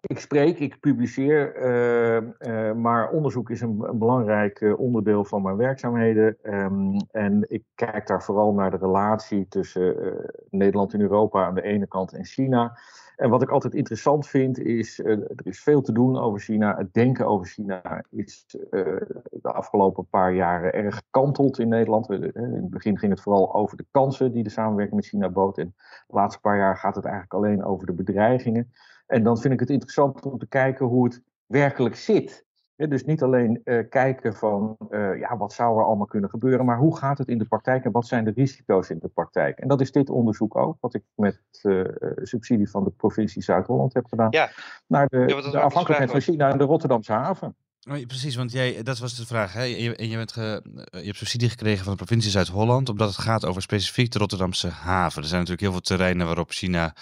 ik 0.00 0.18
spreek, 0.18 0.58
ik 0.58 0.80
publiceer, 0.80 1.56
uh, 1.56 2.16
uh, 2.38 2.72
maar 2.72 3.10
onderzoek 3.10 3.50
is 3.50 3.60
een, 3.60 3.84
een 3.88 3.98
belangrijk 3.98 4.60
uh, 4.60 4.78
onderdeel 4.78 5.24
van 5.24 5.42
mijn 5.42 5.56
werkzaamheden. 5.56 6.36
Um, 6.42 6.96
en 7.10 7.44
ik 7.48 7.62
kijk 7.74 8.06
daar 8.06 8.22
vooral 8.22 8.52
naar 8.52 8.70
de 8.70 8.76
relatie 8.76 9.48
tussen 9.48 10.16
Nederland 10.50 10.92
en 10.92 11.00
Europa 11.00 11.44
aan 11.44 11.54
de 11.54 11.62
ene 11.62 11.86
kant 11.86 12.12
en 12.12 12.24
China. 12.24 12.78
En 13.16 13.30
wat 13.30 13.42
ik 13.42 13.48
altijd 13.48 13.74
interessant 13.74 14.26
vind 14.26 14.58
is, 14.58 14.98
uh, 14.98 15.06
er 15.10 15.46
is 15.46 15.62
veel 15.62 15.80
te 15.80 15.92
doen 15.92 16.18
over 16.18 16.40
China. 16.40 16.76
Het 16.76 16.94
denken 16.94 17.26
over 17.26 17.46
China 17.46 18.04
is 18.10 18.46
uh, 18.70 18.82
de 19.30 19.52
afgelopen 19.52 20.06
paar 20.06 20.32
jaren 20.32 20.72
erg 20.72 20.96
gekanteld 20.96 21.58
in 21.58 21.68
Nederland. 21.68 22.10
In 22.10 22.22
het 22.34 22.70
begin 22.70 22.98
ging 22.98 23.12
het 23.12 23.20
vooral 23.20 23.54
over 23.54 23.76
de 23.76 23.86
kansen 23.90 24.32
die 24.32 24.42
de 24.42 24.50
samenwerking 24.50 24.96
met 24.96 25.08
China 25.08 25.28
bood. 25.28 25.58
En 25.58 25.74
de 26.06 26.14
laatste 26.14 26.40
paar 26.40 26.56
jaar 26.56 26.76
gaat 26.76 26.94
het 26.94 27.04
eigenlijk 27.04 27.34
alleen 27.34 27.64
over 27.64 27.86
de 27.86 27.92
bedreigingen. 27.92 28.72
En 29.06 29.22
dan 29.22 29.38
vind 29.38 29.54
ik 29.54 29.60
het 29.60 29.70
interessant 29.70 30.26
om 30.26 30.38
te 30.38 30.48
kijken 30.48 30.86
hoe 30.86 31.04
het 31.04 31.22
werkelijk 31.46 31.96
zit. 31.96 32.44
Dus 32.76 33.04
niet 33.04 33.22
alleen 33.22 33.60
uh, 33.64 33.88
kijken 33.88 34.34
van 34.34 34.76
uh, 34.90 35.18
ja, 35.18 35.36
wat 35.36 35.52
zou 35.52 35.78
er 35.78 35.84
allemaal 35.84 36.06
kunnen 36.06 36.30
gebeuren, 36.30 36.64
maar 36.64 36.78
hoe 36.78 36.96
gaat 36.96 37.18
het 37.18 37.28
in 37.28 37.38
de 37.38 37.44
praktijk 37.44 37.84
en 37.84 37.90
wat 37.90 38.06
zijn 38.06 38.24
de 38.24 38.32
risico's 38.34 38.90
in 38.90 38.98
de 38.98 39.08
praktijk? 39.08 39.58
En 39.58 39.68
dat 39.68 39.80
is 39.80 39.92
dit 39.92 40.10
onderzoek 40.10 40.56
ook, 40.56 40.76
wat 40.80 40.94
ik 40.94 41.02
met 41.14 41.40
uh, 41.62 41.84
subsidie 42.22 42.70
van 42.70 42.84
de 42.84 42.90
provincie 42.90 43.42
Zuid-Holland 43.42 43.94
heb 43.94 44.06
gedaan, 44.06 44.30
ja. 44.30 44.50
naar 44.86 45.06
de, 45.08 45.18
ja, 45.18 45.50
de 45.50 45.60
afhankelijkheid 45.60 46.10
van 46.10 46.20
China 46.20 46.50
en 46.50 46.58
de 46.58 46.64
Rotterdamse 46.64 47.12
haven. 47.12 47.56
Precies, 47.84 48.34
want 48.34 48.52
jij, 48.52 48.82
dat 48.82 48.98
was 48.98 49.14
de 49.14 49.26
vraag. 49.26 49.52
Hè? 49.52 49.62
Je, 49.62 50.16
bent 50.16 50.32
ge, 50.32 50.62
je 50.90 51.04
hebt 51.04 51.16
subsidie 51.16 51.48
gekregen 51.48 51.84
van 51.84 51.92
de 51.92 51.98
provincie 51.98 52.30
Zuid-Holland, 52.30 52.88
omdat 52.88 53.08
het 53.08 53.18
gaat 53.18 53.44
over 53.44 53.62
specifiek 53.62 54.10
de 54.10 54.18
Rotterdamse 54.18 54.68
haven. 54.68 55.22
Er 55.22 55.28
zijn 55.28 55.40
natuurlijk 55.40 55.60
heel 55.60 55.72
veel 55.72 55.96
terreinen 55.96 56.26
waarop 56.26 56.50
China 56.50 56.94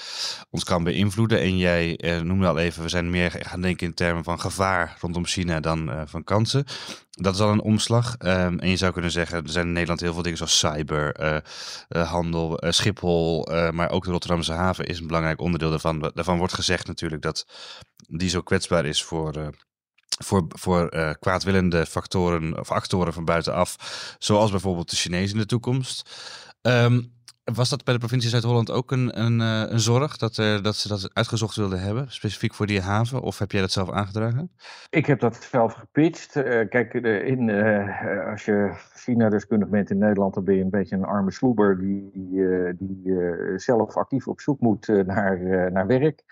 ons 0.50 0.64
kan 0.64 0.84
beïnvloeden. 0.84 1.40
En 1.40 1.56
jij 1.56 1.96
eh, 1.96 2.20
noemde 2.20 2.46
al 2.46 2.58
even, 2.58 2.82
we 2.82 2.88
zijn 2.88 3.10
meer 3.10 3.30
gaan 3.30 3.60
denken 3.60 3.86
in 3.86 3.94
termen 3.94 4.24
van 4.24 4.40
gevaar 4.40 4.96
rondom 5.00 5.26
China 5.26 5.60
dan 5.60 5.88
uh, 5.88 6.02
van 6.04 6.24
kansen. 6.24 6.64
Dat 7.10 7.34
is 7.34 7.40
al 7.40 7.52
een 7.52 7.62
omslag. 7.62 8.16
Um, 8.18 8.58
en 8.58 8.68
je 8.68 8.76
zou 8.76 8.92
kunnen 8.92 9.10
zeggen, 9.10 9.44
er 9.44 9.50
zijn 9.50 9.66
in 9.66 9.72
Nederland 9.72 10.00
heel 10.00 10.12
veel 10.12 10.22
dingen 10.22 10.38
zoals 10.38 10.58
cyber, 10.58 11.20
uh, 11.20 11.36
uh, 11.88 12.70
Schiphol, 12.70 13.48
maar 13.72 13.90
ook 13.90 14.04
de 14.04 14.10
Rotterdamse 14.10 14.52
haven 14.52 14.86
is 14.86 14.98
een 14.98 15.06
belangrijk 15.06 15.40
onderdeel 15.40 15.70
daarvan. 15.70 16.10
Daarvan 16.14 16.38
wordt 16.38 16.54
gezegd 16.54 16.86
natuurlijk 16.86 17.22
dat 17.22 17.46
die 18.08 18.28
zo 18.28 18.40
kwetsbaar 18.40 18.86
is 18.86 19.02
voor 19.02 19.52
voor, 20.22 20.44
voor 20.48 20.94
uh, 20.94 21.10
kwaadwillende 21.18 21.86
factoren 21.86 22.58
of 22.58 22.70
actoren 22.70 23.12
van 23.12 23.24
buitenaf, 23.24 23.76
zoals 24.18 24.50
bijvoorbeeld 24.50 24.90
de 24.90 24.96
Chinezen 24.96 25.34
in 25.34 25.40
de 25.40 25.46
toekomst. 25.46 26.10
Um, 26.62 27.10
was 27.44 27.68
dat 27.68 27.84
bij 27.84 27.94
de 27.94 28.00
provincie 28.00 28.30
Zuid-Holland 28.30 28.70
ook 28.70 28.90
een, 28.90 29.20
een, 29.20 29.40
uh, 29.40 29.70
een 29.72 29.80
zorg 29.80 30.16
dat, 30.16 30.38
uh, 30.38 30.62
dat 30.62 30.76
ze 30.76 30.88
dat 30.88 31.10
uitgezocht 31.12 31.56
wilden 31.56 31.80
hebben, 31.80 32.10
specifiek 32.10 32.54
voor 32.54 32.66
die 32.66 32.80
haven? 32.80 33.20
Of 33.20 33.38
heb 33.38 33.52
jij 33.52 33.60
dat 33.60 33.72
zelf 33.72 33.90
aangedragen? 33.90 34.50
Ik 34.90 35.06
heb 35.06 35.20
dat 35.20 35.46
zelf 35.50 35.72
gepitcht. 35.72 36.32
Kijk, 36.68 36.94
in, 37.24 37.50
als 38.30 38.44
je 38.44 38.72
China-deskundig 38.94 39.68
bent 39.68 39.90
in 39.90 39.98
Nederland, 39.98 40.34
dan 40.34 40.44
ben 40.44 40.54
je 40.54 40.62
een 40.62 40.70
beetje 40.70 40.96
een 40.96 41.04
arme 41.04 41.32
sloeber 41.32 41.78
die, 41.78 42.10
die, 42.12 42.44
die 42.78 43.14
zelf 43.56 43.96
actief 43.96 44.28
op 44.28 44.40
zoek 44.40 44.60
moet 44.60 44.86
naar, 44.86 45.72
naar 45.72 45.86
werk. 45.86 46.22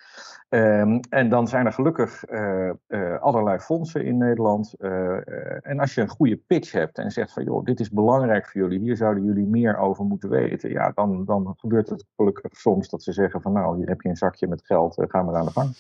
Um, 0.53 1.01
en 1.11 1.29
dan 1.29 1.49
zijn 1.49 1.67
er 1.67 1.73
gelukkig 1.73 2.31
uh, 2.31 2.71
uh, 2.89 3.21
allerlei 3.21 3.59
fondsen 3.59 4.05
in 4.05 4.19
Nederland. 4.19 4.75
Uh, 4.79 5.67
en 5.67 5.79
als 5.79 5.95
je 5.95 6.01
een 6.01 6.09
goede 6.09 6.37
pitch 6.37 6.73
hebt 6.73 6.99
en 6.99 7.11
zegt 7.11 7.33
van 7.33 7.45
joh, 7.45 7.65
dit 7.65 7.81
is 7.81 7.91
belangrijk 7.91 8.47
voor 8.47 8.61
jullie, 8.61 8.79
hier 8.79 8.97
zouden 8.97 9.25
jullie 9.25 9.47
meer 9.47 9.79
over 9.79 10.05
moeten 10.05 10.29
weten. 10.29 10.71
Ja, 10.71 10.91
dan, 10.95 11.25
dan 11.25 11.55
gebeurt 11.57 11.89
het 11.89 12.05
gelukkig 12.17 12.57
soms 12.57 12.89
dat 12.89 13.03
ze 13.03 13.13
zeggen 13.13 13.41
van 13.41 13.53
nou, 13.53 13.77
hier 13.77 13.89
heb 13.89 14.01
je 14.01 14.09
een 14.09 14.17
zakje 14.17 14.49
met 14.49 14.67
geld, 14.67 15.05
ga 15.09 15.23
maar 15.23 15.37
aan 15.37 15.45
de 15.45 15.51
gang. 15.51 15.71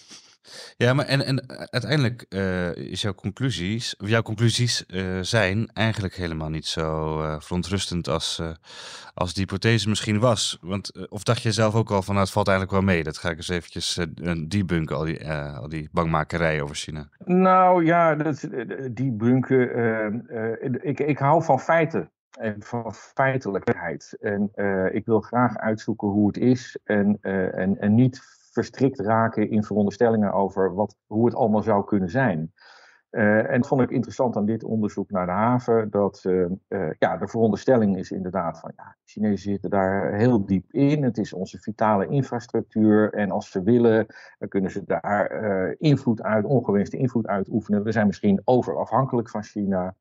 Ja, 0.76 0.94
maar 0.94 1.06
en, 1.06 1.24
en 1.24 1.48
uiteindelijk 1.70 2.26
uh, 2.28 2.74
is 2.74 3.02
jouw 3.02 3.14
conclusies, 3.14 3.96
of 3.96 4.08
jouw 4.08 4.22
conclusies 4.22 4.84
uh, 4.86 5.18
zijn 5.20 5.70
eigenlijk 5.72 6.14
helemaal 6.14 6.48
niet 6.48 6.66
zo 6.66 7.20
uh, 7.22 7.40
verontrustend 7.40 8.08
als, 8.08 8.42
als 9.14 9.34
die 9.34 9.42
hypothese 9.42 9.88
misschien 9.88 10.18
was. 10.18 10.58
Want 10.60 11.08
of 11.08 11.22
dacht 11.22 11.42
je 11.42 11.52
zelf 11.52 11.74
ook 11.74 11.90
al 11.90 12.02
van 12.02 12.14
nou, 12.14 12.26
het 12.26 12.34
valt 12.34 12.48
eigenlijk 12.48 12.78
wel 12.78 12.94
mee. 12.94 13.02
Dat 13.02 13.18
ga 13.18 13.30
ik 13.30 13.36
eens 13.36 13.48
eventjes 13.48 13.98
debunken, 14.48 14.96
al 14.96 15.04
die, 15.04 15.30
al 15.32 15.68
die 15.68 15.88
bangmakerij 15.92 16.60
over 16.60 16.76
China. 16.76 17.08
Nou 17.24 17.84
ja, 17.84 18.14
dat, 18.14 18.48
debunken. 18.92 20.80
ik, 20.82 21.00
ik 21.00 21.18
hou 21.18 21.44
van 21.44 21.60
feiten 21.60 22.10
en 22.30 22.56
van 22.58 22.94
feitelijkheid. 22.94 24.16
En 24.20 24.50
ik 24.92 25.06
wil 25.06 25.20
graag 25.20 25.56
uitzoeken 25.56 26.08
hoe 26.08 26.26
het 26.26 26.36
is 26.36 26.78
en, 26.84 27.18
en, 27.52 27.78
en 27.78 27.94
niet 27.94 28.38
verstrikt 28.50 29.00
raken 29.00 29.50
in 29.50 29.64
veronderstellingen 29.64 30.32
over 30.32 30.74
wat, 30.74 30.96
hoe 31.06 31.24
het 31.24 31.34
allemaal 31.34 31.62
zou 31.62 31.84
kunnen 31.84 32.10
zijn. 32.10 32.52
Uh, 33.10 33.50
en 33.50 33.60
dat 33.60 33.66
vond 33.66 33.80
ik 33.80 33.90
interessant 33.90 34.36
aan 34.36 34.44
dit 34.44 34.64
onderzoek 34.64 35.10
naar 35.10 35.26
de 35.26 35.32
haven, 35.32 35.90
dat 35.90 36.24
uh, 36.26 36.46
uh, 36.68 36.90
ja, 36.98 37.16
de 37.16 37.28
veronderstelling 37.28 37.96
is 37.96 38.10
inderdaad 38.10 38.60
van 38.60 38.72
ja, 38.76 38.84
de 38.84 39.10
Chinezen 39.10 39.50
zitten 39.50 39.70
daar 39.70 40.14
heel 40.14 40.46
diep 40.46 40.72
in. 40.72 41.02
Het 41.02 41.18
is 41.18 41.32
onze 41.32 41.58
vitale 41.58 42.06
infrastructuur 42.06 43.12
en 43.12 43.30
als 43.30 43.50
ze 43.50 43.62
willen, 43.62 44.06
dan 44.38 44.48
kunnen 44.48 44.70
ze 44.70 44.82
daar 44.84 45.74
invloed 45.78 46.22
uit, 46.22 46.44
ongewenste 46.44 46.96
invloed 46.96 47.26
uitoefenen. 47.26 47.82
We 47.82 47.92
zijn 47.92 48.06
misschien 48.06 48.40
overafhankelijk 48.44 49.30
van 49.30 49.42
China. 49.42 49.94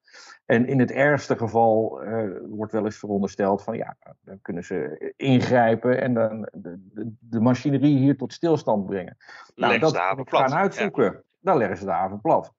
En 0.46 0.68
in 0.68 0.80
het 0.80 0.92
ergste 0.92 1.38
geval 1.38 2.02
wordt 2.50 2.72
wel 2.72 2.86
eens 2.86 3.00
verondersteld 3.00 3.64
van 3.64 3.78
ja, 3.78 3.98
dan 4.22 4.40
kunnen 4.42 4.64
ze 4.64 5.14
ingrijpen 5.16 6.02
en 6.02 6.14
dan 6.14 6.42
de, 6.52 6.90
de, 6.94 7.14
de 7.20 7.40
machinerie 7.40 7.98
hier 7.98 8.18
tot 8.18 8.34
stilstand 8.34 8.86
brengen. 8.86 9.18
Nou, 9.56 9.80
dat 9.80 9.98
gaan 10.26 10.54
uitzoeken. 10.54 11.04
Ja. 11.04 11.22
Dan 11.40 11.58
leggen 11.58 11.78
ze 11.78 11.86
de 11.86 11.92
haven 11.92 12.22
plat. 12.22 12.58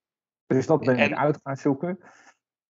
Dus 0.56 0.66
dat 0.66 0.80
ben 0.80 0.98
ik 0.98 1.12
uit 1.12 1.40
gaan 1.42 1.56
zoeken. 1.56 1.98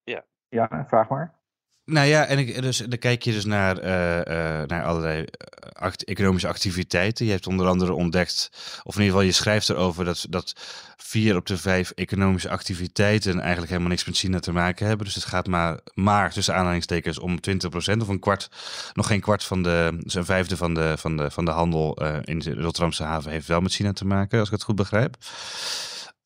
Ja. 0.05 0.25
Ja, 0.49 0.85
vraag 0.89 1.09
maar. 1.09 1.39
Nou 1.85 2.07
ja, 2.07 2.27
en 2.27 2.39
ik, 2.39 2.63
dus, 2.63 2.79
dan 2.79 2.99
kijk 2.99 3.23
je 3.23 3.33
dus 3.33 3.45
naar, 3.45 3.85
uh, 3.85 4.17
uh, 4.17 4.67
naar 4.67 4.85
allerlei 4.85 5.25
act 5.73 6.05
economische 6.05 6.49
activiteiten. 6.49 7.25
Je 7.27 7.31
hebt 7.31 7.47
onder 7.47 7.67
andere 7.67 7.93
ontdekt, 7.93 8.51
of 8.83 8.95
in 8.95 9.01
ieder 9.01 9.17
geval 9.17 9.21
je 9.21 9.33
schrijft 9.33 9.69
erover, 9.69 10.05
dat, 10.05 10.27
dat 10.29 10.53
vier 10.97 11.37
op 11.37 11.47
de 11.47 11.57
vijf 11.57 11.91
economische 11.91 12.51
activiteiten 12.51 13.41
eigenlijk 13.41 13.69
helemaal 13.69 13.91
niks 13.91 14.05
met 14.05 14.17
China 14.17 14.39
te 14.39 14.53
maken 14.53 14.87
hebben. 14.87 15.07
Dus 15.07 15.15
het 15.15 15.25
gaat 15.25 15.47
maar, 15.47 15.81
maar 15.95 16.33
tussen 16.33 16.55
aanhalingstekens 16.55 17.19
om 17.19 17.39
20% 17.51 17.97
of 18.01 18.09
een 18.09 18.21
kwart, 18.21 18.49
nog 18.95 19.07
geen 19.07 19.21
kwart 19.21 19.45
van 19.45 19.63
de, 19.63 19.99
dus 20.01 20.15
een 20.15 20.25
vijfde 20.25 20.57
van 20.57 20.75
de, 20.75 20.95
van 20.97 21.17
de, 21.17 21.31
van 21.31 21.45
de 21.45 21.51
handel 21.51 21.95
in 22.25 22.39
de 22.39 22.55
Rotterdamse 22.55 23.05
haven 23.05 23.31
heeft 23.31 23.47
wel 23.47 23.61
met 23.61 23.73
China 23.73 23.93
te 23.93 24.07
maken, 24.07 24.39
als 24.39 24.49
ik 24.49 24.55
het 24.55 24.65
goed 24.65 24.77
begrijp. 24.77 25.17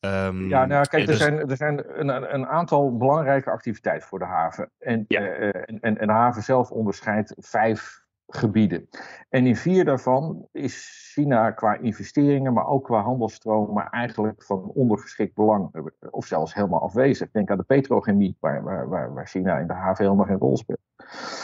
Um, 0.05 0.49
ja, 0.49 0.65
nou 0.65 0.87
kijk, 0.87 1.03
er 1.03 1.07
dus 1.07 1.17
zijn, 1.17 1.49
er 1.49 1.57
zijn 1.57 1.99
een, 1.99 2.33
een, 2.33 2.47
aantal 2.47 2.97
belangrijke 2.97 3.49
activiteiten 3.49 4.07
voor 4.07 4.19
de 4.19 4.25
haven. 4.25 4.71
En, 4.79 5.05
ja. 5.07 5.21
uh, 5.21 5.47
en, 5.79 5.79
en, 5.79 6.07
de 6.07 6.13
haven 6.13 6.43
zelf 6.43 6.71
onderscheidt 6.71 7.33
vijf 7.37 8.03
gebieden. 8.27 8.89
En 9.29 9.45
in 9.45 9.55
vier 9.55 9.85
daarvan 9.85 10.47
is 10.51 11.09
China 11.13 11.51
qua 11.51 11.77
investeringen, 11.77 12.53
maar 12.53 12.67
ook 12.67 12.83
qua 12.83 13.01
handelsstromen 13.01 13.89
eigenlijk 13.89 14.43
van 14.43 14.71
ondergeschikt 14.73 15.33
belang. 15.33 15.69
Eh, 15.73 15.83
of 16.09 16.25
zelfs 16.25 16.53
helemaal 16.53 16.81
afwezig. 16.81 17.31
Denk 17.31 17.49
aan 17.49 17.57
de 17.57 17.63
petrochemie, 17.63 18.37
waar, 18.39 18.63
waar, 18.63 19.13
waar 19.13 19.27
China 19.27 19.57
in 19.57 19.67
de 19.67 19.73
haven 19.73 20.03
helemaal 20.03 20.25
geen 20.25 20.37
rol 20.37 20.57
speelt. 20.57 20.79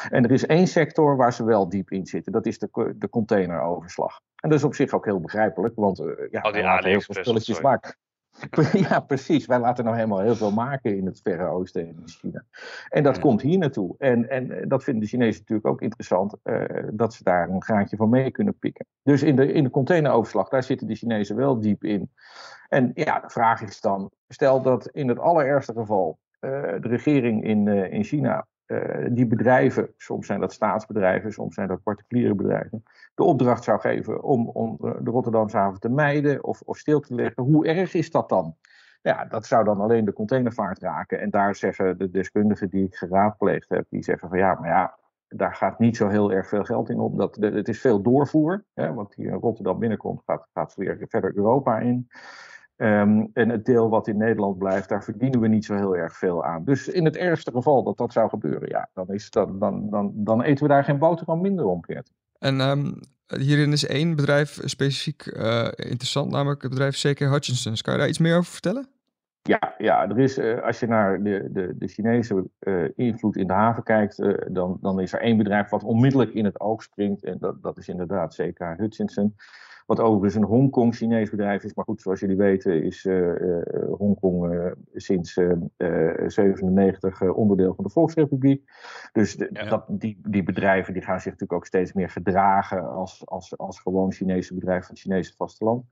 En 0.09 0.23
er 0.23 0.31
is 0.31 0.45
één 0.45 0.67
sector 0.67 1.15
waar 1.15 1.33
ze 1.33 1.43
wel 1.43 1.69
diep 1.69 1.91
in 1.91 2.05
zitten. 2.05 2.31
Dat 2.31 2.45
is 2.45 2.59
de, 2.59 2.95
de 2.97 3.09
containeroverslag. 3.09 4.19
En 4.35 4.49
dat 4.49 4.57
is 4.57 4.65
op 4.65 4.75
zich 4.75 4.93
ook 4.93 5.05
heel 5.05 5.19
begrijpelijk, 5.19 5.75
want 5.75 5.99
uh, 5.99 6.05
ja, 6.31 6.41
oh, 6.41 6.53
die 6.53 6.89
heel 6.89 7.01
veel 7.01 7.15
spulletjes 7.15 7.61
maken. 7.61 7.95
Ja, 8.89 8.99
precies. 8.99 9.45
Wij 9.45 9.59
laten 9.59 9.83
nou 9.83 9.95
helemaal 9.95 10.19
heel 10.19 10.35
veel 10.35 10.51
maken 10.51 10.97
in 10.97 11.05
het 11.05 11.19
Verre 11.23 11.45
Oosten 11.45 11.81
en 11.81 11.87
in 11.87 12.07
China. 12.07 12.43
En 12.89 13.03
dat 13.03 13.19
komt 13.19 13.41
hier 13.41 13.57
naartoe. 13.57 13.95
En, 13.97 14.29
en 14.29 14.51
eh, 14.51 14.67
dat 14.67 14.83
vinden 14.83 15.03
de 15.03 15.09
Chinezen 15.09 15.39
natuurlijk 15.39 15.67
ook 15.67 15.81
interessant, 15.81 16.35
uh, 16.43 16.63
dat 16.91 17.13
ze 17.13 17.23
daar 17.23 17.49
een 17.49 17.63
graantje 17.63 17.97
van 17.97 18.09
mee 18.09 18.31
kunnen 18.31 18.57
pikken. 18.57 18.85
Dus 19.03 19.23
in 19.23 19.35
de, 19.35 19.51
in 19.53 19.63
de 19.63 19.69
containeroverslag, 19.69 20.49
daar 20.49 20.63
zitten 20.63 20.87
de 20.87 20.95
Chinezen 20.95 21.35
wel 21.35 21.59
diep 21.59 21.83
in. 21.83 22.11
En 22.67 22.91
ja, 22.93 23.19
de 23.19 23.29
vraag 23.29 23.61
is 23.61 23.81
dan, 23.81 24.11
stel 24.27 24.61
dat 24.61 24.87
in 24.87 25.07
het 25.07 25.19
allerergste 25.19 25.73
geval 25.73 26.19
uh, 26.39 26.51
de 26.51 26.87
regering 26.87 27.43
in, 27.43 27.67
in 27.67 28.03
China 28.03 28.47
uh, 28.71 29.07
die 29.09 29.27
bedrijven, 29.27 29.93
soms 29.97 30.27
zijn 30.27 30.39
dat 30.39 30.53
staatsbedrijven, 30.53 31.31
soms 31.31 31.55
zijn 31.55 31.67
dat 31.67 31.83
particuliere 31.83 32.35
bedrijven, 32.35 32.83
de 33.15 33.23
opdracht 33.23 33.63
zou 33.63 33.79
geven 33.79 34.23
om, 34.23 34.47
om 34.47 34.77
de 34.79 35.11
Rotterdamse 35.11 35.57
haven 35.57 35.79
te 35.79 35.89
mijden 35.89 36.43
of, 36.43 36.61
of 36.61 36.77
stil 36.77 36.99
te 36.99 37.15
leggen. 37.15 37.43
Hoe 37.43 37.67
erg 37.67 37.93
is 37.93 38.11
dat 38.11 38.29
dan? 38.29 38.55
Ja, 39.01 39.25
dat 39.25 39.45
zou 39.45 39.63
dan 39.63 39.79
alleen 39.79 40.05
de 40.05 40.13
containervaart 40.13 40.79
raken. 40.79 41.19
En 41.19 41.29
daar 41.29 41.55
zeggen 41.55 41.97
de 41.97 42.09
deskundigen 42.09 42.69
die 42.69 42.85
ik 42.85 42.95
geraadpleegd 42.95 43.69
heb, 43.69 43.85
die 43.89 44.03
zeggen 44.03 44.29
van 44.29 44.37
ja, 44.37 44.57
maar 44.59 44.69
ja, 44.69 44.97
daar 45.27 45.55
gaat 45.55 45.79
niet 45.79 45.97
zo 45.97 46.07
heel 46.07 46.31
erg 46.31 46.47
veel 46.47 46.63
geld 46.63 46.89
in 46.89 46.99
op. 46.99 47.17
Dat, 47.17 47.35
het 47.35 47.67
is 47.67 47.81
veel 47.81 48.01
doorvoer, 48.01 48.65
hè, 48.73 48.93
want 48.93 49.15
hier 49.15 49.31
in 49.31 49.39
Rotterdam 49.39 49.79
binnenkomt, 49.79 50.21
gaat, 50.25 50.47
gaat 50.53 50.75
weer 50.75 51.05
verder 51.07 51.35
Europa 51.35 51.79
in. 51.79 52.07
Um, 52.81 53.29
en 53.33 53.49
het 53.49 53.65
deel 53.65 53.89
wat 53.89 54.07
in 54.07 54.17
Nederland 54.17 54.57
blijft, 54.57 54.89
daar 54.89 55.03
verdienen 55.03 55.39
we 55.39 55.47
niet 55.47 55.65
zo 55.65 55.75
heel 55.75 55.95
erg 55.95 56.17
veel 56.17 56.43
aan. 56.45 56.63
Dus 56.63 56.87
in 56.87 57.05
het 57.05 57.15
ergste 57.15 57.51
geval 57.51 57.83
dat 57.83 57.97
dat 57.97 58.13
zou 58.13 58.29
gebeuren, 58.29 58.69
ja, 58.69 58.89
dan, 58.93 59.09
is 59.09 59.29
dat, 59.29 59.59
dan, 59.59 59.89
dan, 59.89 60.11
dan 60.15 60.41
eten 60.41 60.63
we 60.63 60.69
daar 60.69 60.83
geen 60.83 60.97
boterham 60.97 61.41
minder 61.41 61.65
om. 61.65 61.83
En 62.39 62.59
um, 62.59 62.99
hierin 63.37 63.71
is 63.71 63.87
één 63.87 64.15
bedrijf 64.15 64.59
specifiek 64.63 65.25
uh, 65.25 65.67
interessant, 65.75 66.31
namelijk 66.31 66.61
het 66.61 66.71
bedrijf 66.71 66.95
CK 66.95 67.19
Hutchinson's. 67.19 67.81
Kan 67.81 67.93
je 67.93 67.99
daar 67.99 68.09
iets 68.09 68.17
meer 68.17 68.37
over 68.37 68.51
vertellen? 68.51 68.87
Ja, 69.41 69.75
ja 69.77 70.09
er 70.09 70.19
is, 70.19 70.37
uh, 70.37 70.61
als 70.61 70.79
je 70.79 70.87
naar 70.87 71.23
de, 71.23 71.49
de, 71.51 71.75
de 71.77 71.87
Chinese 71.87 72.49
uh, 72.59 72.89
invloed 72.95 73.35
in 73.35 73.47
de 73.47 73.53
haven 73.53 73.83
kijkt, 73.83 74.23
dan, 74.47 74.77
dan 74.81 74.99
is 74.99 75.13
er 75.13 75.21
één 75.21 75.37
bedrijf 75.37 75.69
wat 75.69 75.83
onmiddellijk 75.83 76.33
in 76.33 76.45
het 76.45 76.59
oog 76.59 76.83
springt. 76.83 77.23
En 77.23 77.37
dat, 77.39 77.63
dat 77.63 77.77
is 77.77 77.89
inderdaad 77.89 78.35
CK 78.35 78.59
Hutchinson. 78.77 79.35
Wat 79.85 79.99
overigens 79.99 80.35
een 80.35 80.43
Hongkong-Chinees 80.43 81.29
bedrijf 81.29 81.63
is. 81.63 81.73
Maar 81.73 81.85
goed, 81.85 82.01
zoals 82.01 82.19
jullie 82.19 82.37
weten 82.37 82.83
is 82.83 83.05
uh, 83.05 83.31
Hongkong 83.97 84.53
uh, 84.53 84.71
sinds 84.93 85.33
1997 85.33 87.21
onderdeel 87.21 87.73
van 87.75 87.83
de 87.83 87.89
Volksrepubliek. 87.89 88.63
Dus 89.11 89.35
de, 89.35 89.65
dat, 89.69 89.85
die, 89.87 90.19
die 90.27 90.43
bedrijven 90.43 90.93
die 90.93 91.01
gaan 91.01 91.19
zich 91.19 91.31
natuurlijk 91.31 91.53
ook 91.53 91.65
steeds 91.65 91.93
meer 91.93 92.09
gedragen 92.09 92.89
als, 92.89 93.21
als, 93.25 93.57
als 93.57 93.79
gewoon 93.79 94.11
Chinese 94.11 94.53
bedrijf 94.53 94.85
van 94.85 94.93
het 94.93 95.03
Chinese 95.03 95.33
vasteland. 95.35 95.85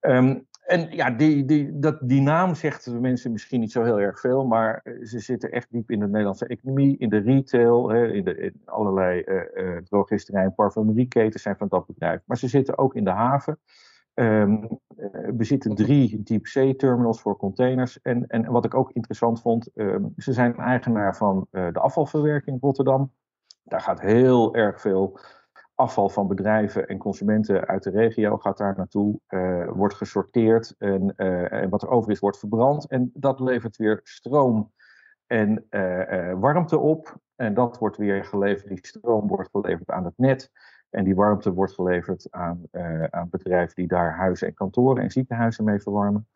Um, 0.00 0.46
en 0.66 0.90
ja, 0.90 1.10
die, 1.10 1.44
die, 1.44 1.78
dat, 1.78 1.98
die 2.00 2.20
naam 2.20 2.54
zegt 2.54 2.84
de 2.84 3.00
mensen 3.00 3.32
misschien 3.32 3.60
niet 3.60 3.72
zo 3.72 3.82
heel 3.82 4.00
erg 4.00 4.20
veel, 4.20 4.46
maar 4.46 4.82
ze 5.02 5.18
zitten 5.18 5.50
echt 5.50 5.70
diep 5.70 5.90
in 5.90 6.00
de 6.00 6.06
Nederlandse 6.06 6.46
economie, 6.46 6.98
in 6.98 7.08
de 7.08 7.18
retail, 7.18 7.88
hè, 7.88 8.12
in, 8.12 8.24
de, 8.24 8.36
in 8.36 8.62
allerlei 8.64 9.22
uh, 9.26 9.80
uh, 9.90 10.44
en 10.44 10.54
parfumerieketens 10.54 11.42
zijn 11.42 11.56
van 11.56 11.68
dat 11.68 11.86
bedrijf. 11.86 12.20
Maar 12.24 12.36
ze 12.36 12.48
zitten 12.48 12.78
ook 12.78 12.94
in 12.94 13.04
de 13.04 13.10
haven. 13.10 13.58
Um, 14.14 14.80
we 15.36 15.44
zitten 15.44 15.74
drie 15.74 16.22
diepzee-terminals 16.22 17.20
voor 17.20 17.36
containers. 17.36 18.00
En, 18.02 18.26
en 18.26 18.50
wat 18.50 18.64
ik 18.64 18.74
ook 18.74 18.92
interessant 18.92 19.40
vond, 19.40 19.70
um, 19.74 20.12
ze 20.16 20.32
zijn 20.32 20.56
eigenaar 20.56 21.16
van 21.16 21.46
uh, 21.52 21.72
de 21.72 21.80
afvalverwerking 21.80 22.60
Rotterdam. 22.60 23.12
Daar 23.62 23.80
gaat 23.80 24.00
heel 24.00 24.54
erg 24.54 24.80
veel 24.80 25.18
afval 25.76 26.08
van 26.08 26.28
bedrijven 26.28 26.88
en 26.88 26.98
consumenten 26.98 27.66
uit 27.66 27.82
de 27.82 27.90
regio 27.90 28.36
gaat 28.36 28.58
daar 28.58 28.74
naartoe, 28.76 29.20
uh, 29.28 29.68
wordt 29.68 29.94
gesorteerd 29.94 30.74
en, 30.78 31.12
uh, 31.16 31.52
en, 31.52 31.68
wat 31.68 31.82
er 31.82 31.88
over 31.88 32.10
is 32.10 32.18
wordt 32.18 32.38
verbrand. 32.38 32.88
En 32.88 33.10
dat 33.14 33.40
levert 33.40 33.76
weer 33.76 34.00
stroom 34.02 34.72
en 35.26 35.66
uh, 35.70 36.32
warmte 36.40 36.78
op. 36.78 37.16
En 37.36 37.54
dat 37.54 37.78
wordt 37.78 37.96
weer 37.96 38.24
geleverd, 38.24 38.68
die 38.68 38.86
stroom 38.86 39.28
wordt 39.28 39.50
geleverd 39.50 39.90
aan 39.90 40.04
het 40.04 40.14
net. 40.16 40.50
En 40.96 41.04
die 41.04 41.14
warmte 41.14 41.52
wordt 41.52 41.72
geleverd 41.72 42.26
aan, 42.30 42.62
uh, 42.72 43.04
aan 43.04 43.28
bedrijven 43.30 43.74
die 43.74 43.86
daar 43.86 44.16
huizen 44.16 44.46
en 44.46 44.54
kantoren 44.54 45.02
en 45.02 45.10
ziekenhuizen 45.10 45.64
mee 45.64 45.80
verwarmen. 45.80 46.26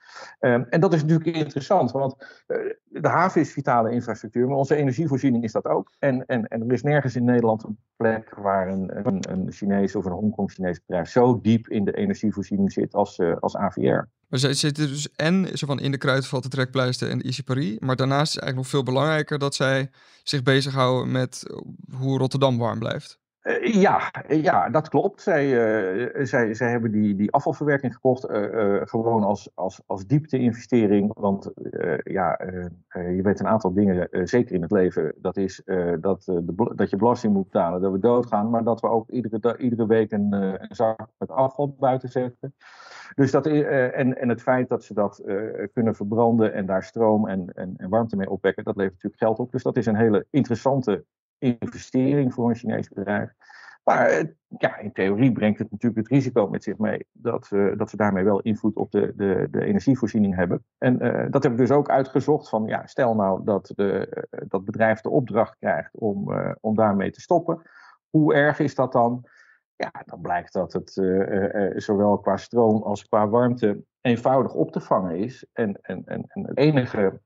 Um, 0.41 0.67
en 0.71 0.81
dat 0.81 0.93
is 0.93 1.03
natuurlijk 1.03 1.37
interessant, 1.37 1.91
want 1.91 2.15
uh, 2.49 2.57
de 2.85 3.09
haven 3.09 3.41
is 3.41 3.53
vitale 3.53 3.91
infrastructuur, 3.91 4.47
maar 4.47 4.57
onze 4.57 4.77
energievoorziening 4.77 5.45
is 5.45 5.53
dat 5.53 5.65
ook. 5.65 5.93
En, 5.99 6.27
en, 6.27 6.49
en 6.49 6.61
er 6.67 6.73
is 6.73 6.83
nergens 6.83 7.17
in 7.17 7.25
Nederland 7.25 7.65
een 7.65 7.79
plek 7.97 8.35
waar 8.35 8.69
een, 8.69 9.07
een, 9.07 9.31
een 9.31 9.53
Chinees 9.53 9.97
of 9.97 10.05
een 10.05 10.13
Hongkong-Chinees 10.13 10.81
bedrijf 10.87 11.09
zo 11.09 11.41
diep 11.41 11.69
in 11.69 11.85
de 11.85 11.93
energievoorziening 11.93 12.73
zit 12.73 12.95
als, 12.95 13.19
uh, 13.19 13.37
als 13.37 13.57
AVR. 13.57 14.09
Maar 14.29 14.39
ze 14.39 14.55
zitten 14.55 14.89
dus 14.89 15.13
en 15.17 15.59
zo 15.59 15.67
van 15.67 15.81
in 15.81 15.91
de 15.91 15.99
kruidvat, 15.99 16.43
de 16.43 16.49
trekpleister 16.49 17.11
en 17.11 17.19
de 17.19 17.25
Easy 17.25 17.43
Paris. 17.43 17.79
Maar 17.79 17.97
daarnaast 17.97 18.37
is 18.37 18.43
eigenlijk 18.43 18.57
nog 18.57 18.67
veel 18.67 18.93
belangrijker 18.93 19.39
dat 19.39 19.55
zij 19.55 19.91
zich 20.23 20.43
bezighouden 20.43 21.13
met 21.13 21.43
hoe 21.99 22.19
Rotterdam 22.19 22.59
warm 22.59 22.79
blijft. 22.79 23.21
Uh, 23.43 23.75
ja, 23.75 24.01
ja, 24.29 24.69
dat 24.69 24.89
klopt. 24.89 25.23
Zij, 25.23 25.47
uh, 25.47 26.25
zij, 26.25 26.55
zij 26.55 26.71
hebben 26.71 26.91
die, 26.91 27.17
die 27.17 27.33
afvalverwerking 27.33 27.95
gekocht 27.95 28.27
gewoon 28.91 29.23
als, 29.23 29.51
als, 29.55 29.83
als 29.87 30.07
diepte-investering. 30.07 31.11
Want 31.15 31.51
ja, 32.03 32.41
je 32.89 33.21
weet 33.23 33.41
een 33.41 33.47
aantal 33.47 33.73
dingen, 33.73 34.09
zeker 34.29 34.55
in 34.55 34.63
het 34.63 34.71
leven, 34.71 35.15
dat 35.17 35.37
is 35.37 35.63
dat, 36.01 36.23
de, 36.25 36.73
dat 36.75 36.91
je 36.91 36.97
belasting 36.97 37.33
moet 37.33 37.51
betalen, 37.51 37.81
dat 37.81 37.93
we 37.93 37.99
doodgaan, 37.99 38.51
maar 38.51 38.65
dat 38.65 38.81
we 38.81 38.89
ook 38.89 39.11
iedere, 39.11 39.59
iedere 39.59 39.87
week 39.87 40.13
een, 40.13 40.33
een 40.33 40.75
zak 40.75 41.07
met 41.19 41.31
afval 41.31 41.77
buiten 41.79 42.09
zetten. 42.09 42.55
Dus 43.15 43.31
dat, 43.31 43.47
en, 43.47 44.19
en 44.19 44.29
het 44.29 44.43
feit 44.43 44.69
dat 44.69 44.85
ze 44.85 44.95
dat 44.95 45.23
kunnen 45.73 45.95
verbranden 45.95 46.53
en 46.53 46.67
daar 46.67 46.83
stroom 46.83 47.29
en, 47.29 47.53
en, 47.55 47.75
en 47.77 47.89
warmte 47.89 48.17
mee 48.17 48.31
opwekken, 48.31 48.65
dat 48.65 48.77
levert 48.77 48.95
natuurlijk 48.95 49.23
geld 49.23 49.39
op. 49.39 49.53
Dus 49.53 49.63
dat 49.63 49.77
is 49.77 49.87
een 49.87 49.97
hele 49.97 50.27
interessante 50.31 51.05
investering 51.41 52.35
voor 52.35 52.49
een 52.49 52.57
Chinees 52.57 52.89
bedrijf. 52.89 53.33
Maar 53.85 54.07
eh, 54.07 54.27
ja, 54.59 54.79
in 54.79 54.93
theorie 54.93 55.33
brengt 55.33 55.59
het 55.59 55.71
natuurlijk 55.71 56.01
het 56.01 56.17
risico 56.17 56.49
met 56.49 56.63
zich 56.63 56.79
mee 56.79 57.07
dat, 57.13 57.51
uh, 57.53 57.77
dat 57.77 57.91
ze 57.91 57.97
daarmee 57.97 58.25
wel 58.25 58.41
invloed 58.41 58.77
op 58.77 58.91
de, 58.91 59.13
de, 59.17 59.49
de 59.51 59.65
energievoorziening 59.65 60.35
hebben. 60.35 60.65
En 60.79 61.05
uh, 61.07 61.27
dat 61.31 61.43
heb 61.43 61.53
ik 61.53 61.59
dus 61.59 61.71
ook 61.71 61.89
uitgezocht 61.89 62.49
van, 62.49 62.67
ja, 62.67 62.87
stel 62.87 63.15
nou 63.15 63.45
dat 63.45 63.73
de, 63.77 64.27
dat 64.49 64.65
bedrijf 64.65 65.01
de 65.01 65.11
opdracht 65.11 65.57
krijgt 65.59 65.97
om, 65.97 66.31
uh, 66.31 66.53
om 66.61 66.75
daarmee 66.75 67.11
te 67.11 67.21
stoppen. 67.21 67.63
Hoe 68.11 68.35
erg 68.35 68.59
is 68.59 68.75
dat 68.75 68.93
dan? 68.93 69.25
Ja, 69.77 69.93
dan 70.05 70.21
blijkt 70.21 70.53
dat 70.53 70.73
het 70.73 70.93
zowel 71.83 72.19
qua 72.19 72.37
stroom 72.37 72.83
als 72.83 73.07
qua 73.07 73.29
warmte 73.29 73.85
eenvoudig 74.01 74.55
op 74.55 74.73
te 74.73 74.81
vangen 74.81 75.17
is. 75.17 75.47
En, 75.53 75.79
en, 75.83 76.03
en, 76.05 76.25
en 76.29 76.47
het 76.47 76.59
enige 76.59 77.21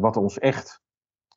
wat 0.00 0.16
ons 0.16 0.38
echt 0.38 0.80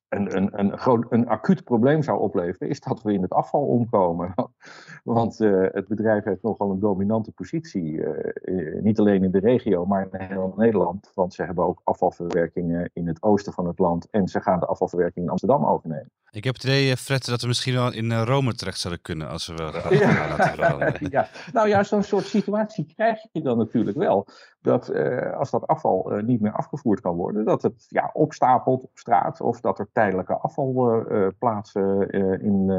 een, 0.09 0.37
een, 0.37 0.59
een, 0.59 0.77
groot, 0.77 1.05
een 1.09 1.27
acuut 1.27 1.63
probleem 1.63 2.03
zou 2.03 2.19
opleveren, 2.19 2.69
is 2.69 2.79
dat 2.79 3.01
we 3.01 3.13
in 3.13 3.21
het 3.21 3.33
afval 3.33 3.61
omkomen. 3.61 4.33
Want 5.03 5.39
uh, 5.39 5.67
het 5.71 5.87
bedrijf 5.87 6.23
heeft 6.23 6.43
nogal 6.43 6.71
een 6.71 6.79
dominante 6.79 7.31
positie, 7.31 7.91
uh, 7.91 8.81
niet 8.81 8.99
alleen 8.99 9.23
in 9.23 9.31
de 9.31 9.39
regio, 9.39 9.85
maar 9.85 10.07
in 10.11 10.21
heel 10.21 10.53
Nederland. 10.57 11.11
Want 11.13 11.33
ze 11.33 11.43
hebben 11.43 11.65
ook 11.65 11.81
afvalverwerking 11.83 12.89
in 12.93 13.07
het 13.07 13.23
oosten 13.23 13.53
van 13.53 13.67
het 13.67 13.79
land 13.79 14.07
en 14.09 14.27
ze 14.27 14.41
gaan 14.41 14.59
de 14.59 14.65
afvalverwerking 14.65 15.25
in 15.25 15.31
Amsterdam 15.31 15.65
overnemen. 15.65 16.11
Ik 16.35 16.43
heb 16.43 16.53
het 16.53 16.63
idee, 16.63 16.97
Fred, 16.97 17.25
dat 17.25 17.41
we 17.41 17.47
misschien 17.47 17.73
wel 17.73 17.93
in 17.93 18.13
Rome 18.13 18.53
terecht 18.53 18.79
zouden 18.79 19.03
kunnen 19.03 19.29
als 19.29 19.47
we 19.47 19.53
wel 19.53 19.71
ja. 19.93 20.91
ja, 21.09 21.29
nou 21.53 21.67
ja, 21.67 21.83
zo'n 21.83 22.03
soort 22.03 22.25
situatie 22.25 22.85
krijg 22.95 23.19
je 23.31 23.41
dan 23.41 23.57
natuurlijk 23.57 23.97
wel. 23.97 24.27
Dat 24.65 24.93
als 25.33 25.51
dat 25.51 25.67
afval 25.67 26.21
niet 26.25 26.41
meer 26.41 26.51
afgevoerd 26.51 27.01
kan 27.01 27.15
worden, 27.15 27.45
dat 27.45 27.61
het 27.61 27.85
ja, 27.87 28.09
opstapelt 28.13 28.83
op 28.83 28.97
straat 28.97 29.41
of 29.41 29.61
dat 29.61 29.79
er 29.79 29.89
tijdelijke 29.91 30.37
afvalplaatsen 30.37 32.09
in 32.41 32.71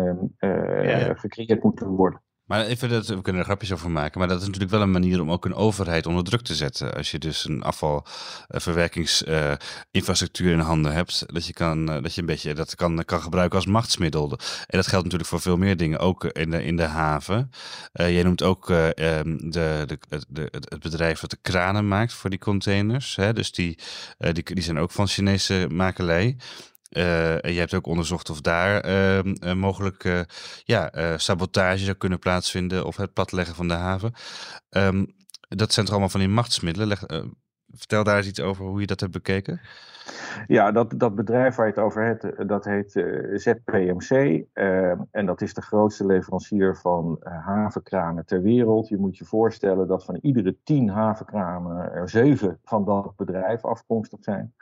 gecreëerd 1.16 1.62
moeten 1.62 1.88
worden. 1.88 2.20
Maar 2.46 2.64
even 2.64 2.88
dat, 2.88 3.06
we 3.06 3.22
kunnen 3.22 3.40
er 3.40 3.48
grapjes 3.48 3.72
over 3.72 3.90
maken, 3.90 4.18
maar 4.18 4.28
dat 4.28 4.40
is 4.40 4.46
natuurlijk 4.46 4.72
wel 4.72 4.82
een 4.82 4.90
manier 4.90 5.20
om 5.20 5.30
ook 5.30 5.44
een 5.44 5.54
overheid 5.54 6.06
onder 6.06 6.24
druk 6.24 6.42
te 6.42 6.54
zetten. 6.54 6.94
Als 6.94 7.10
je 7.10 7.18
dus 7.18 7.44
een 7.44 7.62
afvalverwerkingsinfrastructuur 7.62 10.52
in 10.52 10.58
handen 10.58 10.92
hebt, 10.92 11.34
dat 11.34 11.46
je, 11.46 11.52
kan, 11.52 11.86
dat 11.86 12.14
je 12.14 12.20
een 12.20 12.26
beetje 12.26 12.54
dat 12.54 12.74
kan, 12.74 13.04
kan 13.04 13.22
gebruiken 13.22 13.56
als 13.56 13.66
machtsmiddel. 13.66 14.38
En 14.66 14.66
dat 14.66 14.86
geldt 14.86 15.04
natuurlijk 15.04 15.30
voor 15.30 15.40
veel 15.40 15.56
meer 15.56 15.76
dingen, 15.76 15.98
ook 15.98 16.24
in 16.24 16.50
de, 16.50 16.64
in 16.64 16.76
de 16.76 16.82
haven. 16.82 17.50
Uh, 17.92 18.12
jij 18.12 18.22
noemt 18.22 18.42
ook 18.42 18.70
uh, 18.70 18.76
de, 18.96 19.86
de, 19.86 19.98
de, 20.28 20.48
het 20.50 20.82
bedrijf 20.82 21.20
dat 21.20 21.30
de 21.30 21.38
kranen 21.42 21.88
maakt 21.88 22.12
voor 22.12 22.30
die 22.30 22.38
containers. 22.38 23.16
Hè? 23.16 23.32
Dus 23.32 23.52
die, 23.52 23.78
uh, 24.18 24.32
die, 24.32 24.54
die 24.54 24.62
zijn 24.62 24.78
ook 24.78 24.90
van 24.90 25.08
Chinese 25.08 25.66
makelij. 25.70 26.36
Uh, 26.96 27.40
je 27.40 27.58
hebt 27.58 27.74
ook 27.74 27.86
onderzocht 27.86 28.30
of 28.30 28.40
daar 28.40 28.88
uh, 28.88 29.52
mogelijk 29.54 30.04
uh, 30.04 30.20
ja, 30.64 30.90
sabotage 31.16 31.84
zou 31.84 31.96
kunnen 31.96 32.18
plaatsvinden 32.18 32.86
of 32.86 32.96
het 32.96 33.12
platleggen 33.12 33.54
van 33.54 33.68
de 33.68 33.74
haven. 33.74 34.12
Um, 34.70 35.14
dat 35.48 35.72
zijn 35.72 35.84
toch 35.84 35.94
allemaal 35.94 36.12
van 36.12 36.20
die 36.20 36.28
machtsmiddelen. 36.28 36.98
Vertel 37.70 38.04
daar 38.04 38.16
eens 38.16 38.26
iets 38.26 38.40
over 38.40 38.64
hoe 38.64 38.80
je 38.80 38.86
dat 38.86 39.00
hebt 39.00 39.12
bekeken. 39.12 39.60
Ja, 40.46 40.72
dat, 40.72 40.94
dat 40.96 41.14
bedrijf 41.14 41.54
waar 41.54 41.66
je 41.66 41.72
het 41.72 41.82
over 41.82 42.04
hebt, 42.04 42.48
dat 42.48 42.64
heet 42.64 42.90
ZPMC. 43.34 44.44
en 45.10 45.26
dat 45.26 45.40
is 45.40 45.54
de 45.54 45.62
grootste 45.62 46.06
leverancier 46.06 46.76
van 46.76 47.16
havenkranen 47.44 48.26
ter 48.26 48.42
wereld. 48.42 48.88
Je 48.88 48.98
moet 48.98 49.16
je 49.16 49.24
voorstellen 49.24 49.88
dat 49.88 50.04
van 50.04 50.18
iedere 50.22 50.56
tien 50.64 50.88
havenkranen 50.88 51.92
er 51.92 52.08
zeven 52.08 52.58
van 52.64 52.84
dat 52.84 53.16
bedrijf 53.16 53.64
afkomstig 53.64 54.18
zijn. 54.22 54.54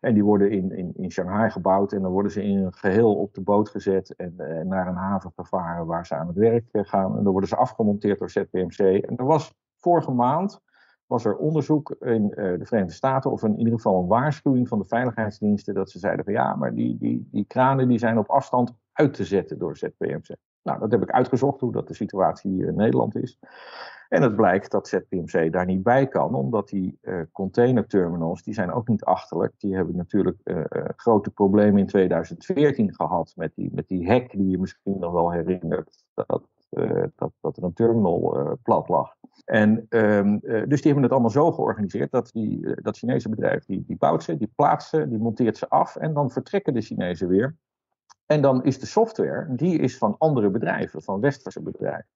En 0.00 0.14
die 0.14 0.24
worden 0.24 0.50
in, 0.50 0.72
in, 0.72 0.92
in 0.96 1.10
Shanghai 1.10 1.50
gebouwd 1.50 1.92
en 1.92 2.02
dan 2.02 2.12
worden 2.12 2.32
ze 2.32 2.42
in 2.42 2.58
een 2.58 2.72
geheel 2.72 3.14
op 3.14 3.34
de 3.34 3.40
boot 3.40 3.68
gezet 3.68 4.14
en 4.16 4.34
eh, 4.36 4.64
naar 4.64 4.86
een 4.86 4.94
haven 4.94 5.32
vervaren 5.34 5.86
waar 5.86 6.06
ze 6.06 6.14
aan 6.14 6.26
het 6.26 6.36
werk 6.36 6.68
eh, 6.70 6.84
gaan. 6.84 7.16
En 7.16 7.22
dan 7.22 7.32
worden 7.32 7.48
ze 7.48 7.56
afgemonteerd 7.56 8.18
door 8.18 8.30
ZPMC. 8.30 8.78
En 8.78 9.16
er 9.16 9.24
was 9.24 9.54
vorige 9.76 10.10
maand 10.10 10.62
was 11.06 11.24
er 11.24 11.36
onderzoek 11.36 11.90
in 11.90 12.22
uh, 12.24 12.34
de 12.58 12.64
Verenigde 12.64 12.94
Staten, 12.94 13.30
of 13.30 13.42
in 13.42 13.58
ieder 13.58 13.72
geval 13.72 14.00
een 14.00 14.06
waarschuwing 14.06 14.68
van 14.68 14.78
de 14.78 14.84
veiligheidsdiensten, 14.84 15.74
dat 15.74 15.90
ze 15.90 15.98
zeiden 15.98 16.24
van 16.24 16.34
ja, 16.34 16.54
maar 16.54 16.74
die, 16.74 16.98
die, 16.98 17.28
die 17.30 17.44
kranen 17.44 17.88
die 17.88 17.98
zijn 17.98 18.18
op 18.18 18.30
afstand 18.30 18.74
uit 18.92 19.14
te 19.14 19.24
zetten 19.24 19.58
door 19.58 19.76
ZPMC. 19.76 20.36
Nou, 20.64 20.78
dat 20.78 20.90
heb 20.90 21.02
ik 21.02 21.10
uitgezocht 21.10 21.60
hoe 21.60 21.72
dat 21.72 21.88
de 21.88 21.94
situatie 21.94 22.66
in 22.66 22.74
Nederland 22.74 23.16
is. 23.16 23.38
En 24.08 24.22
het 24.22 24.36
blijkt 24.36 24.70
dat 24.70 24.88
ZPMC 24.88 25.52
daar 25.52 25.66
niet 25.66 25.82
bij 25.82 26.08
kan, 26.08 26.34
omdat 26.34 26.68
die 26.68 26.98
uh, 27.02 27.20
containerterminals, 27.32 28.42
die 28.42 28.54
zijn 28.54 28.72
ook 28.72 28.88
niet 28.88 29.04
achterlijk. 29.04 29.52
Die 29.58 29.74
hebben 29.74 29.96
natuurlijk 29.96 30.38
uh, 30.44 30.64
grote 30.96 31.30
problemen 31.30 31.78
in 31.80 31.86
2014 31.86 32.94
gehad 32.94 33.32
met 33.36 33.52
die, 33.54 33.70
met 33.72 33.88
die 33.88 34.08
hack 34.08 34.30
die 34.30 34.48
je 34.48 34.58
misschien 34.58 34.98
nog 34.98 35.12
wel 35.12 35.30
herinnert. 35.32 36.04
Dat, 36.14 36.42
dat, 37.14 37.32
dat 37.40 37.56
er 37.56 37.64
een 37.64 37.72
terminal 37.72 38.58
plat 38.62 38.88
lag. 38.88 39.14
En, 39.44 39.86
um, 39.88 40.40
dus 40.40 40.80
die 40.80 40.92
hebben 40.92 41.02
het 41.02 41.12
allemaal 41.12 41.30
zo 41.30 41.52
georganiseerd 41.52 42.10
dat 42.10 42.30
die, 42.32 42.80
dat 42.82 42.98
Chinese 42.98 43.28
bedrijf 43.28 43.64
die, 43.64 43.84
die 43.86 43.96
bouwt 43.96 44.22
ze, 44.22 44.36
die 44.36 44.52
plaatst 44.56 44.88
ze, 44.88 45.08
die 45.08 45.18
monteert 45.18 45.56
ze 45.56 45.68
af 45.68 45.96
en 45.96 46.14
dan 46.14 46.30
vertrekken 46.30 46.74
de 46.74 46.80
Chinezen 46.80 47.28
weer. 47.28 47.56
En 48.26 48.42
dan 48.42 48.64
is 48.64 48.78
de 48.78 48.86
software, 48.86 49.46
die 49.54 49.78
is 49.78 49.98
van 49.98 50.14
andere 50.18 50.50
bedrijven, 50.50 51.02
van 51.02 51.20
westerse 51.20 51.62
bedrijven. 51.62 52.06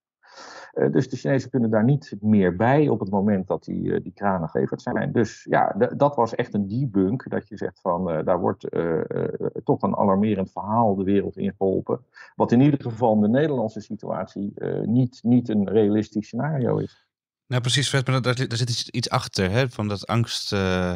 Uh, 0.73 0.91
dus 0.91 1.09
de 1.09 1.15
Chinezen 1.17 1.49
kunnen 1.49 1.69
daar 1.69 1.83
niet 1.83 2.15
meer 2.19 2.55
bij 2.55 2.87
op 2.87 2.99
het 2.99 3.09
moment 3.09 3.47
dat 3.47 3.63
die, 3.63 3.83
uh, 3.83 3.99
die 4.03 4.13
kranen 4.13 4.49
geleverd 4.49 4.81
zijn. 4.81 5.11
Dus 5.11 5.43
ja, 5.43 5.75
dat 5.95 6.15
was 6.15 6.35
echt 6.35 6.53
een 6.53 6.67
debunk. 6.67 7.29
Dat 7.29 7.47
je 7.47 7.57
zegt 7.57 7.81
van 7.81 8.11
uh, 8.11 8.25
daar 8.25 8.39
wordt 8.39 8.67
toch 9.63 9.81
een 9.81 9.95
alarmerend 9.95 10.51
verhaal 10.51 10.95
de 10.95 11.03
wereld 11.03 11.37
in 11.37 11.53
geholpen. 11.57 11.99
Wat 12.35 12.51
in 12.51 12.61
ieder 12.61 12.81
geval 12.81 13.13
in 13.13 13.21
de 13.21 13.27
Nederlandse 13.27 13.81
situatie 13.81 14.53
niet, 14.83 15.19
niet 15.23 15.49
een 15.49 15.69
realistisch 15.69 16.25
scenario 16.25 16.77
is. 16.77 17.08
Nou, 17.49 17.61
precies, 17.61 17.89
Fred, 17.89 18.07
maar 18.07 18.21
daar, 18.21 18.35
zit 18.49 18.87
iets, 18.91 19.09
achter, 19.09 19.51
hè, 19.51 19.69
van 19.69 19.87
dat 19.87 20.07
angst, 20.07 20.53
uh, 20.53 20.93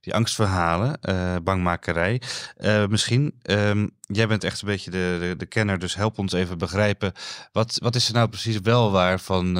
die 0.00 0.14
angstverhalen, 0.14 0.98
uh, 1.02 1.36
bangmakerij. 1.42 2.22
Uh, 2.58 2.86
misschien, 2.86 3.40
um, 3.42 3.90
jij 4.00 4.26
bent 4.26 4.44
echt 4.44 4.60
een 4.60 4.68
beetje 4.68 4.90
de, 4.90 5.16
de, 5.20 5.34
de, 5.36 5.46
kenner, 5.46 5.78
dus 5.78 5.94
help 5.94 6.18
ons 6.18 6.32
even 6.32 6.58
begrijpen. 6.58 7.12
Wat, 7.52 7.78
wat 7.82 7.94
is 7.94 8.08
er 8.08 8.14
nou 8.14 8.28
precies 8.28 8.58
wel 8.60 8.90
waar 8.90 9.20
van 9.20 9.54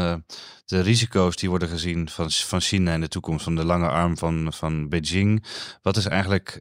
de 0.64 0.80
risico's 0.80 1.36
die 1.36 1.48
worden 1.48 1.68
gezien 1.68 2.08
van, 2.08 2.30
van 2.30 2.60
China 2.60 2.94
in 2.94 3.00
de 3.00 3.08
toekomst, 3.08 3.44
van 3.44 3.56
de 3.56 3.64
lange 3.64 3.88
arm 3.88 4.18
van, 4.18 4.52
van 4.52 4.88
Beijing? 4.88 5.44
Wat 5.82 5.96
is 5.96 6.06
eigenlijk, 6.06 6.60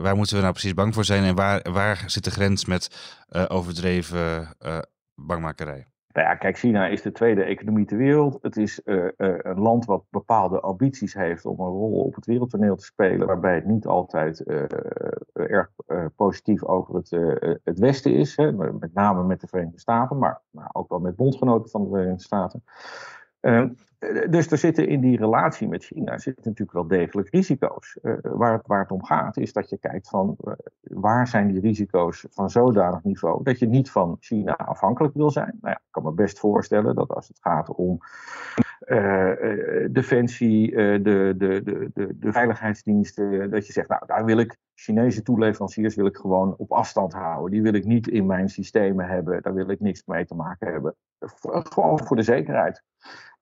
waar 0.00 0.16
moeten 0.16 0.36
we 0.36 0.42
nou 0.42 0.52
precies 0.52 0.74
bang 0.74 0.94
voor 0.94 1.04
zijn 1.04 1.24
en 1.24 1.34
waar, 1.34 1.72
waar 1.72 2.04
zit 2.06 2.24
de 2.24 2.30
grens 2.30 2.64
met 2.64 2.88
overdreven 3.48 4.56
bangmakerij? 5.14 5.91
Nou 6.12 6.26
ja, 6.26 6.34
kijk, 6.34 6.58
China 6.58 6.86
is 6.86 7.02
de 7.02 7.12
tweede 7.12 7.42
economie 7.42 7.84
ter 7.84 7.96
wereld. 7.96 8.38
Het 8.42 8.56
is 8.56 8.80
uh, 8.84 8.96
uh, 8.96 9.08
een 9.16 9.60
land 9.60 9.84
wat 9.84 10.04
bepaalde 10.10 10.60
ambities 10.60 11.14
heeft 11.14 11.44
om 11.44 11.60
een 11.60 11.66
rol 11.66 12.04
op 12.04 12.14
het 12.14 12.26
wereldtoneel 12.26 12.76
te 12.76 12.84
spelen, 12.84 13.26
waarbij 13.26 13.54
het 13.54 13.66
niet 13.66 13.86
altijd 13.86 14.42
uh, 14.46 14.64
erg 15.32 15.70
positief 16.16 16.64
over 16.64 16.94
het, 16.94 17.10
het 17.64 17.78
Westen 17.78 18.14
is. 18.14 18.36
Hè, 18.36 18.52
met 18.52 18.94
name 18.94 19.24
met 19.24 19.40
de 19.40 19.46
Verenigde 19.46 19.80
Staten, 19.80 20.18
maar, 20.18 20.40
maar 20.50 20.70
ook 20.72 20.88
wel 20.88 21.00
met 21.00 21.16
bondgenoten 21.16 21.70
van 21.70 21.82
de 21.82 21.88
Verenigde 21.88 22.22
Staten. 22.22 22.64
Dus 24.30 24.50
er 24.50 24.58
zitten 24.58 24.88
in 24.88 25.00
die 25.00 25.16
relatie 25.16 25.68
met 25.68 25.84
China 25.84 26.18
zitten 26.18 26.42
natuurlijk 26.44 26.72
wel 26.72 26.86
degelijk 26.86 27.28
risico's. 27.28 27.98
Uh, 28.02 28.14
waar, 28.22 28.52
het, 28.52 28.66
waar 28.66 28.80
het 28.80 28.90
om 28.90 29.04
gaat 29.04 29.36
is 29.36 29.52
dat 29.52 29.68
je 29.68 29.78
kijkt 29.78 30.08
van 30.08 30.36
uh, 30.44 30.52
waar 30.82 31.28
zijn 31.28 31.48
die 31.48 31.60
risico's 31.60 32.26
van 32.30 32.50
zodanig 32.50 33.02
niveau 33.02 33.42
dat 33.42 33.58
je 33.58 33.66
niet 33.66 33.90
van 33.90 34.16
China 34.20 34.56
afhankelijk 34.56 35.14
wil 35.14 35.30
zijn. 35.30 35.58
Nou 35.60 35.74
ja, 35.74 35.80
ik 35.80 35.90
kan 35.90 36.02
me 36.02 36.12
best 36.12 36.38
voorstellen 36.38 36.94
dat 36.94 37.08
als 37.08 37.28
het 37.28 37.38
gaat 37.40 37.74
om 37.74 37.98
uh, 38.86 39.32
defensie, 39.90 40.70
de, 40.70 41.00
de, 41.02 41.34
de, 41.64 41.90
de, 41.94 42.18
de 42.18 42.32
veiligheidsdiensten, 42.32 43.50
dat 43.50 43.66
je 43.66 43.72
zegt, 43.72 43.88
nou 43.88 44.06
daar 44.06 44.24
wil 44.24 44.38
ik 44.38 44.56
Chinese 44.74 45.22
toeleveranciers 45.22 45.94
wil 45.94 46.06
ik 46.06 46.16
gewoon 46.16 46.54
op 46.56 46.72
afstand 46.72 47.12
houden. 47.12 47.50
Die 47.50 47.62
wil 47.62 47.74
ik 47.74 47.84
niet 47.84 48.08
in 48.08 48.26
mijn 48.26 48.48
systemen 48.48 49.06
hebben, 49.06 49.42
daar 49.42 49.54
wil 49.54 49.70
ik 49.70 49.80
niks 49.80 50.04
mee 50.04 50.24
te 50.24 50.34
maken 50.34 50.72
hebben. 50.72 50.94
Gewoon 51.44 52.04
voor 52.04 52.16
de 52.16 52.22
zekerheid. 52.22 52.82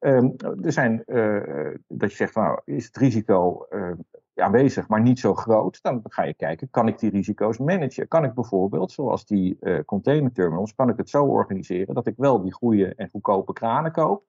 Um, 0.00 0.34
er 0.62 0.72
zijn, 0.72 1.02
uh, 1.06 1.74
dat 1.88 2.10
je 2.10 2.16
zegt, 2.16 2.34
nou, 2.34 2.60
is 2.64 2.84
het 2.86 2.96
risico 2.96 3.66
uh, 3.70 3.92
aanwezig, 4.34 4.88
maar 4.88 5.00
niet 5.00 5.18
zo 5.18 5.34
groot? 5.34 5.82
Dan 5.82 6.00
ga 6.04 6.22
je 6.22 6.34
kijken, 6.34 6.70
kan 6.70 6.88
ik 6.88 6.98
die 6.98 7.10
risico's 7.10 7.58
managen? 7.58 8.08
Kan 8.08 8.24
ik 8.24 8.34
bijvoorbeeld, 8.34 8.92
zoals 8.92 9.26
die 9.26 9.56
uh, 9.60 9.78
containerterminals, 9.84 10.74
kan 10.74 10.88
ik 10.88 10.96
het 10.96 11.10
zo 11.10 11.24
organiseren 11.24 11.94
dat 11.94 12.06
ik 12.06 12.14
wel 12.16 12.42
die 12.42 12.52
goede 12.52 12.94
en 12.94 13.10
goedkope 13.10 13.52
kranen 13.52 13.92
koop, 13.92 14.24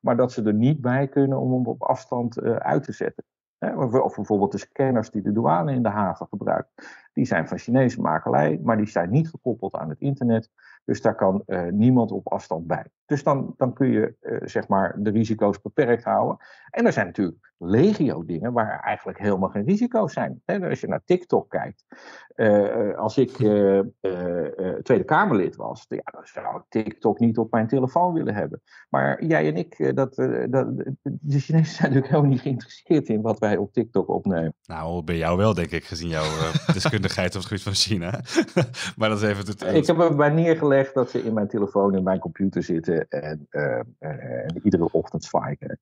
maar 0.00 0.16
dat 0.16 0.32
ze 0.32 0.42
er 0.42 0.54
niet 0.54 0.80
bij 0.80 1.08
kunnen 1.08 1.38
om 1.38 1.52
hem 1.52 1.66
op 1.66 1.82
afstand 1.82 2.40
uit 2.42 2.82
te 2.82 2.92
zetten? 2.92 3.24
Of 3.76 4.14
bijvoorbeeld 4.14 4.52
de 4.52 4.58
scanners 4.58 5.10
die 5.10 5.22
de 5.22 5.32
douane 5.32 5.72
in 5.72 5.82
de 5.82 5.88
haven 5.88 6.26
gebruikt. 6.26 6.70
Die 7.16 7.26
zijn 7.26 7.48
van 7.48 7.58
Chinese 7.58 8.00
makelij, 8.00 8.60
maar 8.62 8.76
die 8.76 8.88
zijn 8.88 9.10
niet 9.10 9.28
gekoppeld 9.28 9.74
aan 9.74 9.88
het 9.88 10.00
internet. 10.00 10.50
Dus 10.84 11.00
daar 11.00 11.14
kan 11.14 11.42
uh, 11.46 11.62
niemand 11.70 12.10
op 12.10 12.32
afstand 12.32 12.66
bij. 12.66 12.84
Dus 13.06 13.22
dan, 13.22 13.54
dan 13.56 13.72
kun 13.72 13.90
je 13.90 14.14
uh, 14.20 14.38
zeg 14.44 14.68
maar 14.68 14.94
de 14.98 15.10
risico's 15.10 15.60
beperkt 15.60 16.04
houden. 16.04 16.36
En 16.70 16.86
er 16.86 16.92
zijn 16.92 17.06
natuurlijk 17.06 17.54
legio 17.58 18.24
dingen 18.24 18.52
waar 18.52 18.80
eigenlijk 18.80 19.18
helemaal 19.18 19.48
geen 19.48 19.64
risico's 19.64 20.12
zijn. 20.12 20.42
Als 20.44 20.80
je 20.80 20.86
naar 20.86 21.04
TikTok 21.04 21.50
kijkt. 21.50 21.84
Uh, 22.36 22.94
als 22.94 23.18
ik 23.18 23.30
Tweede 24.82 25.04
Kamerlid 25.04 25.56
was, 25.56 25.84
ja, 25.88 26.02
dan 26.04 26.26
zou 26.26 26.56
ik 26.56 26.62
TikTok 26.68 27.18
niet 27.18 27.38
op 27.38 27.50
mijn 27.50 27.66
telefoon 27.66 28.12
willen 28.12 28.34
hebben. 28.34 28.62
Maar 28.88 29.24
jij 29.24 29.46
en 29.46 29.56
ik, 29.56 29.96
dat, 29.96 30.14
dat, 30.50 30.76
de 31.02 31.38
Chinezen 31.38 31.74
zijn 31.74 31.92
natuurlijk 31.92 32.06
helemaal 32.06 32.30
niet 32.30 32.40
geïnteresseerd 32.40 33.08
in 33.08 33.20
wat 33.20 33.38
wij 33.38 33.56
op 33.56 33.72
TikTok 33.72 34.08
opnemen. 34.08 34.54
Nou, 34.66 35.04
bij 35.04 35.16
jou 35.16 35.36
wel, 35.36 35.54
denk 35.54 35.70
ik, 35.70 35.84
gezien 35.84 36.08
jouw 36.08 36.26
deskundigheid 37.06 37.34
op 37.34 37.40
het 37.40 37.48
gebied 37.48 37.62
van 37.62 37.74
China. 37.74 38.20
maar 38.96 39.08
dat 39.08 39.22
is 39.22 39.28
even... 39.28 39.46
Het, 39.46 39.62
ik 39.62 39.86
heb 39.86 39.98
erbij 39.98 40.30
neergelegd 40.30 40.94
dat 40.94 41.10
ze 41.10 41.22
in 41.22 41.34
mijn 41.34 41.48
telefoon 41.48 41.94
en 41.94 42.02
mijn 42.02 42.18
computer 42.18 42.62
zitten 42.62 43.08
en, 43.08 43.46
uh, 43.50 43.78
en 43.98 44.60
iedere 44.62 44.88
ochtend 44.92 45.24
zwaaien. 45.24 45.80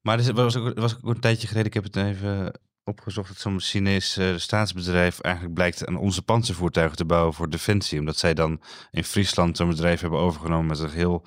Maar 0.00 0.18
er 0.18 0.34
was 0.34 0.56
ook, 0.56 0.78
was 0.78 0.96
ook 0.96 1.14
een 1.14 1.20
tijdje 1.20 1.46
geleden, 1.46 1.66
ik 1.66 1.74
heb 1.74 1.84
het 1.84 1.96
even 1.96 2.60
opgezocht 2.84 3.28
dat 3.28 3.38
zo'n 3.38 3.60
Chinees 3.60 4.18
staatsbedrijf 4.36 5.20
eigenlijk 5.20 5.54
blijkt 5.54 5.86
aan 5.86 5.96
onze 5.96 6.22
panzervoertuigen 6.22 6.96
te 6.96 7.04
bouwen 7.04 7.34
voor 7.34 7.50
defensie. 7.50 7.98
Omdat 7.98 8.16
zij 8.16 8.34
dan 8.34 8.60
in 8.90 9.04
Friesland 9.04 9.58
een 9.58 9.68
bedrijf 9.68 10.00
hebben 10.00 10.18
overgenomen 10.18 10.66
met 10.66 10.78
een 10.78 10.90
heel 10.90 11.26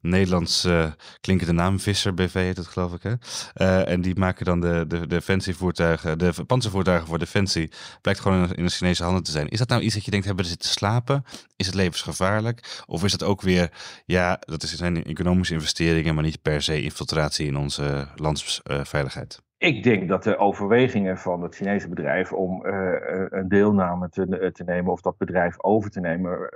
Nederlands 0.00 0.64
uh, 0.64 0.92
klinkende 1.20 1.52
naam. 1.52 1.80
Visser 1.80 2.14
BV 2.14 2.32
heet 2.32 2.56
het 2.56 2.66
geloof 2.66 2.92
ik. 2.92 3.02
Hè? 3.02 3.12
Uh, 3.54 3.88
en 3.88 4.00
die 4.00 4.18
maken 4.18 4.44
dan 4.44 4.60
de, 4.60 4.84
de, 4.88 4.98
de 4.98 5.06
defensievoertuigen, 5.06 6.18
de 6.18 6.44
panzervoertuigen 6.46 7.06
voor 7.06 7.18
defensie. 7.18 7.70
Blijkt 8.00 8.20
gewoon 8.20 8.54
in, 8.54 8.64
de 8.64 8.70
Chinese 8.70 9.02
handen 9.04 9.22
te 9.22 9.30
zijn. 9.30 9.48
Is 9.48 9.58
dat 9.58 9.68
nou 9.68 9.82
iets 9.82 9.94
dat 9.94 10.04
je 10.04 10.10
denkt, 10.10 10.26
hebben 10.26 10.44
ze 10.44 10.50
zitten 10.50 10.70
slapen? 10.70 11.24
Is 11.56 11.66
het 11.66 11.74
levensgevaarlijk? 11.74 12.82
Of 12.86 13.04
is 13.04 13.12
dat 13.12 13.22
ook 13.22 13.42
weer, 13.42 13.72
ja, 14.06 14.38
dat 14.40 14.62
zijn 14.62 15.04
economische 15.04 15.54
investeringen, 15.54 16.14
maar 16.14 16.24
niet 16.24 16.42
per 16.42 16.62
se 16.62 16.82
infiltratie 16.82 17.46
in 17.46 17.56
onze 17.56 18.08
landsveiligheid? 18.16 19.40
Ik 19.58 19.82
denk 19.82 20.08
dat 20.08 20.22
de 20.22 20.36
overwegingen 20.36 21.18
van 21.18 21.42
het 21.42 21.54
Chinese 21.54 21.88
bedrijf 21.88 22.32
om 22.32 22.66
uh, 22.66 23.26
een 23.28 23.48
deelname 23.48 24.08
te, 24.08 24.50
te, 24.52 24.64
nemen 24.64 24.92
of 24.92 25.00
dat 25.00 25.16
bedrijf 25.16 25.62
over 25.62 25.90
te 25.90 26.00
nemen, 26.00 26.50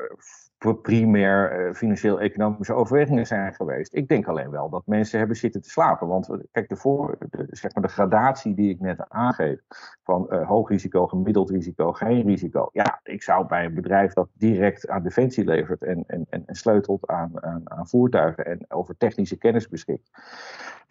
primair 0.83 1.67
uh, 1.69 1.75
financieel-economische 1.75 2.73
overwegingen 2.73 3.27
zijn 3.27 3.55
geweest. 3.55 3.95
Ik 3.95 4.09
denk 4.09 4.27
alleen 4.27 4.51
wel 4.51 4.69
dat 4.69 4.83
mensen 4.87 5.19
hebben 5.19 5.37
zitten 5.37 5.63
te 5.63 5.71
slapen. 5.71 6.09
Want 6.09 6.29
kijk, 6.51 6.69
de, 6.69 6.77
de, 7.31 7.47
zeg 7.51 7.75
maar 7.75 7.83
de 7.83 7.89
gradatie 7.89 8.55
die 8.55 8.71
ik 8.71 8.81
net 8.81 9.09
aangeef, 9.09 9.61
van 10.05 10.35
hoog 10.35 10.69
risico, 10.69 11.07
gemiddeld 11.07 11.51
risico, 11.51 11.93
geen 11.93 12.27
risico. 12.27 12.69
Ja, 12.73 13.01
ik 13.03 13.23
zou 13.23 13.47
bij 13.47 13.65
een 13.65 13.75
bedrijf 13.75 14.13
dat 14.13 14.29
direct 14.33 14.89
aan 14.89 15.03
defensie 15.03 15.45
levert 15.45 15.83
en, 15.83 16.05
en, 16.07 16.27
en, 16.31 16.45
sleutelt 16.47 17.07
aan, 17.07 17.31
aan, 17.65 17.89
voertuigen 17.89 18.47
en 18.47 18.65
over 18.69 18.97
technische 18.97 19.37
kennis 19.37 19.69
beschikt 19.69 20.11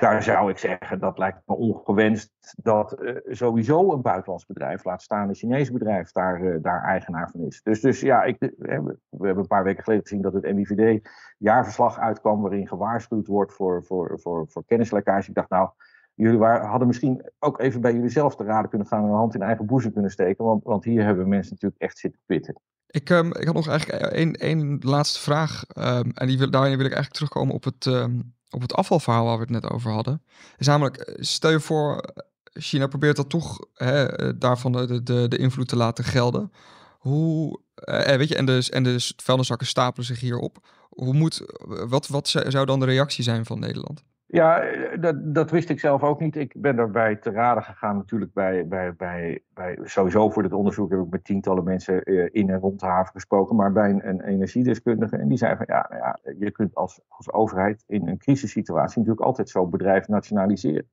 daar 0.01 0.23
zou 0.23 0.49
ik 0.49 0.57
zeggen, 0.57 0.99
dat 0.99 1.17
lijkt 1.17 1.41
me 1.45 1.55
ongewenst 1.55 2.53
dat 2.63 2.97
sowieso 3.25 3.91
een 3.91 4.01
buitenlands 4.01 4.45
bedrijf, 4.45 4.83
laat 4.83 5.01
staan 5.01 5.29
een 5.29 5.35
Chinees 5.35 5.71
bedrijf, 5.71 6.11
daar, 6.11 6.61
daar 6.61 6.83
eigenaar 6.83 7.29
van 7.31 7.41
is. 7.41 7.61
Dus, 7.63 7.81
dus 7.81 7.99
ja, 7.99 8.23
ik, 8.23 8.35
we 8.39 8.69
hebben 8.69 8.97
een 9.19 9.47
paar 9.47 9.60
weken 9.63 9.83
geleden 9.83 10.05
gezien 10.07 10.21
dat 10.21 10.33
het 10.33 10.53
MIVD 10.55 11.09
jaarverslag 11.37 11.99
uitkwam 11.99 12.41
waarin 12.41 12.67
gewaarschuwd 12.67 13.27
wordt 13.27 13.53
voor, 13.53 13.83
voor, 13.83 14.19
voor, 14.21 14.45
voor. 14.49 14.63
Ik 14.67 15.33
dacht 15.33 15.49
nou, 15.49 15.69
jullie 16.13 16.39
waren, 16.39 16.67
hadden 16.67 16.87
misschien 16.87 17.29
ook 17.39 17.59
even 17.59 17.81
bij 17.81 17.93
jullie 17.93 18.09
zelf 18.09 18.35
te 18.35 18.43
raden 18.43 18.69
kunnen 18.69 18.87
gaan 18.87 19.03
en 19.03 19.09
een 19.09 19.15
hand 19.15 19.35
in 19.35 19.41
eigen 19.41 19.65
boezem 19.65 19.93
kunnen 19.93 20.11
steken, 20.11 20.45
want, 20.45 20.63
want 20.63 20.83
hier 20.83 21.03
hebben 21.03 21.27
mensen 21.27 21.51
natuurlijk 21.51 21.81
echt 21.81 21.97
zitten 21.97 22.21
pitten. 22.25 22.61
Ik, 22.87 23.09
um, 23.09 23.33
ik 23.33 23.45
had 23.45 23.55
nog 23.55 23.67
eigenlijk 23.67 24.03
één, 24.03 24.33
één 24.33 24.77
laatste 24.81 25.19
vraag. 25.19 25.63
Um, 25.77 26.11
en 26.13 26.27
die 26.27 26.49
daarin 26.49 26.77
wil 26.77 26.85
ik 26.85 26.93
eigenlijk 26.93 27.13
terugkomen 27.13 27.55
op 27.55 27.63
het, 27.63 27.85
um, 27.85 28.33
op 28.49 28.61
het 28.61 28.73
afvalverhaal 28.73 29.25
waar 29.25 29.35
we 29.35 29.41
het 29.41 29.49
net 29.49 29.69
over 29.69 29.91
hadden. 29.91 30.21
Is 30.57 30.67
namelijk, 30.67 31.17
stel 31.19 31.51
je 31.51 31.59
voor, 31.59 32.13
China 32.53 32.87
probeert 32.87 33.15
dat 33.15 33.29
toch 33.29 33.59
hè, 33.73 34.05
eh, 34.05 34.33
daarvan 34.35 34.71
de, 34.71 35.03
de, 35.03 35.27
de 35.27 35.37
invloed 35.37 35.67
te 35.67 35.75
laten 35.75 36.03
gelden. 36.03 36.51
Hoe, 36.99 37.59
eh, 37.81 38.17
weet 38.17 38.29
je, 38.29 38.35
en 38.35 38.45
de, 38.45 38.67
en 38.69 38.83
de 38.83 39.11
vuilniszakken 39.15 39.67
stapelen 39.67 40.05
zich 40.05 40.19
hierop. 40.19 40.67
Hoe 40.89 41.13
moet, 41.13 41.41
wat, 41.65 42.07
wat 42.07 42.27
zou 42.27 42.65
dan 42.65 42.79
de 42.79 42.85
reactie 42.85 43.23
zijn 43.23 43.45
van 43.45 43.59
Nederland? 43.59 44.03
Ja, 44.31 44.63
dat, 44.99 45.35
dat 45.35 45.51
wist 45.51 45.69
ik 45.69 45.79
zelf 45.79 46.03
ook 46.03 46.19
niet. 46.19 46.35
Ik 46.35 46.53
ben 46.57 46.75
daarbij 46.75 47.15
te 47.15 47.31
raden 47.31 47.63
gegaan 47.63 47.95
natuurlijk 47.95 48.33
bij, 48.33 48.67
bij, 48.67 48.95
bij, 48.95 49.43
bij 49.53 49.79
sowieso 49.83 50.29
voor 50.29 50.43
dit 50.43 50.53
onderzoek 50.53 50.91
heb 50.91 50.99
ik 50.99 51.09
met 51.09 51.23
tientallen 51.23 51.63
mensen 51.63 52.03
eh, 52.03 52.27
in 52.31 52.49
en 52.49 52.59
rond 52.59 52.79
de 52.79 52.85
haven 52.85 53.11
gesproken, 53.11 53.55
maar 53.55 53.71
bij 53.71 53.89
een, 53.89 54.21
energiedeskundige. 54.21 55.17
En 55.17 55.27
die 55.27 55.37
zei 55.37 55.55
van 55.55 55.65
ja, 55.67 55.85
nou 55.89 56.01
ja, 56.01 56.19
je 56.39 56.51
kunt 56.51 56.75
als, 56.75 57.01
als 57.07 57.31
overheid 57.31 57.83
in 57.87 58.07
een 58.07 58.17
crisissituatie 58.17 58.99
natuurlijk 58.99 59.25
altijd 59.25 59.49
zo'n 59.49 59.69
bedrijf 59.69 60.07
nationaliseren. 60.07 60.89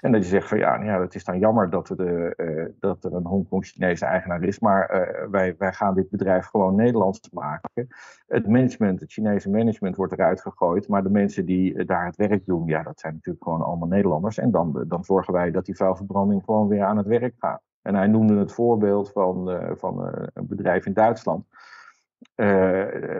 En 0.00 0.12
dat 0.12 0.22
je 0.22 0.28
zegt 0.28 0.48
van 0.48 0.58
ja, 0.58 0.76
nou 0.76 0.90
ja, 0.90 1.00
het 1.00 1.14
is 1.14 1.24
dan 1.24 1.38
jammer 1.38 1.70
dat 1.70 1.88
er, 1.88 1.96
de, 1.96 2.34
uh, 2.36 2.64
dat 2.80 3.04
er 3.04 3.14
een 3.14 3.26
Hongkong-Chinese 3.26 4.04
eigenaar 4.04 4.42
is, 4.42 4.58
maar 4.58 5.08
wij, 5.30 5.54
wij 5.58 5.72
gaan 5.72 5.94
dit 5.94 6.10
bedrijf 6.10 6.46
gewoon 6.46 6.74
Nederlands 6.74 7.30
maken. 7.30 7.88
Het 8.26 8.48
management, 8.48 9.00
het 9.00 9.12
Chinese 9.12 9.50
management 9.50 9.96
wordt 9.96 10.12
eruit 10.12 10.40
gegooid, 10.40 10.88
maar 10.88 11.02
de 11.02 11.10
mensen 11.10 11.46
die 11.46 11.84
daar 11.84 12.06
het 12.06 12.16
werk 12.16 12.46
doen, 12.46 12.64
ja, 12.68 12.82
dat 12.82 13.00
zijn 13.00 13.14
natuurlijk 13.14 13.44
gewoon 13.44 13.62
allemaal 13.62 13.88
Nederlanders. 13.88 14.38
En 14.38 14.50
dan, 14.50 14.84
dan 14.88 15.04
zorgen 15.04 15.32
wij 15.32 15.50
dat 15.50 15.64
die 15.64 15.76
vuilverbranding 15.76 16.42
gewoon 16.44 16.68
weer 16.68 16.84
aan 16.84 16.96
het 16.96 17.06
werk 17.06 17.34
gaat. 17.38 17.62
En 17.82 17.94
hij 17.94 18.06
noemde 18.06 18.36
het 18.36 18.52
voorbeeld 18.52 19.12
van, 19.12 19.50
uh, 19.50 19.70
van 19.74 20.06
uh, 20.06 20.26
een 20.34 20.46
bedrijf 20.46 20.86
in 20.86 20.92
Duitsland. 20.92 21.46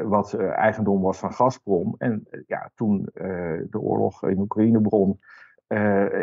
Wat 0.05 0.35
eigendom 0.35 1.01
was 1.01 1.19
van 1.19 1.33
Gazprom. 1.33 1.95
En 1.99 2.29
ja, 2.47 2.71
toen 2.75 3.09
de 3.71 3.81
oorlog 3.81 4.23
in 4.23 4.39
Oekraïne 4.39 4.81
begon, 4.81 5.19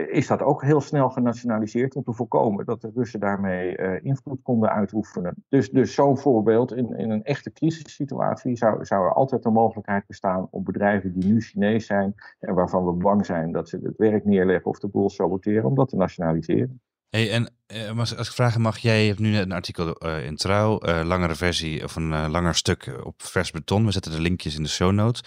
is 0.07 0.27
dat 0.27 0.41
ook 0.41 0.61
heel 0.61 0.81
snel 0.81 1.09
genationaliseerd 1.09 1.95
om 1.95 2.03
te 2.03 2.13
voorkomen 2.13 2.65
dat 2.65 2.81
de 2.81 2.91
Russen 2.95 3.19
daarmee 3.19 3.75
invloed 4.01 4.41
konden 4.43 4.71
uitoefenen. 4.71 5.43
Dus, 5.49 5.69
dus 5.69 5.93
zo'n 5.93 6.17
voorbeeld 6.17 6.73
in, 6.73 6.97
in 6.97 7.09
een 7.09 7.23
echte 7.23 7.51
crisissituatie 7.51 8.57
zou, 8.57 8.85
zou 8.85 9.05
er 9.05 9.13
altijd 9.13 9.43
de 9.43 9.49
mogelijkheid 9.49 10.07
bestaan 10.07 10.47
om 10.51 10.63
bedrijven 10.63 11.19
die 11.19 11.33
nu 11.33 11.41
Chinees 11.41 11.85
zijn 11.85 12.15
en 12.39 12.53
waarvan 12.53 12.85
we 12.85 12.91
bang 12.91 13.25
zijn 13.25 13.51
dat 13.51 13.69
ze 13.69 13.79
het 13.83 13.97
werk 13.97 14.25
neerleggen 14.25 14.71
of 14.71 14.79
de 14.79 14.87
boel 14.87 15.09
saboteren, 15.09 15.65
om 15.65 15.75
dat 15.75 15.89
te 15.89 15.95
nationaliseren. 15.95 16.81
Hey, 17.09 17.31
en 17.31 17.53
uh, 17.91 17.99
als 17.99 18.11
ik 18.11 18.25
vragen 18.25 18.61
mag, 18.61 18.77
jij 18.77 19.07
hebt 19.07 19.19
nu 19.19 19.29
net 19.29 19.45
een 19.45 19.51
artikel 19.51 19.97
in 19.97 20.35
Trouw, 20.35 20.79
uh, 20.85 21.01
langere 21.03 21.35
versie 21.35 21.83
of 21.83 21.95
een 21.95 22.29
langer 22.29 22.55
stuk 22.55 22.99
op 23.03 23.21
vers 23.21 23.51
beton. 23.51 23.85
We 23.85 23.91
zetten 23.91 24.11
de 24.11 24.21
linkjes 24.21 24.55
in 24.55 24.63
de 24.63 24.69
show 24.69 24.91
notes. 24.91 25.23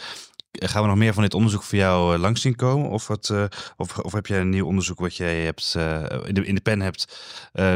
Gaan 0.64 0.82
we 0.82 0.88
nog 0.88 0.96
meer 0.96 1.14
van 1.14 1.22
dit 1.22 1.34
onderzoek 1.34 1.62
voor 1.62 1.78
jou 1.78 2.18
langs 2.18 2.40
zien 2.40 2.57
komen? 2.57 2.90
Of, 2.90 3.07
wat, 3.07 3.48
of, 3.76 3.98
of 3.98 4.12
heb 4.12 4.26
jij 4.26 4.40
een 4.40 4.50
nieuw 4.50 4.66
onderzoek 4.66 5.00
wat 5.00 5.16
jij 5.16 5.44
hebt, 5.44 5.74
in, 6.24 6.34
de, 6.34 6.44
in 6.44 6.54
de 6.54 6.61
pen 6.61 6.80
hebt 6.80 7.18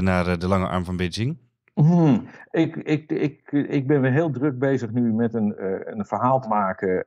naar 0.00 0.38
de 0.38 0.48
lange 0.48 0.66
arm 0.66 0.84
van 0.84 0.96
Beijing? 0.96 1.38
Hmm. 1.74 2.26
Ik, 2.50 2.76
ik, 2.76 3.12
ik, 3.12 3.52
ik 3.52 3.86
ben 3.86 4.00
weer 4.00 4.12
heel 4.12 4.30
druk 4.30 4.58
bezig 4.58 4.90
nu 4.90 5.12
met 5.12 5.34
een, 5.34 5.54
een 5.98 6.04
verhaal 6.04 6.40
te 6.40 6.48
maken 6.48 7.06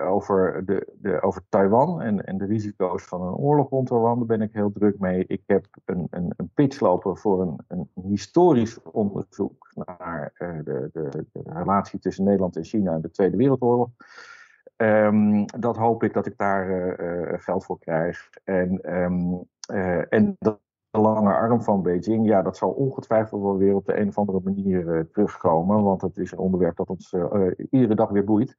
over, 0.00 0.62
de, 0.66 0.92
de, 1.00 1.22
over 1.22 1.42
Taiwan 1.48 2.02
en, 2.02 2.26
en 2.26 2.38
de 2.38 2.44
risico's 2.46 3.04
van 3.04 3.22
een 3.22 3.34
oorlog 3.34 3.70
rond 3.70 3.88
Taiwan. 3.88 4.18
Daar 4.18 4.38
ben 4.38 4.42
ik 4.42 4.52
heel 4.52 4.72
druk 4.72 4.98
mee. 4.98 5.24
Ik 5.26 5.42
heb 5.46 5.66
een, 5.84 6.06
een, 6.10 6.32
een 6.36 6.50
pitch 6.54 6.80
lopen 6.80 7.16
voor 7.16 7.40
een, 7.40 7.58
een 7.68 7.88
historisch 8.08 8.82
onderzoek 8.82 9.72
naar 9.74 10.32
de, 10.64 10.90
de, 10.92 11.24
de, 11.32 11.42
relatie 11.44 11.98
tussen 11.98 12.24
Nederland 12.24 12.56
en 12.56 12.64
China 12.64 12.94
in 12.94 13.00
de 13.00 13.10
Tweede 13.10 13.36
Wereldoorlog. 13.36 13.90
Um, 14.76 15.44
dat 15.58 15.76
hoop 15.76 16.02
ik 16.02 16.12
dat 16.12 16.26
ik 16.26 16.36
daar 16.36 16.96
geld 17.40 17.64
voor 17.64 17.78
krijg. 17.78 18.30
En, 18.44 18.96
um, 18.96 19.48
en 20.08 20.36
dat 20.38 20.60
lange 20.90 21.34
arm 21.34 21.62
van 21.62 21.82
Beijing, 21.82 22.26
ja, 22.26 22.42
dat 22.42 22.56
zal 22.56 22.70
ongetwijfeld 22.70 23.42
wel 23.42 23.56
weer 23.56 23.74
op 23.74 23.86
de 23.86 24.00
een 24.00 24.08
of 24.08 24.18
andere 24.18 24.40
manier 24.44 25.08
terugkomen. 25.12 25.82
Want 25.82 26.02
het 26.02 26.16
is 26.16 26.32
een 26.32 26.38
onderwerp 26.38 26.76
dat 26.76 26.88
ons 26.88 27.14
iedere 27.70 27.94
dag 27.94 28.10
weer 28.10 28.24
boeit. 28.24 28.56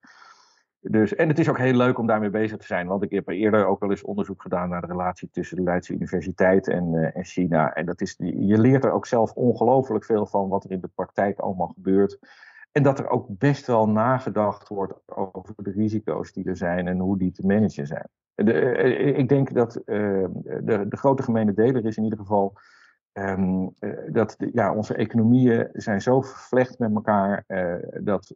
Dus, 0.80 1.16
en 1.16 1.28
het 1.28 1.40
is 1.40 1.50
ook 1.50 1.58
heel 1.58 1.74
leuk 1.74 1.98
om 1.98 2.08
daarmee 2.08 2.30
bezig 2.30 2.58
te 2.58 2.66
zijn. 2.66 2.88
Want 2.88 3.04
ik 3.04 3.12
heb 3.12 3.28
eerder 3.28 3.66
ook 3.66 3.80
wel 3.80 3.90
eens 3.90 4.04
onderzoek 4.04 4.42
gedaan 4.42 4.70
naar 4.70 4.82
de 4.82 4.88
relatie 4.88 5.30
tussen 5.32 5.58
de 5.58 5.64
Leidse 5.64 5.94
Universiteit 5.94 6.68
en, 6.68 7.14
en 7.14 7.24
China. 7.24 7.74
En 7.74 7.86
dat 7.86 8.02
is, 8.02 8.16
je 8.18 8.60
leert 8.60 8.84
er 8.84 8.92
ook 8.92 9.06
zelf 9.06 9.34
ongelooflijk 9.34 10.06
veel 10.06 10.26
van 10.26 10.48
wat 10.48 10.64
er 10.64 10.72
in 10.72 10.82
de 10.82 10.90
praktijk 10.96 11.40
allemaal 11.40 11.68
gebeurt. 11.68 12.20
En 12.72 12.84
dat 12.84 13.00
er 13.00 13.10
ook 13.10 13.26
best 13.30 13.68
wel 13.68 13.90
nagedacht 13.90 14.68
wordt 14.68 14.94
over 15.06 15.54
de 15.58 15.72
risico's 15.72 16.34
die 16.34 16.46
er 16.46 16.58
zijn 16.58 16.88
en 16.88 17.00
hoe 17.00 17.18
die 17.18 17.32
te 17.32 17.46
managen 17.46 17.88
zijn. 17.88 18.08
De, 18.34 18.54
eh, 18.54 19.18
ik 19.18 19.30
denk 19.30 19.54
dat 19.54 19.76
uh, 19.76 20.26
de, 20.62 20.86
de, 20.88 20.98
grote 20.98 21.24
gemene 21.24 21.54
deler 21.54 21.86
is 21.86 21.98
in 21.98 22.04
ieder 22.04 22.20
geval 22.20 22.54
um, 23.14 23.76
uh, 23.80 23.98
dat 24.12 24.36
de, 24.38 24.50
ja, 24.54 24.74
onze 24.74 24.94
economieën 24.94 25.70
zijn 25.74 26.02
zo 26.02 26.22
vervlecht 26.22 26.80
met 26.80 26.94
elkaar 26.94 27.44
uh, 27.48 27.76
dat, 28.02 28.36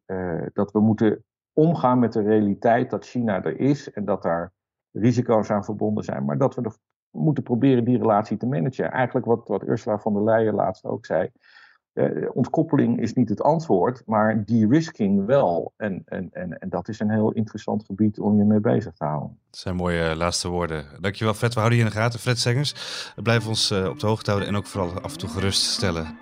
dat 0.54 0.72
we 0.72 0.80
moeten 0.80 1.24
omgaan 1.54 2.00
met 2.00 2.14
de 2.14 2.22
realiteit 2.22 2.90
dat 2.90 3.06
China 3.06 3.44
er 3.44 3.60
is 3.60 3.92
en 3.92 4.06
dat 4.06 4.22
daar 4.22 4.52
risico's 4.92 5.50
aan 5.50 5.64
verbonden 5.64 6.04
zijn, 6.04 6.26
maar 6.26 6.38
dat 6.38 6.56
we 6.56 6.72
moeten 7.12 7.44
proberen 7.44 7.84
die 7.84 7.98
relatie 7.98 8.38
te 8.38 8.46
managen. 8.46 8.92
Eigenlijk 8.92 9.26
wat, 9.26 9.48
wat 9.48 9.68
Ursula 9.68 10.00
von 10.00 10.14
der 10.14 10.24
Leyen 10.24 10.54
laatst 10.54 10.86
ook 10.86 11.06
zei. 11.06 11.32
Uh, 11.94 12.30
ontkoppeling 12.34 13.00
is 13.00 13.14
niet 13.14 13.30
het 13.30 13.42
antwoord, 13.42 14.04
maar 14.06 14.46
de-risking 14.46 15.26
wel. 15.26 15.74
En, 15.78 16.02
en, 16.06 16.30
en, 16.32 16.60
en 16.60 16.70
dat 16.70 16.88
is 16.88 17.00
een 17.00 17.10
heel 17.10 17.32
interessant 17.32 17.86
gebied 17.86 18.20
om 18.20 18.38
je 18.38 18.44
mee 18.44 18.60
bezig 18.60 18.94
te 18.94 19.06
houden. 19.06 19.38
Dat 19.50 19.60
zijn 19.60 19.76
mooie 19.76 20.10
uh, 20.10 20.16
laatste 20.16 20.50
woorden. 20.50 20.86
Dankjewel 21.00 21.34
Fred, 21.34 21.54
we 21.54 21.60
houden 21.60 21.80
je 21.80 21.86
in 21.86 21.92
de 21.92 21.98
gaten. 21.98 22.20
Fred 22.20 22.40
Sengers, 22.40 22.76
blijf 23.24 23.48
ons 23.48 23.72
uh, 23.72 23.88
op 23.90 24.00
de 24.00 24.08
hoogte 24.08 24.30
houden 24.30 24.50
en 24.50 24.58
ook 24.58 24.66
vooral 24.66 25.02
af 25.02 25.12
en 25.12 25.18
toe 25.18 25.30
gerust 25.30 25.62
stellen. 25.62 26.18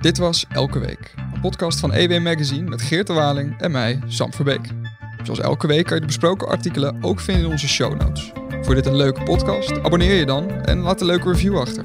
Dit 0.00 0.18
was 0.18 0.46
Elke 0.48 0.78
Week, 0.78 1.14
een 1.34 1.40
podcast 1.40 1.80
van 1.80 1.92
EW 1.92 2.22
Magazine 2.22 2.68
met 2.68 2.82
Geert 2.82 3.06
de 3.06 3.12
Waling 3.12 3.60
en 3.60 3.70
mij, 3.70 4.02
Sam 4.06 4.32
Verbeek. 4.32 4.93
Zoals 5.24 5.40
elke 5.40 5.66
week 5.66 5.84
kan 5.84 5.94
je 5.94 6.00
de 6.00 6.06
besproken 6.06 6.48
artikelen 6.48 6.96
ook 7.00 7.20
vinden 7.20 7.44
in 7.44 7.50
onze 7.50 7.68
show 7.68 8.00
notes. 8.00 8.32
Voor 8.62 8.74
dit 8.74 8.86
een 8.86 8.96
leuke 8.96 9.22
podcast? 9.22 9.82
Abonneer 9.82 10.14
je 10.14 10.26
dan 10.26 10.50
en 10.50 10.78
laat 10.78 11.00
een 11.00 11.06
leuke 11.06 11.30
review 11.30 11.58
achter. 11.58 11.84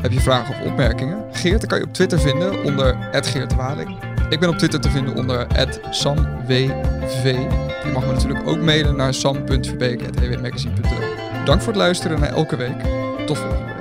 Heb 0.00 0.12
je 0.12 0.20
vragen 0.20 0.54
of 0.54 0.70
opmerkingen? 0.70 1.24
Geert 1.32 1.66
kan 1.66 1.78
je 1.78 1.84
op 1.84 1.92
Twitter 1.92 2.20
vinden 2.20 2.64
onder 2.64 3.08
@geertwaling. 3.12 3.98
Ik 4.30 4.40
ben 4.40 4.48
op 4.48 4.56
Twitter 4.56 4.80
te 4.80 4.90
vinden 4.90 5.14
onder 5.14 5.46
@samwv. 5.90 6.70
Je 7.84 7.90
mag 7.92 8.06
me 8.06 8.12
natuurlijk 8.12 8.48
ook 8.48 8.60
mailen 8.60 8.96
naar 8.96 9.14
sam.verbeek.ewmagazine.nl. 9.14 11.44
Dank 11.44 11.60
voor 11.60 11.72
het 11.72 11.82
luisteren 11.82 12.20
naar 12.20 12.32
elke 12.32 12.56
week. 12.56 12.80
Tot 13.26 13.38
volgende 13.38 13.73